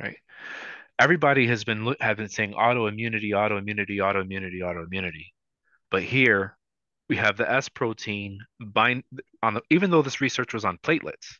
right? 0.00 0.16
Everybody 0.98 1.46
has 1.48 1.64
been 1.64 1.94
have 2.00 2.16
been 2.16 2.28
saying 2.28 2.52
autoimmunity, 2.52 3.30
autoimmunity, 3.30 3.98
autoimmunity, 3.98 4.60
autoimmunity, 4.60 5.26
but 5.90 6.02
here 6.02 6.56
we 7.08 7.16
have 7.16 7.36
the 7.36 7.50
S 7.50 7.68
protein 7.68 8.38
bind 8.60 9.02
on 9.42 9.54
the 9.54 9.62
even 9.70 9.90
though 9.90 10.02
this 10.02 10.20
research 10.20 10.54
was 10.54 10.64
on 10.64 10.78
platelets? 10.78 11.38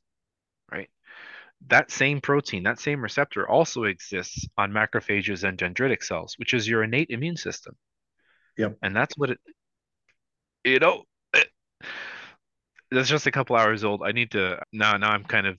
That 1.69 1.91
same 1.91 2.21
protein, 2.21 2.65
that 2.65 2.79
same 2.79 3.03
receptor 3.03 3.49
also 3.49 3.85
exists 3.85 4.47
on 4.59 4.73
macrophages 4.73 5.45
and 5.45 5.59
dendritic 5.59 6.03
cells, 6.03 6.35
which 6.39 6.55
is 6.55 6.69
your 6.69 6.83
innate 6.83 7.11
immune 7.11 7.37
system. 7.37 7.75
Yep. 8.59 8.79
And 8.83 8.95
that's 8.95 9.17
what 9.17 9.31
it, 9.31 9.39
you 10.65 10.79
know, 10.79 11.05
it, 11.33 11.49
that's 12.91 13.09
just 13.09 13.27
a 13.27 13.33
couple 13.33 13.57
hours 13.57 13.83
old. 13.83 14.03
I 14.05 14.12
need 14.12 14.33
to 14.33 14.61
now. 14.73 14.97
Now 14.97 15.11
I'm 15.11 15.25
kind 15.25 15.47
of 15.47 15.59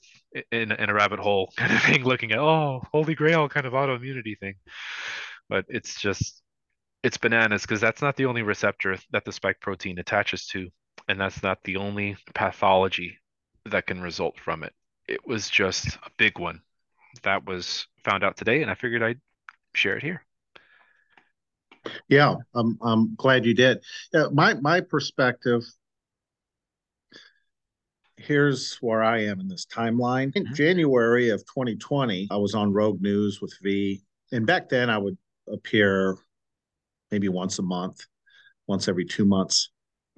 in 0.51 0.71
in 0.71 0.89
a 0.89 0.93
rabbit 0.93 1.19
hole 1.19 1.51
kind 1.57 1.73
of 1.73 1.81
thing, 1.83 2.03
looking 2.03 2.31
at 2.31 2.39
oh, 2.39 2.81
holy 2.91 3.15
grail 3.15 3.49
kind 3.49 3.65
of 3.65 3.73
autoimmunity 3.73 4.37
thing. 4.39 4.55
But 5.49 5.65
it's 5.67 5.99
just 5.99 6.41
it's 7.03 7.17
bananas 7.17 7.63
because 7.63 7.81
that's 7.81 8.01
not 8.01 8.15
the 8.15 8.25
only 8.25 8.41
receptor 8.43 8.97
that 9.11 9.25
the 9.25 9.31
spike 9.31 9.59
protein 9.59 9.99
attaches 9.99 10.47
to, 10.47 10.69
and 11.07 11.19
that's 11.19 11.43
not 11.43 11.59
the 11.63 11.77
only 11.77 12.15
pathology 12.33 13.17
that 13.65 13.87
can 13.87 14.01
result 14.01 14.39
from 14.39 14.63
it 14.63 14.73
it 15.07 15.25
was 15.25 15.49
just 15.49 15.87
a 15.87 16.09
big 16.17 16.39
one 16.39 16.61
that 17.23 17.45
was 17.45 17.87
found 18.03 18.23
out 18.23 18.37
today, 18.37 18.61
and 18.61 18.71
I 18.71 18.75
figured 18.75 19.03
I'd 19.03 19.21
share 19.73 19.97
it 19.97 20.03
here. 20.03 20.23
Yeah, 22.07 22.35
I'm 22.53 22.77
I'm 22.81 23.15
glad 23.15 23.45
you 23.45 23.53
did. 23.53 23.83
Yeah, 24.13 24.27
my 24.31 24.55
my 24.55 24.81
perspective. 24.81 25.63
Here's 28.17 28.77
where 28.77 29.03
I 29.03 29.25
am 29.25 29.39
in 29.39 29.47
this 29.47 29.65
timeline. 29.65 30.31
In 30.35 30.45
mm-hmm. 30.45 30.53
January 30.53 31.29
of 31.29 31.41
2020, 31.41 32.29
I 32.31 32.37
was 32.37 32.55
on 32.55 32.73
Rogue 32.73 33.01
News 33.01 33.41
with 33.41 33.53
V, 33.61 34.01
and 34.31 34.47
back 34.47 34.69
then 34.69 34.89
I 34.89 34.97
would 34.97 35.17
appear 35.47 36.17
maybe 37.11 37.29
once 37.29 37.59
a 37.59 37.61
month, 37.61 38.05
once 38.67 38.87
every 38.87 39.05
two 39.05 39.25
months. 39.25 39.69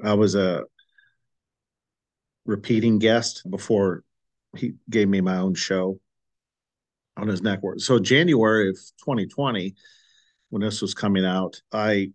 I 0.03 0.13
was 0.13 0.35
a 0.35 0.63
repeating 2.45 2.97
guest 2.99 3.43
before 3.49 4.03
he 4.55 4.73
gave 4.89 5.07
me 5.07 5.21
my 5.21 5.37
own 5.37 5.55
show 5.55 5.99
on 7.17 7.27
his 7.27 7.41
network. 7.41 7.79
So 7.79 7.99
January 7.99 8.69
of 8.69 8.75
2020, 8.75 9.75
when 10.49 10.61
this 10.61 10.81
was 10.81 10.93
coming 10.93 11.25
out, 11.25 11.61
I 11.71 12.11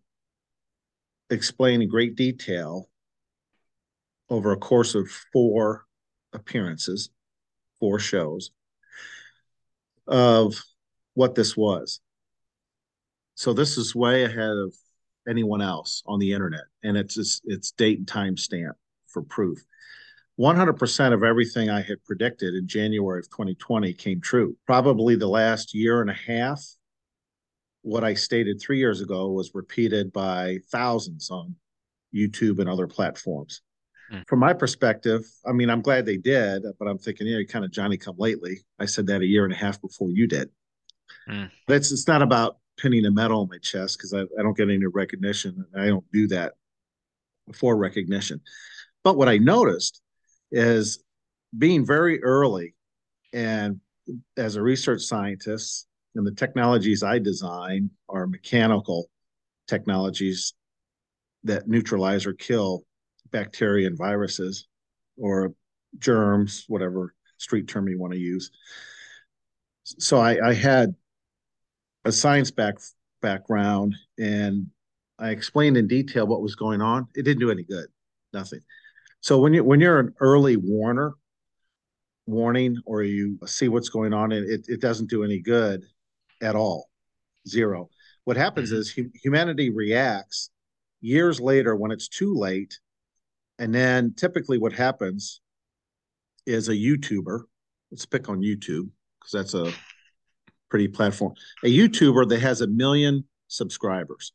explained 1.31 1.83
in 1.83 1.89
great 1.89 2.17
detail 2.17 2.89
over 4.31 4.53
a 4.53 4.57
course 4.57 4.95
of 4.95 5.09
four 5.33 5.85
appearances, 6.33 7.11
four 7.81 7.99
shows 7.99 8.51
of 10.07 10.55
what 11.15 11.35
this 11.35 11.57
was. 11.57 12.01
So 13.35 13.53
this 13.53 13.77
is 13.77 13.95
way 13.95 14.25
ahead 14.25 14.57
of 14.57 14.75
anyone 15.29 15.63
else 15.63 16.03
on 16.07 16.19
the 16.19 16.33
internet, 16.33 16.65
and 16.83 16.97
it's 16.97 17.17
it's, 17.17 17.41
it's 17.45 17.73
date 17.73 17.99
and 17.99 18.09
time 18.09 18.37
stamp 18.37 18.77
for 19.07 19.23
proof. 19.23 19.59
100% 20.41 21.13
of 21.13 21.23
everything 21.23 21.71
I 21.71 21.83
had 21.83 22.03
predicted 22.05 22.55
in 22.55 22.67
January 22.67 23.21
of 23.21 23.31
2020 23.31 23.93
came 23.95 24.21
true. 24.21 24.57
Probably 24.67 25.15
the 25.15 25.29
last 25.29 25.75
year 25.75 26.01
and 26.01 26.11
a 26.11 26.15
half, 26.15 26.63
what 27.83 28.05
I 28.05 28.15
stated 28.15 28.61
three 28.61 28.79
years 28.79 29.01
ago 29.01 29.31
was 29.31 29.51
repeated 29.55 30.13
by 30.13 30.59
thousands 30.71 31.31
on 31.31 31.55
YouTube 32.15 32.61
and 32.61 32.69
other 32.69 32.87
platforms. 32.87 33.63
Mm. 34.13 34.27
From 34.29 34.39
my 34.39 34.53
perspective, 34.53 35.23
I 35.47 35.53
mean, 35.53 35.71
I'm 35.71 35.83
glad 35.83 36.07
they 36.07 36.17
did, 36.17 36.65
but 36.79 36.89
I'm 36.89 36.99
thinking, 36.99 37.27
you 37.27 37.39
know, 37.39 37.45
kind 37.45 37.65
of 37.65 37.71
Johnny 37.71 37.97
come 37.97 38.17
lately. 38.19 38.61
I 38.79 38.87
said 38.87 39.07
that 39.09 39.23
a 39.23 39.27
year 39.27 39.45
and 39.45 39.53
a 39.53 39.57
half 39.57 39.81
before 39.81 40.11
you 40.11 40.27
did. 40.27 40.51
Mm. 41.29 41.51
It's, 41.69 41.93
it's 41.93 42.09
not 42.09 42.23
about 42.23 42.59
pinning 42.79 43.05
a 43.05 43.11
medal 43.11 43.43
on 43.43 43.49
my 43.49 43.59
chest 43.59 43.99
because 43.99 44.13
I, 44.15 44.23
I 44.39 44.43
don't 44.43 44.57
get 44.57 44.71
any 44.71 44.87
recognition. 44.87 45.65
I 45.77 45.87
don't 45.87 46.11
do 46.13 46.27
that 46.29 46.55
for 47.53 47.77
recognition. 47.77 48.41
But 49.05 49.17
what 49.17 49.29
I 49.29 49.39
noticed 49.39 50.02
is 50.53 51.03
being 51.57 51.85
very 51.85 52.23
early 52.23 52.75
and 53.33 53.81
as 54.37 54.57
a 54.57 54.63
research 54.63 55.03
scientist 55.03 55.87
and 56.15 56.27
the 56.27 56.35
technologies 56.35 57.03
I 57.03 57.19
design 57.19 57.91
are 58.09 58.27
mechanical 58.27 59.09
technologies 59.67 60.55
that 61.45 61.69
neutralize 61.69 62.27
or 62.27 62.35
kill 62.35 62.85
bacteria 63.31 63.87
and 63.87 63.97
viruses 63.97 64.69
or 65.17 65.55
germs, 65.99 66.65
whatever 66.69 67.15
street 67.39 67.67
term 67.67 67.89
you 67.89 67.99
want 67.99 68.13
to 68.13 68.19
use. 68.19 68.51
So 69.85 70.19
I, 70.19 70.51
I 70.51 70.55
had 70.55 70.95
a 72.05 72.13
science 72.13 72.51
back, 72.51 72.77
background 73.21 73.95
and 74.19 74.67
I 75.19 75.31
explained 75.31 75.77
in 75.77 75.87
detail 75.87 76.27
what 76.27 76.43
was 76.43 76.55
going 76.55 76.81
on. 76.81 77.09
It 77.15 77.23
didn't 77.23 77.41
do 77.41 77.51
any 77.51 77.65
good, 77.65 77.87
nothing. 78.33 78.61
So 79.23 79.39
when 79.39 79.55
you 79.55 79.63
when 79.65 79.81
you're 79.81 80.01
an 80.01 80.15
early 80.21 80.57
warner, 80.57 81.15
warning, 82.27 82.77
or 82.85 83.03
you 83.03 83.39
see 83.47 83.69
what's 83.69 83.89
going 83.89 84.13
on, 84.13 84.33
and 84.33 84.49
it 84.51 84.67
it 84.69 84.81
doesn't 84.81 85.11
do 85.11 85.23
any 85.23 85.39
good 85.39 85.85
at 86.43 86.57
all, 86.57 86.91
zero. 87.49 87.89
What 88.25 88.37
happens 88.37 88.71
mm-hmm. 88.71 88.79
is 88.81 88.91
hu- 88.93 89.11
humanity 89.15 89.71
reacts 89.71 90.51
years 91.01 91.41
later 91.41 91.77
when 91.77 91.93
it's 91.93 92.09
too 92.09 92.35
late, 92.35 92.79
and 93.61 93.73
then 93.73 94.13
typically 94.15 94.59
what 94.59 94.73
happens 94.73 95.41
is 96.45 96.69
a 96.69 96.75
YouTuber. 96.75 97.43
Let's 97.93 98.07
pick 98.07 98.29
on 98.29 98.41
YouTube 98.41 98.91
because 99.21 99.33
that's 99.33 99.55
a 99.55 99.73
pretty 100.69 100.89
platform. 100.89 101.35
A 101.63 101.69
YouTuber 101.69 102.29
that 102.29 102.41
has 102.41 102.61
a 102.61 102.67
million 102.67 103.25
subscribers, 103.47 104.33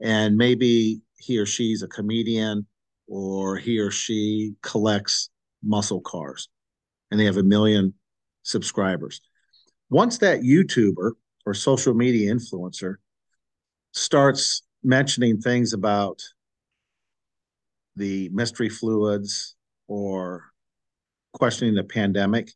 and 0.00 0.36
maybe 0.36 1.00
he 1.18 1.36
or 1.38 1.46
she's 1.46 1.82
a 1.82 1.88
comedian 1.88 2.64
or 3.10 3.56
he 3.56 3.80
or 3.80 3.90
she 3.90 4.54
collects 4.62 5.30
muscle 5.62 6.00
cars 6.00 6.48
and 7.10 7.18
they 7.18 7.24
have 7.24 7.36
a 7.36 7.42
million 7.42 7.92
subscribers. 8.44 9.20
Once 9.90 10.18
that 10.18 10.42
YouTuber 10.42 11.12
or 11.44 11.52
social 11.52 11.92
media 11.92 12.32
influencer 12.32 12.94
starts 13.92 14.62
mentioning 14.84 15.40
things 15.40 15.72
about 15.72 16.22
the 17.96 18.28
mystery 18.32 18.68
fluids 18.68 19.56
or 19.88 20.44
questioning 21.32 21.74
the 21.74 21.82
pandemic, 21.82 22.52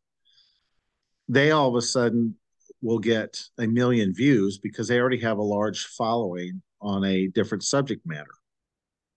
they 1.29 1.51
all 1.51 1.69
of 1.69 1.75
a 1.75 1.83
sudden 1.83 2.37
will 2.81 3.01
get 3.01 3.43
a 3.59 3.67
million 3.67 4.15
views 4.15 4.59
because 4.59 4.87
they 4.87 5.01
already 5.01 5.21
have 5.21 5.39
a 5.39 5.43
large 5.43 5.87
following 5.87 6.63
on 6.81 7.03
a 7.03 7.27
different 7.29 7.65
subject 7.65 8.07
matter 8.07 8.35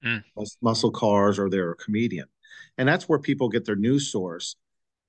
mm. 0.03 0.23
muscle 0.61 0.91
cars 0.91 1.39
or 1.39 1.49
they're 1.49 1.71
a 1.71 1.75
comedian. 1.75 2.27
And 2.77 2.87
that's 2.87 3.09
where 3.09 3.19
people 3.19 3.49
get 3.49 3.65
their 3.65 3.75
news 3.75 4.11
source. 4.11 4.55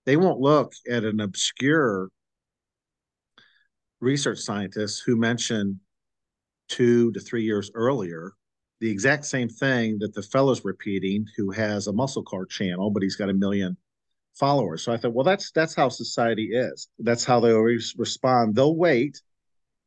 They 0.06 0.16
won't 0.16 0.40
look 0.40 0.72
at 0.90 1.04
an 1.04 1.20
obscure 1.20 2.08
research 4.00 4.38
scientist 4.38 5.02
who 5.04 5.16
mentioned 5.16 5.76
two 6.68 7.12
to 7.12 7.20
three 7.20 7.42
years 7.42 7.70
earlier 7.74 8.34
the 8.80 8.90
exact 8.90 9.24
same 9.24 9.48
thing 9.48 9.98
that 9.98 10.14
the 10.14 10.22
fellow's 10.22 10.64
repeating 10.64 11.26
who 11.36 11.50
has 11.50 11.86
a 11.86 11.92
muscle 11.92 12.22
car 12.22 12.44
channel, 12.44 12.90
but 12.90 13.02
he's 13.02 13.16
got 13.16 13.30
a 13.30 13.34
million 13.34 13.76
followers. 14.34 14.82
So 14.82 14.92
I 14.92 14.96
thought, 14.96 15.14
well, 15.14 15.24
that's 15.24 15.50
that's 15.50 15.74
how 15.74 15.88
society 15.88 16.50
is. 16.52 16.88
That's 16.98 17.24
how 17.24 17.40
they 17.40 17.52
always 17.52 17.94
respond. 17.98 18.54
They'll 18.54 18.76
wait 18.76 19.20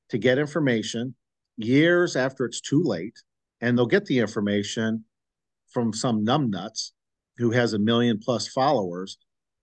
to 0.10 0.18
get 0.18 0.38
information 0.38 1.16
years 1.58 2.16
after 2.16 2.46
it's 2.46 2.60
too 2.60 2.84
late 2.84 3.18
and 3.62 3.78
they'll 3.78 3.86
get 3.86 4.06
the 4.06 4.20
information 4.20 5.06
from 5.70 5.94
some 5.94 6.26
numbnuts 6.26 6.92
who 7.38 7.52
has 7.52 7.74
a 7.74 7.80
million 7.80 8.20
plus 8.20 8.48
followers, 8.48 9.18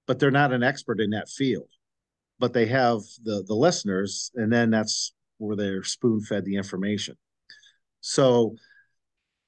but 0.06 0.18
they're 0.18 0.30
not 0.30 0.52
an 0.52 0.62
expert 0.62 1.00
in 1.00 1.10
that 1.10 1.28
field. 1.28 1.68
But 2.38 2.52
they 2.52 2.66
have 2.66 3.00
the 3.24 3.42
the 3.46 3.54
listeners, 3.54 4.30
and 4.36 4.52
then 4.52 4.70
that's 4.70 5.12
where 5.38 5.56
they're 5.56 5.82
spoon 5.82 6.20
fed 6.20 6.44
the 6.44 6.56
information. 6.56 7.16
So 8.00 8.54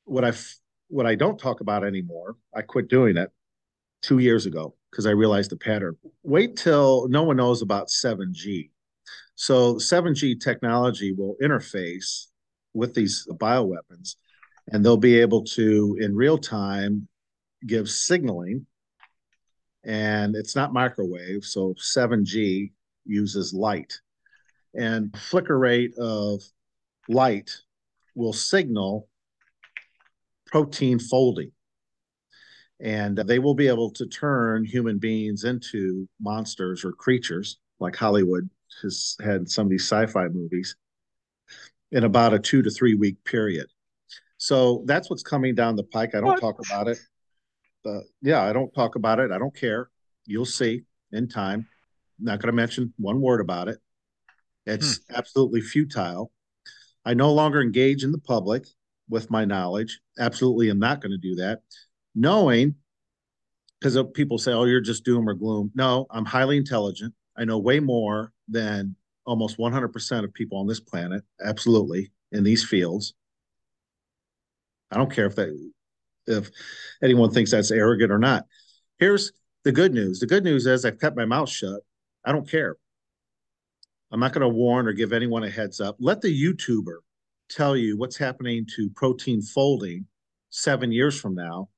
what 0.04 0.24
I 0.24 0.32
what 0.88 1.06
I 1.06 1.14
don't 1.14 1.38
talk 1.38 1.60
about 1.60 1.84
anymore, 1.84 2.36
I 2.54 2.62
quit 2.62 2.88
doing 2.88 3.16
it 3.16 3.30
two 4.02 4.18
years 4.18 4.46
ago 4.46 4.74
because 4.90 5.06
I 5.06 5.10
realized 5.10 5.50
the 5.50 5.56
pattern. 5.56 5.96
Wait 6.24 6.56
till 6.56 7.06
no 7.08 7.22
one 7.22 7.36
knows 7.36 7.62
about 7.62 7.88
7G. 7.88 8.70
So 9.36 9.76
7G 9.76 10.40
technology 10.40 11.12
will 11.12 11.36
interface 11.40 12.26
with 12.74 12.94
these 12.94 13.26
bioweapons 13.30 14.16
and 14.68 14.84
they'll 14.84 14.96
be 14.96 15.20
able 15.20 15.44
to 15.44 15.96
in 16.00 16.14
real 16.14 16.38
time 16.38 17.08
give 17.66 17.88
signaling. 17.88 18.66
And 19.84 20.36
it's 20.36 20.54
not 20.54 20.72
microwave 20.72 21.44
so 21.44 21.74
7g 21.74 22.72
uses 23.06 23.52
light. 23.52 23.98
And 24.74 25.16
flicker 25.18 25.58
rate 25.58 25.96
of 25.98 26.42
light 27.08 27.50
will 28.14 28.32
signal 28.32 29.08
protein 30.46 30.98
folding. 30.98 31.52
And 32.80 33.16
they 33.16 33.38
will 33.38 33.54
be 33.54 33.68
able 33.68 33.90
to 33.92 34.06
turn 34.06 34.64
human 34.64 34.98
beings 34.98 35.44
into 35.44 36.08
monsters 36.20 36.84
or 36.84 36.92
creatures 36.92 37.58
like 37.80 37.96
hollywood 37.96 38.48
has 38.82 39.16
had 39.20 39.50
some 39.50 39.66
of 39.66 39.70
these 39.70 39.86
sci-fi 39.90 40.28
movies 40.28 40.76
in 41.90 42.04
about 42.04 42.34
a 42.34 42.38
two 42.38 42.62
to 42.62 42.70
three 42.70 42.94
week 42.94 43.22
period 43.24 43.66
so 44.40 44.82
that's 44.86 45.10
what's 45.10 45.22
coming 45.22 45.54
down 45.54 45.76
the 45.76 45.84
pike. 45.84 46.14
I 46.14 46.20
don't 46.20 46.28
what? 46.28 46.40
talk 46.40 46.56
about 46.64 46.88
it. 46.88 46.98
But 47.84 48.04
yeah, 48.22 48.42
I 48.42 48.54
don't 48.54 48.72
talk 48.72 48.96
about 48.96 49.20
it. 49.20 49.30
I 49.30 49.38
don't 49.38 49.54
care. 49.54 49.90
You'll 50.24 50.46
see 50.46 50.84
in 51.12 51.28
time. 51.28 51.66
I'm 52.18 52.24
not 52.24 52.40
going 52.40 52.50
to 52.50 52.56
mention 52.56 52.94
one 52.96 53.20
word 53.20 53.42
about 53.42 53.68
it. 53.68 53.78
It's 54.64 54.96
hmm. 54.96 55.14
absolutely 55.14 55.60
futile. 55.60 56.32
I 57.04 57.12
no 57.12 57.30
longer 57.34 57.60
engage 57.60 58.02
in 58.02 58.12
the 58.12 58.18
public 58.18 58.64
with 59.10 59.30
my 59.30 59.44
knowledge. 59.44 60.00
Absolutely, 60.18 60.70
I'm 60.70 60.78
not 60.78 61.02
going 61.02 61.12
to 61.12 61.18
do 61.18 61.34
that. 61.34 61.60
Knowing, 62.14 62.76
because 63.78 63.98
people 64.14 64.38
say, 64.38 64.52
oh, 64.52 64.64
you're 64.64 64.80
just 64.80 65.04
doom 65.04 65.28
or 65.28 65.34
gloom. 65.34 65.70
No, 65.74 66.06
I'm 66.10 66.24
highly 66.24 66.56
intelligent. 66.56 67.12
I 67.36 67.44
know 67.44 67.58
way 67.58 67.78
more 67.78 68.32
than 68.48 68.96
almost 69.26 69.58
100% 69.58 70.24
of 70.24 70.32
people 70.32 70.56
on 70.56 70.66
this 70.66 70.80
planet, 70.80 71.24
absolutely, 71.44 72.10
in 72.32 72.42
these 72.42 72.64
fields. 72.64 73.12
I 74.90 74.96
don't 74.96 75.12
care 75.12 75.26
if 75.26 75.36
that 75.36 75.70
if 76.26 76.50
anyone 77.02 77.30
thinks 77.30 77.50
that's 77.50 77.70
arrogant 77.70 78.12
or 78.12 78.18
not. 78.18 78.44
Here's 78.98 79.32
the 79.64 79.72
good 79.72 79.92
news. 79.92 80.20
The 80.20 80.26
good 80.26 80.44
news 80.44 80.66
is 80.66 80.84
I've 80.84 81.00
kept 81.00 81.16
my 81.16 81.24
mouth 81.24 81.48
shut. 81.48 81.80
I 82.24 82.32
don't 82.32 82.48
care. 82.48 82.76
I'm 84.12 84.20
not 84.20 84.32
going 84.32 84.42
to 84.42 84.48
warn 84.48 84.86
or 84.86 84.92
give 84.92 85.12
anyone 85.12 85.44
a 85.44 85.50
heads 85.50 85.80
up. 85.80 85.96
Let 85.98 86.20
the 86.20 86.28
YouTuber 86.28 86.96
tell 87.48 87.76
you 87.76 87.96
what's 87.96 88.16
happening 88.16 88.66
to 88.76 88.90
protein 88.90 89.42
folding 89.42 90.06
seven 90.50 90.92
years 90.92 91.18
from 91.18 91.34
now 91.34 91.68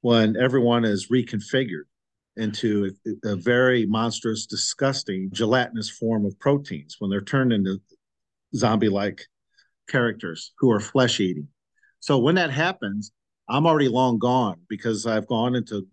when 0.00 0.36
everyone 0.36 0.84
is 0.84 1.08
reconfigured 1.08 1.84
into 2.36 2.90
a, 3.24 3.32
a 3.32 3.36
very 3.36 3.84
monstrous, 3.86 4.46
disgusting, 4.46 5.28
gelatinous 5.32 5.90
form 5.90 6.24
of 6.24 6.38
proteins 6.38 6.96
when 6.98 7.10
they're 7.10 7.20
turned 7.20 7.52
into 7.52 7.80
zombie 8.54 8.88
like 8.88 9.26
characters 9.88 10.52
who 10.58 10.70
are 10.70 10.80
flesh 10.80 11.20
eating. 11.20 11.48
So 12.00 12.18
when 12.18 12.36
that 12.36 12.50
happens, 12.50 13.12
I'm 13.48 13.66
already 13.66 13.88
long 13.88 14.18
gone 14.18 14.60
because 14.68 15.06
I've 15.06 15.26
gone 15.26 15.54
into 15.54 15.86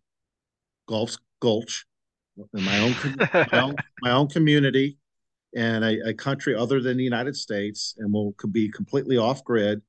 Galt's 0.87 1.17
Gulch 1.41 1.85
in 2.53 2.63
my 2.63 2.79
own, 2.79 2.95
my 3.51 3.61
own, 3.61 3.75
my 4.01 4.11
own 4.11 4.27
community 4.27 4.97
and 5.55 5.83
a, 5.83 6.09
a, 6.09 6.13
country 6.13 6.53
other 6.53 6.81
than 6.81 6.97
the 6.97 7.03
United 7.03 7.35
States, 7.35 7.95
and 7.97 8.11
will 8.11 8.35
be 8.51 8.69
completely 8.69 9.17
off 9.17 9.43
grid. 9.43 9.81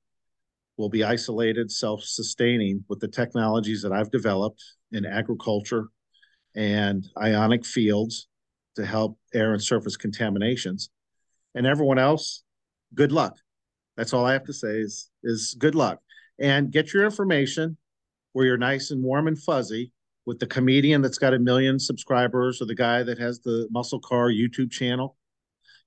Will 0.76 0.88
be 0.88 1.02
isolated, 1.02 1.72
self-sustaining 1.72 2.84
with 2.88 3.00
the 3.00 3.08
technologies 3.08 3.82
that 3.82 3.92
I've 3.92 4.10
developed 4.10 4.62
in 4.92 5.06
agriculture 5.06 5.88
and 6.54 7.04
ionic 7.18 7.64
fields 7.64 8.28
to 8.76 8.84
help 8.84 9.18
air 9.32 9.54
and 9.54 9.62
surface 9.62 9.96
contaminations. 9.96 10.90
And 11.54 11.66
everyone 11.66 11.98
else, 11.98 12.44
good 12.94 13.10
luck. 13.10 13.38
That's 13.96 14.12
all 14.12 14.26
I 14.26 14.34
have 14.34 14.44
to 14.44 14.52
say 14.52 14.78
is 14.78 15.10
is 15.24 15.56
good 15.58 15.74
luck 15.74 16.00
and 16.38 16.70
get 16.70 16.92
your 16.92 17.04
information 17.04 17.76
where 18.32 18.46
you're 18.46 18.56
nice 18.56 18.90
and 18.90 19.02
warm 19.02 19.28
and 19.28 19.38
fuzzy 19.38 19.92
with 20.26 20.38
the 20.38 20.46
comedian 20.46 21.00
that's 21.00 21.18
got 21.18 21.34
a 21.34 21.38
million 21.38 21.78
subscribers 21.78 22.60
or 22.60 22.66
the 22.66 22.74
guy 22.74 23.02
that 23.02 23.18
has 23.18 23.40
the 23.40 23.68
muscle 23.70 24.00
car 24.00 24.28
YouTube 24.28 24.70
channel. 24.70 25.16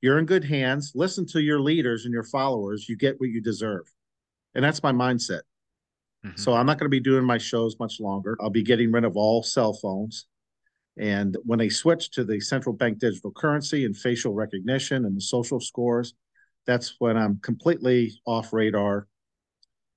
You're 0.02 0.18
in 0.18 0.26
good 0.26 0.46
hands. 0.46 0.94
Listen 0.96 1.26
to 1.28 1.42
your 1.42 1.60
leaders 1.60 2.06
and 2.06 2.14
your 2.14 2.24
followers. 2.24 2.88
You 2.88 2.96
get 2.96 3.20
what 3.20 3.30
you 3.30 3.42
deserve. 3.42 3.84
And 4.56 4.64
that's 4.64 4.82
my 4.82 4.94
mindset. 4.94 5.42
Mm-hmm. 6.26 6.38
So 6.38 6.54
I'm 6.54 6.66
not 6.66 6.80
going 6.80 6.86
to 6.86 6.90
be 6.90 7.02
doing 7.02 7.26
my 7.26 7.38
shows 7.38 7.76
much 7.80 8.00
longer. 8.00 8.38
I'll 8.42 8.50
be 8.50 8.64
getting 8.64 8.92
rid 8.92 9.04
of 9.04 9.18
all 9.18 9.44
cell 9.44 9.74
phones. 9.74 10.26
And 10.98 11.38
when 11.44 11.60
they 11.60 11.70
switch 11.70 12.12
to 12.12 12.24
the 12.24 12.40
central 12.40 12.76
bank 12.76 13.00
digital 13.00 13.32
currency 13.32 13.86
and 13.86 13.96
facial 13.96 14.34
recognition 14.34 15.06
and 15.06 15.16
the 15.16 15.22
social 15.22 15.60
scores, 15.60 16.14
that's 16.66 16.96
when 17.00 17.18
I'm 17.18 17.40
completely 17.42 18.20
off 18.26 18.54
radar 18.54 19.08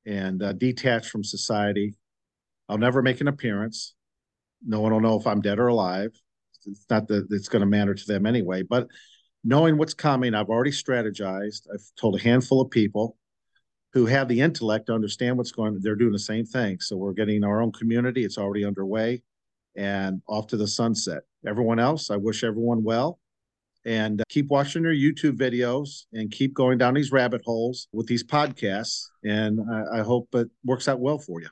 and 0.07 0.43
uh, 0.43 0.53
detached 0.53 1.11
from 1.11 1.25
society. 1.25 1.95
I'll 2.69 2.79
never 2.79 3.03
make 3.03 3.21
an 3.21 3.29
appearance. 3.29 3.95
No 4.65 4.81
one 4.81 4.93
will 4.93 5.01
know 5.01 5.19
if 5.19 5.27
I'm 5.27 5.41
dead 5.41 5.59
or 5.59 5.69
alive. 5.69 6.13
It's 6.67 6.87
not 6.89 7.09
that 7.09 7.27
it's 7.31 7.49
going 7.49 7.61
to 7.61 7.67
matter 7.67 7.95
to 7.95 8.07
them 8.07 8.27
anyway. 8.27 8.63
But 8.63 8.89
knowing 9.45 9.77
what's 9.77 9.95
coming, 9.95 10.35
I've 10.35 10.49
already 10.49 10.71
strategized. 10.71 11.67
I've 11.73 11.85
told 11.97 12.17
a 12.17 12.23
handful 12.23 12.61
of 12.61 12.71
people 12.71 13.17
who 13.93 14.07
have 14.07 14.29
the 14.29 14.41
intellect 14.41 14.87
to 14.87 14.95
understand 14.95 15.37
what's 15.37 15.53
going 15.53 15.75
on. 15.75 15.81
They're 15.83 15.97
doing 15.97 16.13
the 16.13 16.19
same 16.19 16.47
thing. 16.47 16.81
So 16.81 16.97
we're 16.97 17.13
getting 17.13 17.45
our 17.45 17.61
own 17.61 17.73
community. 17.73 18.25
It's 18.25 18.39
already 18.39 18.65
underway 18.65 19.23
and 19.77 20.23
off 20.29 20.47
to 20.49 20.57
the 20.57 20.69
sunset. 20.69 21.23
Everyone 21.47 21.79
else, 21.79 22.11
I 22.11 22.17
wish 22.17 22.45
everyone 22.45 22.85
well 22.85 23.19
and 23.85 24.21
uh, 24.21 24.25
keep 24.29 24.49
watching 24.49 24.83
your 24.83 24.95
YouTube 24.95 25.37
videos 25.37 26.05
and 26.13 26.31
keep 26.31 26.55
going 26.55 26.79
down 26.79 26.95
these 26.95 27.13
rabbit 27.13 27.43
holes 27.45 27.89
with 27.93 28.07
these 28.07 28.25
podcasts. 28.25 29.07
And 29.25 29.61
I, 29.71 29.99
I 29.99 30.03
hope 30.03 30.29
it 30.35 30.49
works 30.65 30.89
out 30.89 31.01
well 31.01 31.19
for 31.19 31.41
you. 31.41 31.49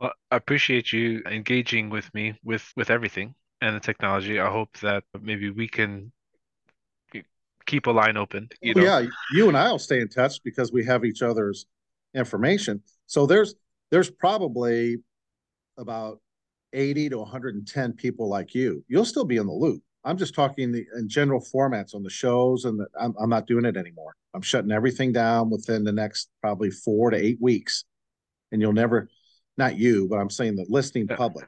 Well, 0.00 0.12
I 0.30 0.36
appreciate 0.36 0.92
you 0.92 1.22
engaging 1.26 1.90
with 1.90 2.12
me 2.14 2.34
with 2.44 2.72
with 2.76 2.90
everything 2.90 3.34
and 3.60 3.74
the 3.74 3.80
technology. 3.80 4.38
I 4.38 4.50
hope 4.50 4.78
that 4.78 5.02
maybe 5.20 5.50
we 5.50 5.68
can 5.68 6.12
keep 7.66 7.86
a 7.86 7.90
line 7.90 8.16
open. 8.16 8.48
You 8.60 8.74
know? 8.74 8.82
Yeah, 8.82 9.06
you 9.32 9.48
and 9.48 9.56
I 9.56 9.70
will 9.70 9.78
stay 9.78 10.00
in 10.00 10.08
touch 10.08 10.42
because 10.42 10.72
we 10.72 10.84
have 10.84 11.04
each 11.04 11.22
other's 11.22 11.66
information. 12.14 12.82
So 13.06 13.26
there's 13.26 13.54
there's 13.90 14.10
probably 14.10 14.98
about 15.76 16.20
80 16.72 17.10
to 17.10 17.18
110 17.18 17.92
people 17.94 18.28
like 18.28 18.54
you. 18.54 18.84
You'll 18.88 19.04
still 19.04 19.24
be 19.24 19.36
in 19.36 19.46
the 19.46 19.52
loop. 19.52 19.82
I'm 20.04 20.16
just 20.16 20.34
talking 20.34 20.72
the, 20.72 20.86
in 20.96 21.08
general 21.08 21.40
formats 21.40 21.94
on 21.94 22.02
the 22.02 22.10
shows, 22.10 22.64
and 22.64 22.80
the, 22.80 22.86
I'm, 22.98 23.14
I'm 23.20 23.30
not 23.30 23.46
doing 23.46 23.64
it 23.64 23.76
anymore. 23.76 24.14
I'm 24.34 24.42
shutting 24.42 24.70
everything 24.70 25.12
down 25.12 25.50
within 25.50 25.84
the 25.84 25.92
next 25.92 26.30
probably 26.40 26.70
four 26.70 27.10
to 27.10 27.16
eight 27.16 27.38
weeks, 27.40 27.84
and 28.52 28.60
you'll 28.60 28.72
never, 28.72 29.08
not 29.56 29.76
you, 29.76 30.06
but 30.08 30.16
I'm 30.16 30.30
saying 30.30 30.56
the 30.56 30.66
listening 30.68 31.08
public, 31.08 31.46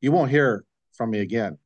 you 0.00 0.12
won't 0.12 0.30
hear 0.30 0.64
from 0.92 1.10
me 1.10 1.20
again. 1.20 1.58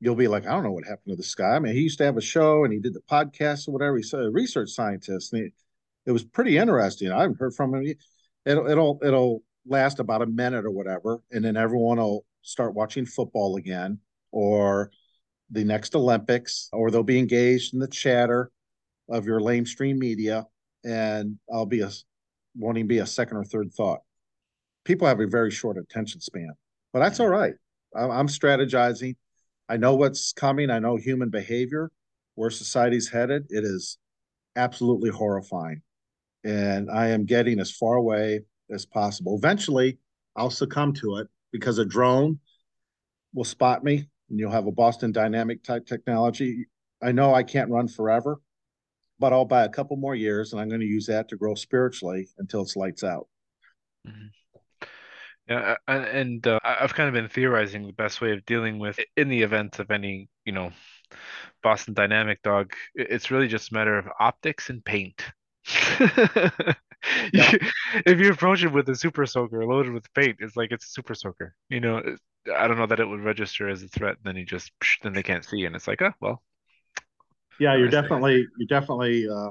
You'll 0.00 0.16
be 0.16 0.28
like, 0.28 0.46
I 0.46 0.50
don't 0.50 0.64
know 0.64 0.72
what 0.72 0.84
happened 0.84 1.12
to 1.12 1.16
this 1.16 1.34
guy. 1.34 1.54
I 1.54 1.58
mean, 1.60 1.74
he 1.74 1.80
used 1.80 1.98
to 1.98 2.04
have 2.04 2.16
a 2.16 2.20
show 2.22 2.64
and 2.64 2.72
he 2.72 2.78
did 2.78 2.92
the 2.92 3.00
podcast 3.10 3.68
or 3.68 3.72
whatever. 3.72 3.96
He's 3.96 4.12
a 4.12 4.30
research 4.30 4.70
scientist, 4.70 5.32
and 5.32 5.44
he, 5.44 5.52
it 6.06 6.12
was 6.12 6.24
pretty 6.24 6.58
interesting. 6.58 7.10
I 7.10 7.22
haven't 7.22 7.38
heard 7.38 7.54
from 7.54 7.74
him. 7.74 7.94
It'll 8.44 8.66
it'll 8.68 9.00
it'll 9.02 9.42
last 9.66 10.00
about 10.00 10.20
a 10.20 10.26
minute 10.26 10.66
or 10.66 10.70
whatever, 10.70 11.20
and 11.30 11.44
then 11.44 11.56
everyone 11.56 11.96
will 11.96 12.26
start 12.42 12.74
watching 12.74 13.06
football 13.06 13.56
again, 13.56 13.98
or 14.30 14.90
the 15.54 15.64
next 15.64 15.94
Olympics, 15.94 16.68
or 16.72 16.90
they'll 16.90 17.02
be 17.02 17.18
engaged 17.18 17.74
in 17.74 17.80
the 17.80 17.88
chatter 17.88 18.50
of 19.08 19.24
your 19.24 19.40
lamestream 19.40 19.96
media, 19.96 20.46
and 20.84 21.38
I'll 21.52 21.64
be 21.66 21.80
a 21.80 21.90
wanting 22.56 22.84
to 22.84 22.88
be 22.88 22.98
a 22.98 23.06
second 23.06 23.36
or 23.36 23.44
third 23.44 23.72
thought. 23.72 24.00
People 24.84 25.06
have 25.06 25.20
a 25.20 25.26
very 25.26 25.50
short 25.50 25.78
attention 25.78 26.20
span, 26.20 26.52
but 26.92 27.00
that's 27.00 27.20
all 27.20 27.28
right. 27.28 27.54
I'm 27.96 28.26
strategizing. 28.26 29.16
I 29.68 29.76
know 29.76 29.94
what's 29.94 30.32
coming. 30.32 30.70
I 30.70 30.80
know 30.80 30.96
human 30.96 31.30
behavior, 31.30 31.90
where 32.34 32.50
society's 32.50 33.08
headed. 33.08 33.46
It 33.48 33.64
is 33.64 33.98
absolutely 34.56 35.10
horrifying. 35.10 35.82
And 36.44 36.90
I 36.90 37.08
am 37.08 37.24
getting 37.24 37.60
as 37.60 37.70
far 37.70 37.94
away 37.94 38.40
as 38.70 38.84
possible. 38.84 39.36
Eventually, 39.36 39.98
I'll 40.36 40.50
succumb 40.50 40.92
to 40.94 41.18
it 41.18 41.28
because 41.52 41.78
a 41.78 41.84
drone 41.84 42.40
will 43.32 43.44
spot 43.44 43.84
me 43.84 44.08
and 44.34 44.40
you'll 44.40 44.50
have 44.50 44.66
a 44.66 44.72
Boston 44.72 45.12
Dynamic 45.12 45.62
type 45.62 45.86
technology. 45.86 46.66
I 47.00 47.12
know 47.12 47.32
I 47.32 47.44
can't 47.44 47.70
run 47.70 47.86
forever, 47.86 48.40
but 49.20 49.32
I'll 49.32 49.44
buy 49.44 49.62
a 49.62 49.68
couple 49.68 49.96
more 49.96 50.16
years 50.16 50.52
and 50.52 50.60
I'm 50.60 50.68
going 50.68 50.80
to 50.80 50.86
use 50.88 51.06
that 51.06 51.28
to 51.28 51.36
grow 51.36 51.54
spiritually 51.54 52.26
until 52.38 52.62
it's 52.62 52.74
lights 52.74 53.04
out. 53.04 53.28
Mm-hmm. 54.04 54.86
Yeah, 55.46 55.76
and 55.86 56.44
uh, 56.44 56.58
I've 56.64 56.94
kind 56.94 57.06
of 57.06 57.14
been 57.14 57.28
theorizing 57.28 57.86
the 57.86 57.92
best 57.92 58.20
way 58.20 58.32
of 58.32 58.44
dealing 58.44 58.80
with 58.80 58.98
in 59.16 59.28
the 59.28 59.42
event 59.42 59.78
of 59.78 59.92
any, 59.92 60.28
you 60.44 60.52
know, 60.52 60.72
Boston 61.62 61.94
Dynamic 61.94 62.42
dog. 62.42 62.72
It's 62.96 63.30
really 63.30 63.46
just 63.46 63.70
a 63.70 63.74
matter 63.74 63.96
of 63.96 64.08
optics 64.18 64.68
and 64.68 64.84
paint. 64.84 65.22
yeah. 66.00 67.52
if 68.04 68.18
you 68.18 68.32
approach 68.32 68.64
it 68.64 68.72
with 68.72 68.88
a 68.88 68.96
super 68.96 69.26
soaker 69.26 69.64
loaded 69.64 69.92
with 69.92 70.12
paint, 70.12 70.38
it's 70.40 70.56
like 70.56 70.72
it's 70.72 70.86
a 70.86 70.90
super 70.90 71.14
soaker. 71.14 71.54
You 71.68 71.78
know, 71.78 72.02
I 72.52 72.68
don't 72.68 72.78
know 72.78 72.86
that 72.86 73.00
it 73.00 73.08
would 73.08 73.24
register 73.24 73.68
as 73.68 73.82
a 73.82 73.88
threat. 73.88 74.16
Then 74.24 74.36
you 74.36 74.44
just 74.44 74.72
then 75.02 75.12
they 75.12 75.22
can't 75.22 75.44
see, 75.44 75.64
and 75.64 75.74
it's 75.76 75.88
like, 75.88 76.02
oh 76.02 76.12
well. 76.20 76.42
Yeah, 77.60 77.76
you're 77.76 77.88
definitely 77.88 78.46
you're 78.58 78.80
definitely. 78.80 79.28
Uh, 79.28 79.50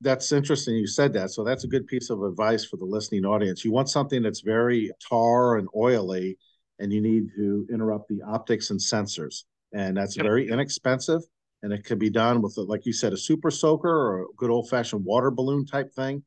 that's 0.00 0.32
interesting. 0.32 0.74
You 0.74 0.86
said 0.86 1.12
that, 1.14 1.30
so 1.30 1.44
that's 1.44 1.64
a 1.64 1.68
good 1.68 1.86
piece 1.86 2.10
of 2.10 2.22
advice 2.22 2.64
for 2.64 2.76
the 2.76 2.84
listening 2.84 3.24
audience. 3.24 3.64
You 3.64 3.72
want 3.72 3.88
something 3.88 4.22
that's 4.22 4.40
very 4.40 4.90
tar 5.08 5.56
and 5.56 5.68
oily, 5.74 6.36
and 6.78 6.92
you 6.92 7.00
need 7.00 7.28
to 7.36 7.66
interrupt 7.72 8.08
the 8.08 8.20
optics 8.22 8.70
and 8.70 8.78
sensors, 8.78 9.44
and 9.72 9.96
that's 9.96 10.16
yep. 10.16 10.24
very 10.24 10.50
inexpensive. 10.50 11.22
And 11.62 11.72
it 11.72 11.84
could 11.84 11.98
be 11.98 12.10
done 12.10 12.42
with, 12.42 12.54
a, 12.58 12.60
like 12.60 12.84
you 12.84 12.92
said, 12.92 13.14
a 13.14 13.16
super 13.16 13.50
soaker 13.50 13.88
or 13.88 14.22
a 14.22 14.26
good 14.36 14.50
old 14.50 14.68
fashioned 14.68 15.02
water 15.02 15.30
balloon 15.30 15.64
type 15.64 15.94
thing. 15.94 16.22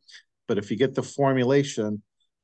But 0.48 0.58
if 0.58 0.72
you 0.72 0.78
get 0.78 0.96
the 0.96 1.04
formulation 1.04 2.02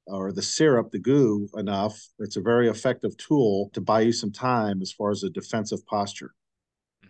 or 0.08 0.32
the 0.32 0.42
syrup, 0.42 0.92
the 0.92 1.00
goo 1.00 1.50
enough, 1.56 2.00
it's 2.20 2.38
a 2.38 2.42
very 2.42 2.70
effective 2.70 3.16
tool 3.18 3.70
to 3.74 3.82
buy 3.82 4.02
you 4.02 4.12
some 4.12 4.32
time 4.32 4.82
as 4.82 4.92
far 4.92 5.12
as 5.12 5.24
a 5.24 5.30
defensive 5.30 5.86
posture. 5.86 6.34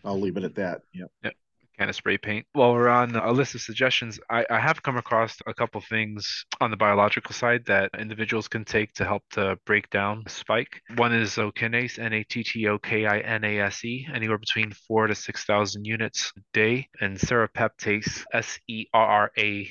I'll 0.05 0.19
leave 0.19 0.37
it 0.37 0.43
at 0.43 0.55
that. 0.55 0.81
Yeah. 0.93 1.05
Yep. 1.23 1.33
Kind 1.77 1.89
of 1.89 1.95
spray 1.95 2.19
paint. 2.19 2.45
While 2.53 2.73
we're 2.73 2.87
on 2.87 3.15
a 3.15 3.31
list 3.31 3.55
of 3.55 3.61
suggestions, 3.61 4.19
I, 4.29 4.45
I 4.47 4.59
have 4.59 4.83
come 4.83 4.95
across 4.95 5.35
a 5.47 5.55
couple 5.55 5.81
things 5.81 6.45
on 6.61 6.69
the 6.69 6.77
biological 6.77 7.33
side 7.33 7.65
that 7.65 7.89
individuals 7.97 8.47
can 8.47 8.63
take 8.63 8.93
to 8.93 9.05
help 9.05 9.23
to 9.31 9.57
break 9.65 9.89
down 9.89 10.23
spike. 10.27 10.81
One 10.97 11.15
is 11.15 11.31
Nattokinase, 11.31 11.97
N 11.97 12.13
A 12.13 12.23
T 12.25 12.43
T 12.43 12.67
O 12.67 12.77
K 12.77 13.07
I 13.07 13.19
N 13.21 13.43
A 13.43 13.59
S 13.61 13.83
E, 13.83 14.07
anywhere 14.13 14.37
between 14.37 14.71
four 14.87 15.07
to 15.07 15.15
6,000 15.15 15.83
units 15.83 16.31
a 16.37 16.41
day, 16.53 16.89
and 17.01 17.17
serrapeptase, 17.17 18.23
S 18.31 18.59
E 18.67 18.85
R 18.93 19.07
R 19.07 19.31
A 19.39 19.67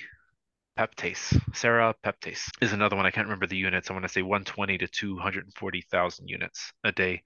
Peptase, 0.78 1.38
serrapeptase 1.50 2.48
is 2.62 2.72
another 2.72 2.96
one. 2.96 3.04
I 3.04 3.10
can't 3.10 3.26
remember 3.26 3.46
the 3.46 3.56
units. 3.58 3.90
I 3.90 3.92
want 3.92 4.06
to 4.06 4.08
say 4.08 4.22
120 4.22 4.78
to 4.78 4.88
240,000 4.88 6.28
units 6.28 6.72
a 6.84 6.90
day. 6.90 7.12
You 7.12 7.20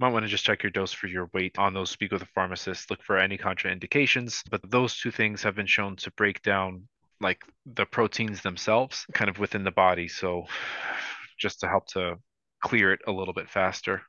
Might 0.00 0.14
want 0.14 0.24
to 0.24 0.30
just 0.30 0.44
check 0.44 0.62
your 0.62 0.70
dose 0.70 0.92
for 0.92 1.06
your 1.06 1.28
weight 1.34 1.58
on 1.58 1.74
those. 1.74 1.90
Speak 1.90 2.10
with 2.10 2.22
a 2.22 2.28
pharmacist. 2.34 2.90
Look 2.90 3.02
for 3.02 3.18
any 3.18 3.36
contraindications. 3.36 4.40
But 4.50 4.62
those 4.70 4.96
two 4.98 5.10
things 5.10 5.42
have 5.42 5.54
been 5.54 5.66
shown 5.66 5.96
to 5.96 6.10
break 6.12 6.40
down 6.40 6.88
like 7.20 7.42
the 7.66 7.84
proteins 7.84 8.40
themselves, 8.40 9.04
kind 9.12 9.28
of 9.28 9.38
within 9.38 9.62
the 9.62 9.70
body. 9.70 10.08
So 10.08 10.44
just 11.38 11.60
to 11.60 11.68
help 11.68 11.88
to 11.88 12.16
clear 12.64 12.94
it 12.94 13.00
a 13.06 13.12
little 13.12 13.34
bit 13.34 13.50
faster. 13.50 14.00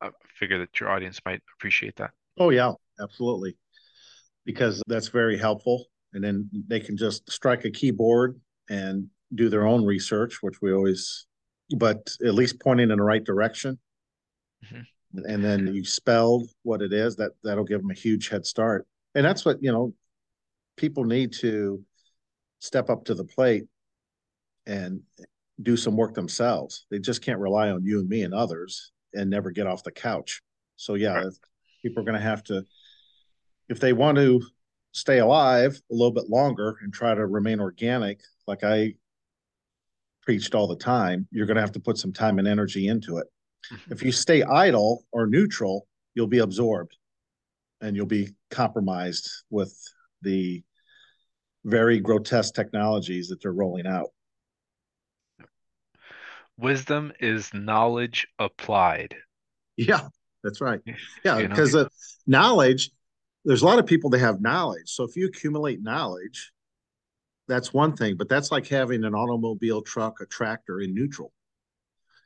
I 0.00 0.10
figure 0.34 0.58
that 0.58 0.80
your 0.80 0.90
audience 0.90 1.20
might 1.24 1.40
appreciate 1.56 1.94
that. 1.96 2.10
Oh 2.36 2.50
yeah, 2.50 2.72
absolutely. 3.00 3.56
Because 4.44 4.82
that's 4.88 5.08
very 5.08 5.38
helpful 5.38 5.86
and 6.16 6.24
then 6.24 6.48
they 6.66 6.80
can 6.80 6.96
just 6.96 7.30
strike 7.30 7.66
a 7.66 7.70
keyboard 7.70 8.40
and 8.70 9.06
do 9.34 9.50
their 9.50 9.66
own 9.66 9.84
research, 9.84 10.42
which 10.42 10.62
we 10.62 10.72
always, 10.72 11.26
but 11.76 12.10
at 12.24 12.34
least 12.34 12.58
pointing 12.58 12.90
in 12.90 12.96
the 12.96 13.04
right 13.04 13.22
direction. 13.22 13.78
Mm-hmm. 14.64 15.18
And 15.26 15.44
then 15.44 15.74
you 15.74 15.84
spelled 15.84 16.48
what 16.62 16.80
it 16.80 16.94
is 16.94 17.16
that 17.16 17.32
that'll 17.44 17.64
give 17.64 17.82
them 17.82 17.90
a 17.90 17.94
huge 17.94 18.28
head 18.28 18.46
start. 18.46 18.86
And 19.14 19.24
that's 19.24 19.44
what 19.44 19.62
you 19.62 19.70
know. 19.70 19.94
People 20.76 21.04
need 21.04 21.32
to 21.34 21.82
step 22.58 22.90
up 22.90 23.04
to 23.06 23.14
the 23.14 23.24
plate 23.24 23.64
and 24.66 25.00
do 25.62 25.74
some 25.74 25.96
work 25.96 26.14
themselves. 26.14 26.84
They 26.90 26.98
just 26.98 27.22
can't 27.22 27.40
rely 27.40 27.70
on 27.70 27.82
you 27.82 28.00
and 28.00 28.08
me 28.08 28.22
and 28.22 28.34
others 28.34 28.92
and 29.14 29.30
never 29.30 29.50
get 29.50 29.66
off 29.66 29.84
the 29.84 29.90
couch. 29.90 30.42
So 30.76 30.94
yeah, 30.94 31.14
right. 31.14 31.32
people 31.82 32.02
are 32.02 32.04
going 32.04 32.20
to 32.20 32.26
have 32.26 32.42
to 32.44 32.64
if 33.68 33.80
they 33.80 33.94
want 33.94 34.18
to 34.18 34.42
stay 34.96 35.18
alive 35.18 35.78
a 35.90 35.94
little 35.94 36.10
bit 36.10 36.30
longer 36.30 36.78
and 36.80 36.92
try 36.92 37.14
to 37.14 37.26
remain 37.26 37.60
organic, 37.60 38.20
like 38.46 38.64
I 38.64 38.94
preached 40.22 40.54
all 40.54 40.66
the 40.66 40.76
time, 40.76 41.28
you're 41.30 41.44
going 41.44 41.56
to 41.56 41.60
have 41.60 41.72
to 41.72 41.80
put 41.80 41.98
some 41.98 42.14
time 42.14 42.38
and 42.38 42.48
energy 42.48 42.88
into 42.88 43.18
it. 43.18 43.26
Mm-hmm. 43.70 43.92
If 43.92 44.02
you 44.02 44.10
stay 44.10 44.42
idle 44.42 45.04
or 45.12 45.26
neutral, 45.26 45.86
you'll 46.14 46.26
be 46.28 46.38
absorbed 46.38 46.96
and 47.82 47.94
you'll 47.94 48.06
be 48.06 48.30
compromised 48.50 49.30
with 49.50 49.78
the 50.22 50.64
very 51.66 52.00
grotesque 52.00 52.54
technologies 52.54 53.28
that 53.28 53.42
they're 53.42 53.52
rolling 53.52 53.86
out. 53.86 54.08
wisdom 56.56 57.12
is 57.20 57.52
knowledge 57.52 58.26
applied. 58.38 59.14
Yeah, 59.76 60.08
that's 60.42 60.62
right. 60.62 60.80
Yeah, 61.24 61.36
You 61.36 61.42
know? 61.42 61.48
because 61.50 61.74
uh, 61.74 61.88
knowledge, 62.26 62.92
there's 63.46 63.62
a 63.62 63.64
lot 63.64 63.78
of 63.78 63.86
people 63.86 64.10
that 64.10 64.18
have 64.18 64.40
knowledge. 64.40 64.90
So 64.90 65.04
if 65.04 65.16
you 65.16 65.28
accumulate 65.28 65.80
knowledge, 65.80 66.52
that's 67.46 67.72
one 67.72 67.96
thing, 67.96 68.16
but 68.16 68.28
that's 68.28 68.50
like 68.50 68.66
having 68.66 69.04
an 69.04 69.14
automobile, 69.14 69.82
truck, 69.82 70.20
a 70.20 70.26
tractor 70.26 70.80
in 70.80 70.92
neutral. 70.94 71.32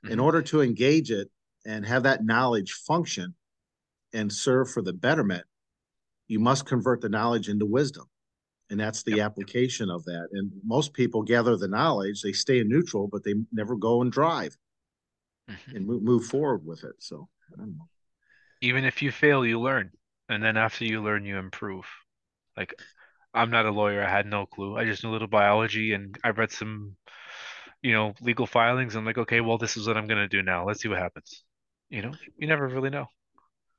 In 0.08 0.18
Mhm. 0.18 0.22
order 0.22 0.40
to 0.40 0.62
engage 0.62 1.10
it 1.10 1.30
and 1.66 1.84
have 1.84 2.04
that 2.04 2.24
knowledge 2.24 2.72
function 2.72 3.34
and 4.14 4.32
serve 4.32 4.70
for 4.70 4.80
the 4.80 4.94
betterment, 4.94 5.44
you 6.26 6.40
must 6.40 6.64
convert 6.64 7.02
the 7.02 7.10
knowledge 7.10 7.50
into 7.50 7.66
wisdom. 7.66 8.08
And 8.70 8.80
that's 8.80 9.02
the 9.02 9.20
application 9.20 9.90
of 9.90 10.04
that. 10.04 10.28
And 10.32 10.50
most 10.64 10.94
people 10.94 11.22
gather 11.22 11.56
the 11.56 11.68
knowledge, 11.68 12.22
they 12.22 12.32
stay 12.32 12.60
in 12.60 12.68
neutral, 12.68 13.08
but 13.08 13.24
they 13.24 13.34
never 13.52 13.76
go 13.76 14.00
and 14.00 14.10
drive 14.10 14.56
Mhm. 15.50 15.74
and 15.74 15.86
move, 15.86 16.02
move 16.02 16.24
forward 16.24 16.64
with 16.64 16.82
it. 16.84 16.94
So 16.98 17.28
I 17.52 17.56
don't 17.58 17.76
know. 17.76 17.88
Even 18.62 18.84
if 18.84 19.02
you 19.02 19.12
fail, 19.12 19.44
you 19.44 19.60
learn. 19.60 19.90
And 20.30 20.42
then 20.42 20.56
after 20.56 20.84
you 20.84 21.02
learn, 21.02 21.24
you 21.24 21.38
improve. 21.38 21.86
Like, 22.56 22.72
I'm 23.34 23.50
not 23.50 23.66
a 23.66 23.72
lawyer. 23.72 24.02
I 24.02 24.08
had 24.08 24.26
no 24.26 24.46
clue. 24.46 24.76
I 24.76 24.84
just 24.84 25.02
knew 25.02 25.10
a 25.10 25.12
little 25.12 25.28
biology 25.28 25.92
and 25.92 26.16
I 26.22 26.30
read 26.30 26.52
some, 26.52 26.96
you 27.82 27.92
know, 27.92 28.14
legal 28.20 28.46
filings. 28.46 28.94
I'm 28.94 29.04
like, 29.04 29.18
okay, 29.18 29.40
well, 29.40 29.58
this 29.58 29.76
is 29.76 29.88
what 29.88 29.96
I'm 29.96 30.06
going 30.06 30.20
to 30.20 30.28
do 30.28 30.42
now. 30.42 30.64
Let's 30.64 30.82
see 30.82 30.88
what 30.88 30.98
happens. 30.98 31.44
You 31.88 32.02
know, 32.02 32.12
you 32.38 32.46
never 32.46 32.68
really 32.68 32.90
know. 32.90 33.06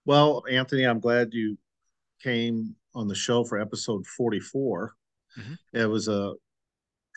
Well, 0.04 0.44
Anthony, 0.52 0.84
I'm 0.84 1.00
glad 1.00 1.34
you 1.34 1.58
came 2.22 2.76
on 2.94 3.08
the 3.08 3.16
show 3.16 3.46
for 3.46 3.58
episode 3.58 4.06
44. 4.06 4.94
Mhm. 5.40 5.58
It 5.72 5.86
was 5.86 6.10
a 6.10 6.34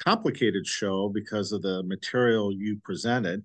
complicated 0.04 0.64
show 0.64 1.08
because 1.08 1.50
of 1.50 1.62
the 1.62 1.82
material 1.82 2.52
you 2.52 2.78
presented. 2.84 3.44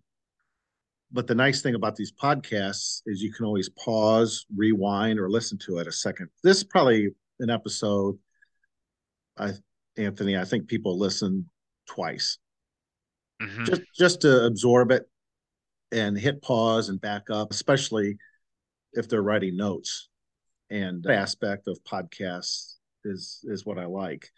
But 1.12 1.26
the 1.28 1.36
nice 1.36 1.62
thing 1.62 1.76
about 1.76 1.96
these 1.96 2.12
podcasts 2.12 3.02
is 3.06 3.22
you 3.22 3.34
can 3.34 3.46
always 3.46 3.70
pause, 3.70 4.46
rewind, 4.56 5.20
or 5.20 5.30
listen 5.30 5.58
to 5.60 5.80
it 5.80 5.88
a 5.88 5.92
second. 5.92 6.30
This 6.44 6.58
is 6.58 6.64
probably 6.64 7.10
an 7.40 7.50
episode, 7.50 8.20
I 9.38 9.54
Anthony, 9.98 10.38
I 10.38 10.46
think 10.46 10.68
people 10.68 10.98
listen 10.98 11.50
twice 11.86 12.38
Mhm. 13.42 13.66
just 13.66 13.82
just 13.96 14.22
to 14.22 14.46
absorb 14.46 14.92
it 14.92 15.10
and 15.92 16.18
hit 16.18 16.42
pause 16.42 16.90
and 16.90 17.02
back 17.02 17.30
up, 17.30 17.52
especially 17.52 18.18
if 18.94 19.08
they're 19.08 19.24
writing 19.24 19.58
notes. 19.58 20.10
And 20.70 21.02
that 21.04 21.18
aspect 21.18 21.68
of 21.68 21.84
podcasts 21.84 22.76
is 23.04 23.44
is 23.46 23.66
what 23.66 23.80
I 23.80 23.86
like, 23.86 24.32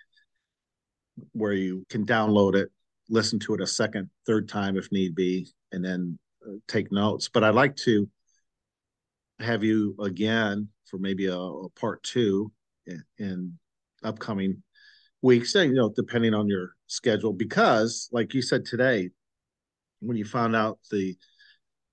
where 1.34 1.54
you 1.54 1.86
can 1.90 2.06
download 2.06 2.56
it, 2.56 2.72
listen 3.10 3.40
to 3.40 3.54
it 3.56 3.62
a 3.62 3.68
second, 3.68 4.10
third 4.26 4.48
time 4.48 4.78
if 4.78 4.92
need 4.92 5.14
be, 5.16 5.52
and 5.72 5.84
then 5.84 6.18
take 6.68 6.92
notes. 6.92 7.30
But 7.30 7.44
I'd 7.44 7.56
like 7.56 7.76
to 7.78 8.10
have 9.40 9.64
you 9.64 9.96
again 10.00 10.68
for 10.86 10.98
maybe 10.98 11.26
a, 11.28 11.38
a 11.38 11.70
part 11.70 12.04
two 12.04 12.52
in, 12.86 13.04
in 13.18 13.58
upcoming 14.04 14.62
weeks, 15.22 15.56
you 15.56 15.74
know, 15.74 15.92
depending 15.96 16.34
on 16.34 16.48
your 16.48 16.76
schedule, 16.88 17.34
because 17.34 18.10
like 18.12 18.34
you 18.34 18.42
said 18.42 18.66
today, 18.66 19.10
when 20.00 20.18
you 20.18 20.26
found 20.26 20.56
out 20.56 20.80
the 20.90 21.16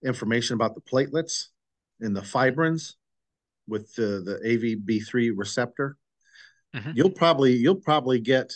information 0.05 0.55
about 0.55 0.75
the 0.75 0.81
platelets 0.81 1.47
and 2.01 2.17
the 2.17 2.21
fibrins 2.21 2.95
with 3.67 3.95
the 3.95 4.23
the 4.25 4.41
AVB3 4.45 5.33
receptor, 5.37 5.97
Mhm. 6.75 6.95
you'll 6.95 7.11
probably 7.11 7.55
you'll 7.55 7.75
probably 7.77 8.21
get 8.21 8.53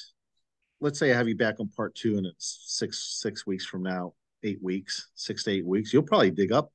let's 0.80 0.98
say 0.98 1.12
I 1.12 1.16
have 1.16 1.28
you 1.28 1.36
back 1.36 1.60
on 1.60 1.68
part 1.68 1.94
two 1.94 2.16
and 2.18 2.26
it's 2.26 2.64
six 2.66 3.20
six 3.20 3.46
weeks 3.46 3.64
from 3.64 3.82
now, 3.82 4.14
eight 4.42 4.62
weeks, 4.62 5.10
six 5.14 5.44
to 5.44 5.50
eight 5.50 5.66
weeks, 5.66 5.92
you'll 5.92 6.02
probably 6.02 6.30
dig 6.30 6.52
up 6.52 6.72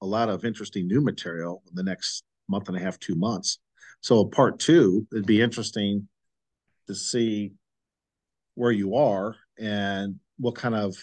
a 0.00 0.06
lot 0.06 0.28
of 0.28 0.44
interesting 0.44 0.86
new 0.86 1.00
material 1.00 1.62
in 1.68 1.74
the 1.74 1.82
next 1.82 2.24
month 2.48 2.68
and 2.68 2.76
a 2.76 2.80
half, 2.80 2.98
two 2.98 3.14
months. 3.14 3.58
So 4.00 4.24
part 4.24 4.58
two, 4.58 5.06
it'd 5.12 5.26
be 5.26 5.40
interesting 5.40 6.08
to 6.86 6.94
see 6.94 7.52
where 8.54 8.72
you 8.72 8.96
are 8.96 9.36
and 9.58 10.16
what 10.38 10.54
kind 10.54 10.74
of 10.74 10.96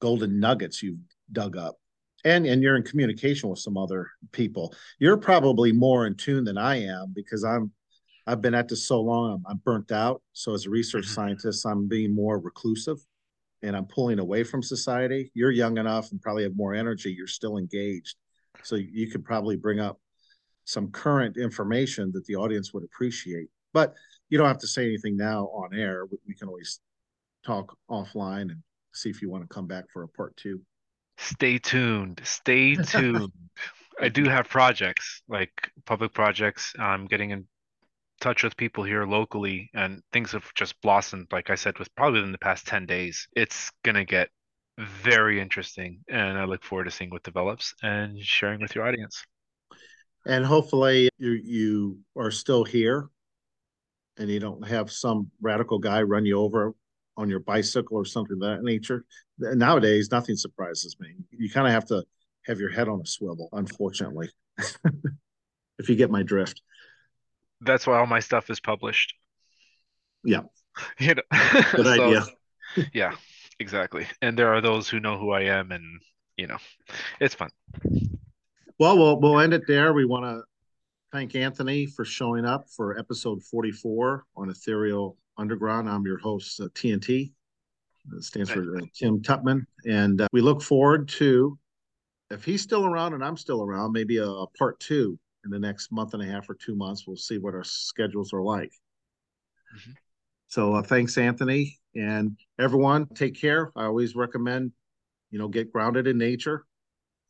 golden 0.00 0.40
nuggets 0.40 0.82
you've 0.82 0.98
dug 1.32 1.56
up. 1.56 1.76
And 2.24 2.46
and 2.46 2.62
you're 2.62 2.76
in 2.76 2.82
communication 2.82 3.50
with 3.50 3.58
some 3.58 3.76
other 3.76 4.10
people. 4.32 4.74
You're 4.98 5.18
probably 5.18 5.72
more 5.72 6.06
in 6.06 6.14
tune 6.14 6.44
than 6.44 6.56
I 6.56 6.76
am 6.82 7.12
because 7.14 7.44
I'm 7.44 7.70
I've 8.26 8.40
been 8.40 8.54
at 8.54 8.68
this 8.68 8.88
so 8.88 9.02
long, 9.02 9.34
I'm, 9.34 9.44
I'm 9.46 9.60
burnt 9.64 9.92
out. 9.92 10.22
So 10.32 10.54
as 10.54 10.64
a 10.64 10.70
research 10.70 11.04
Mhm. 11.04 11.14
scientist, 11.14 11.66
I'm 11.66 11.86
being 11.86 12.14
more 12.14 12.38
reclusive 12.38 12.98
and 13.64 13.74
I'm 13.74 13.86
pulling 13.86 14.18
away 14.18 14.44
from 14.44 14.62
society. 14.62 15.30
You're 15.34 15.50
young 15.50 15.78
enough 15.78 16.12
and 16.12 16.20
probably 16.20 16.42
have 16.42 16.56
more 16.56 16.74
energy. 16.74 17.12
You're 17.12 17.26
still 17.26 17.56
engaged. 17.56 18.16
So 18.62 18.76
you 18.76 19.10
could 19.10 19.24
probably 19.24 19.56
bring 19.56 19.80
up 19.80 19.98
some 20.64 20.90
current 20.90 21.36
information 21.36 22.12
that 22.12 22.24
the 22.26 22.36
audience 22.36 22.72
would 22.74 22.84
appreciate. 22.84 23.48
But 23.72 23.94
you 24.28 24.38
don't 24.38 24.46
have 24.46 24.58
to 24.58 24.66
say 24.66 24.84
anything 24.84 25.16
now 25.16 25.46
on 25.46 25.74
air. 25.74 26.06
We, 26.06 26.18
we 26.28 26.34
can 26.34 26.48
always 26.48 26.80
talk 27.44 27.76
offline 27.90 28.42
and 28.42 28.62
see 28.92 29.10
if 29.10 29.22
you 29.22 29.30
want 29.30 29.42
to 29.42 29.54
come 29.54 29.66
back 29.66 29.84
for 29.92 30.02
a 30.02 30.08
part 30.08 30.36
two. 30.36 30.60
Stay 31.18 31.58
tuned. 31.58 32.20
Stay 32.22 32.74
tuned. 32.86 33.32
I 34.00 34.08
do 34.08 34.24
have 34.24 34.48
projects, 34.48 35.22
like 35.28 35.70
public 35.86 36.12
projects. 36.12 36.74
I'm 36.78 37.06
getting 37.06 37.30
in 37.30 37.46
touch 38.20 38.42
with 38.42 38.56
people 38.56 38.84
here 38.84 39.04
locally, 39.04 39.70
and 39.74 40.02
things 40.12 40.32
have 40.32 40.52
just 40.54 40.80
blossomed, 40.80 41.28
like 41.32 41.50
I 41.50 41.54
said, 41.54 41.78
with 41.78 41.94
probably 41.94 42.20
within 42.20 42.32
the 42.32 42.38
past 42.38 42.66
10 42.66 42.86
days. 42.86 43.28
It's 43.36 43.70
gonna 43.84 44.04
get 44.04 44.30
very 44.78 45.40
interesting, 45.40 46.00
and 46.08 46.38
I 46.38 46.44
look 46.44 46.64
forward 46.64 46.84
to 46.84 46.90
seeing 46.90 47.10
what 47.10 47.22
develops 47.22 47.74
and 47.82 48.18
sharing 48.20 48.60
with 48.60 48.74
your 48.74 48.86
audience. 48.86 49.24
And 50.26 50.44
hopefully 50.44 51.10
you 51.18 51.32
you 51.32 51.98
are 52.16 52.30
still 52.30 52.64
here 52.64 53.10
and 54.16 54.30
you 54.30 54.40
don't 54.40 54.66
have 54.66 54.90
some 54.90 55.30
radical 55.40 55.78
guy 55.78 56.02
run 56.02 56.24
you 56.24 56.38
over 56.38 56.72
on 57.16 57.28
your 57.28 57.40
bicycle 57.40 57.96
or 57.96 58.04
something 58.04 58.34
of 58.34 58.40
that 58.40 58.62
nature. 58.62 59.04
Nowadays, 59.38 60.10
nothing 60.10 60.36
surprises 60.36 60.96
me. 60.98 61.08
You 61.30 61.50
kind 61.50 61.66
of 61.66 61.72
have 61.72 61.86
to 61.86 62.04
have 62.46 62.58
your 62.58 62.70
head 62.70 62.88
on 62.88 63.00
a 63.00 63.06
swivel, 63.06 63.48
unfortunately. 63.52 64.30
if 65.78 65.88
you 65.88 65.96
get 65.96 66.10
my 66.10 66.22
drift. 66.22 66.60
That's 67.60 67.86
why 67.86 67.98
all 67.98 68.06
my 68.06 68.20
stuff 68.20 68.50
is 68.50 68.60
published. 68.60 69.14
Yeah. 70.24 70.42
You 70.98 71.14
know, 71.14 71.22
Good 71.72 71.86
so, 71.86 71.92
idea. 71.92 72.24
yeah, 72.92 73.14
exactly. 73.60 74.08
And 74.20 74.36
there 74.36 74.52
are 74.52 74.60
those 74.60 74.88
who 74.88 74.98
know 74.98 75.16
who 75.16 75.30
I 75.30 75.42
am, 75.42 75.70
and 75.70 76.00
you 76.36 76.48
know, 76.48 76.56
it's 77.20 77.36
fun. 77.36 77.50
Well, 78.80 78.98
we'll 78.98 79.20
we'll 79.20 79.38
end 79.38 79.54
it 79.54 79.68
there. 79.68 79.92
We 79.92 80.04
want 80.04 80.24
to 80.24 80.42
thank 81.12 81.36
Anthony 81.36 81.86
for 81.86 82.04
showing 82.04 82.44
up 82.44 82.68
for 82.68 82.98
episode 82.98 83.40
44 83.44 84.24
on 84.36 84.50
Aethereal 84.50 85.16
Underground. 85.38 85.88
I'm 85.88 86.04
your 86.04 86.18
host, 86.18 86.60
uh, 86.60 86.64
TNT. 86.74 87.32
It 88.12 88.24
stands 88.24 88.50
for 88.50 88.78
uh, 88.78 88.80
Tim 88.94 89.22
Tutman. 89.22 89.64
And 89.86 90.22
uh, 90.22 90.28
we 90.32 90.40
look 90.40 90.60
forward 90.60 91.08
to, 91.10 91.56
if 92.30 92.44
he's 92.44 92.62
still 92.62 92.84
around 92.84 93.14
and 93.14 93.24
I'm 93.24 93.36
still 93.36 93.62
around, 93.62 93.92
maybe 93.92 94.18
a, 94.18 94.26
a 94.26 94.46
part 94.58 94.80
two 94.80 95.18
in 95.44 95.50
the 95.50 95.58
next 95.58 95.92
month 95.92 96.14
and 96.14 96.22
a 96.22 96.26
half 96.26 96.48
or 96.48 96.54
two 96.54 96.74
months. 96.74 97.06
We'll 97.06 97.16
see 97.16 97.38
what 97.38 97.54
our 97.54 97.64
schedules 97.64 98.32
are 98.32 98.42
like. 98.42 98.72
Mhm. 99.74 99.94
So 100.48 100.74
uh, 100.74 100.82
thanks, 100.82 101.18
Anthony. 101.18 101.78
And 101.94 102.36
everyone, 102.58 103.06
take 103.14 103.34
care. 103.34 103.70
I 103.76 103.84
always 103.84 104.14
recommend, 104.14 104.72
you 105.30 105.38
know, 105.38 105.48
get 105.48 105.72
grounded 105.72 106.06
in 106.06 106.18
nature 106.18 106.66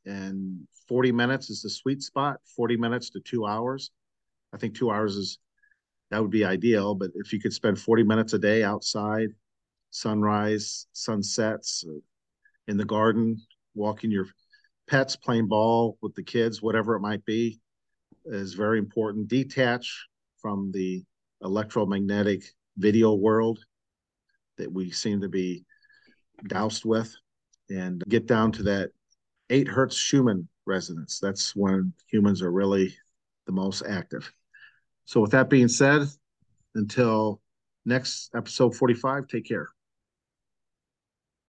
and 0.06 0.66
40 0.88 1.12
minutes 1.12 1.50
is 1.50 1.62
the 1.62 1.70
sweet 1.70 2.02
spot 2.02 2.40
40 2.56 2.76
minutes 2.76 3.10
to 3.10 3.20
two 3.20 3.46
hours 3.46 3.90
i 4.52 4.56
think 4.56 4.74
two 4.74 4.90
hours 4.90 5.16
is 5.16 5.38
that 6.10 6.20
would 6.20 6.30
be 6.30 6.44
ideal 6.44 6.94
but 6.94 7.10
if 7.14 7.32
you 7.32 7.40
could 7.40 7.52
spend 7.52 7.78
40 7.78 8.02
minutes 8.02 8.32
a 8.32 8.38
day 8.38 8.62
outside 8.62 9.30
sunrise 9.90 10.86
sunsets 10.92 11.84
uh, 11.88 11.92
in 12.68 12.76
the 12.76 12.84
garden 12.84 13.40
walking 13.74 14.10
your 14.10 14.26
pets 14.88 15.16
playing 15.16 15.48
ball 15.48 15.96
with 16.02 16.14
the 16.14 16.22
kids 16.22 16.60
whatever 16.60 16.94
it 16.94 17.00
might 17.00 17.24
be 17.24 17.60
is 18.24 18.54
very 18.54 18.78
important 18.78 19.28
detach 19.28 20.06
from 20.40 20.70
the 20.72 21.04
electromagnetic 21.42 22.42
video 22.76 23.14
world 23.14 23.58
that 24.58 24.72
we 24.72 24.90
seem 24.90 25.20
to 25.20 25.28
be 25.28 25.64
doused 26.48 26.84
with 26.84 27.14
and 27.70 28.02
get 28.08 28.26
down 28.26 28.52
to 28.52 28.62
that 28.62 28.90
eight 29.50 29.68
hertz 29.68 29.96
Schumann 29.96 30.48
resonance. 30.66 31.18
That's 31.20 31.54
when 31.54 31.92
humans 32.08 32.42
are 32.42 32.52
really 32.52 32.94
the 33.46 33.52
most 33.52 33.82
active. 33.88 34.30
So, 35.04 35.20
with 35.20 35.32
that 35.32 35.50
being 35.50 35.68
said, 35.68 36.06
until 36.74 37.40
next 37.84 38.30
episode 38.34 38.74
45, 38.74 39.28
take 39.28 39.46
care. 39.46 39.73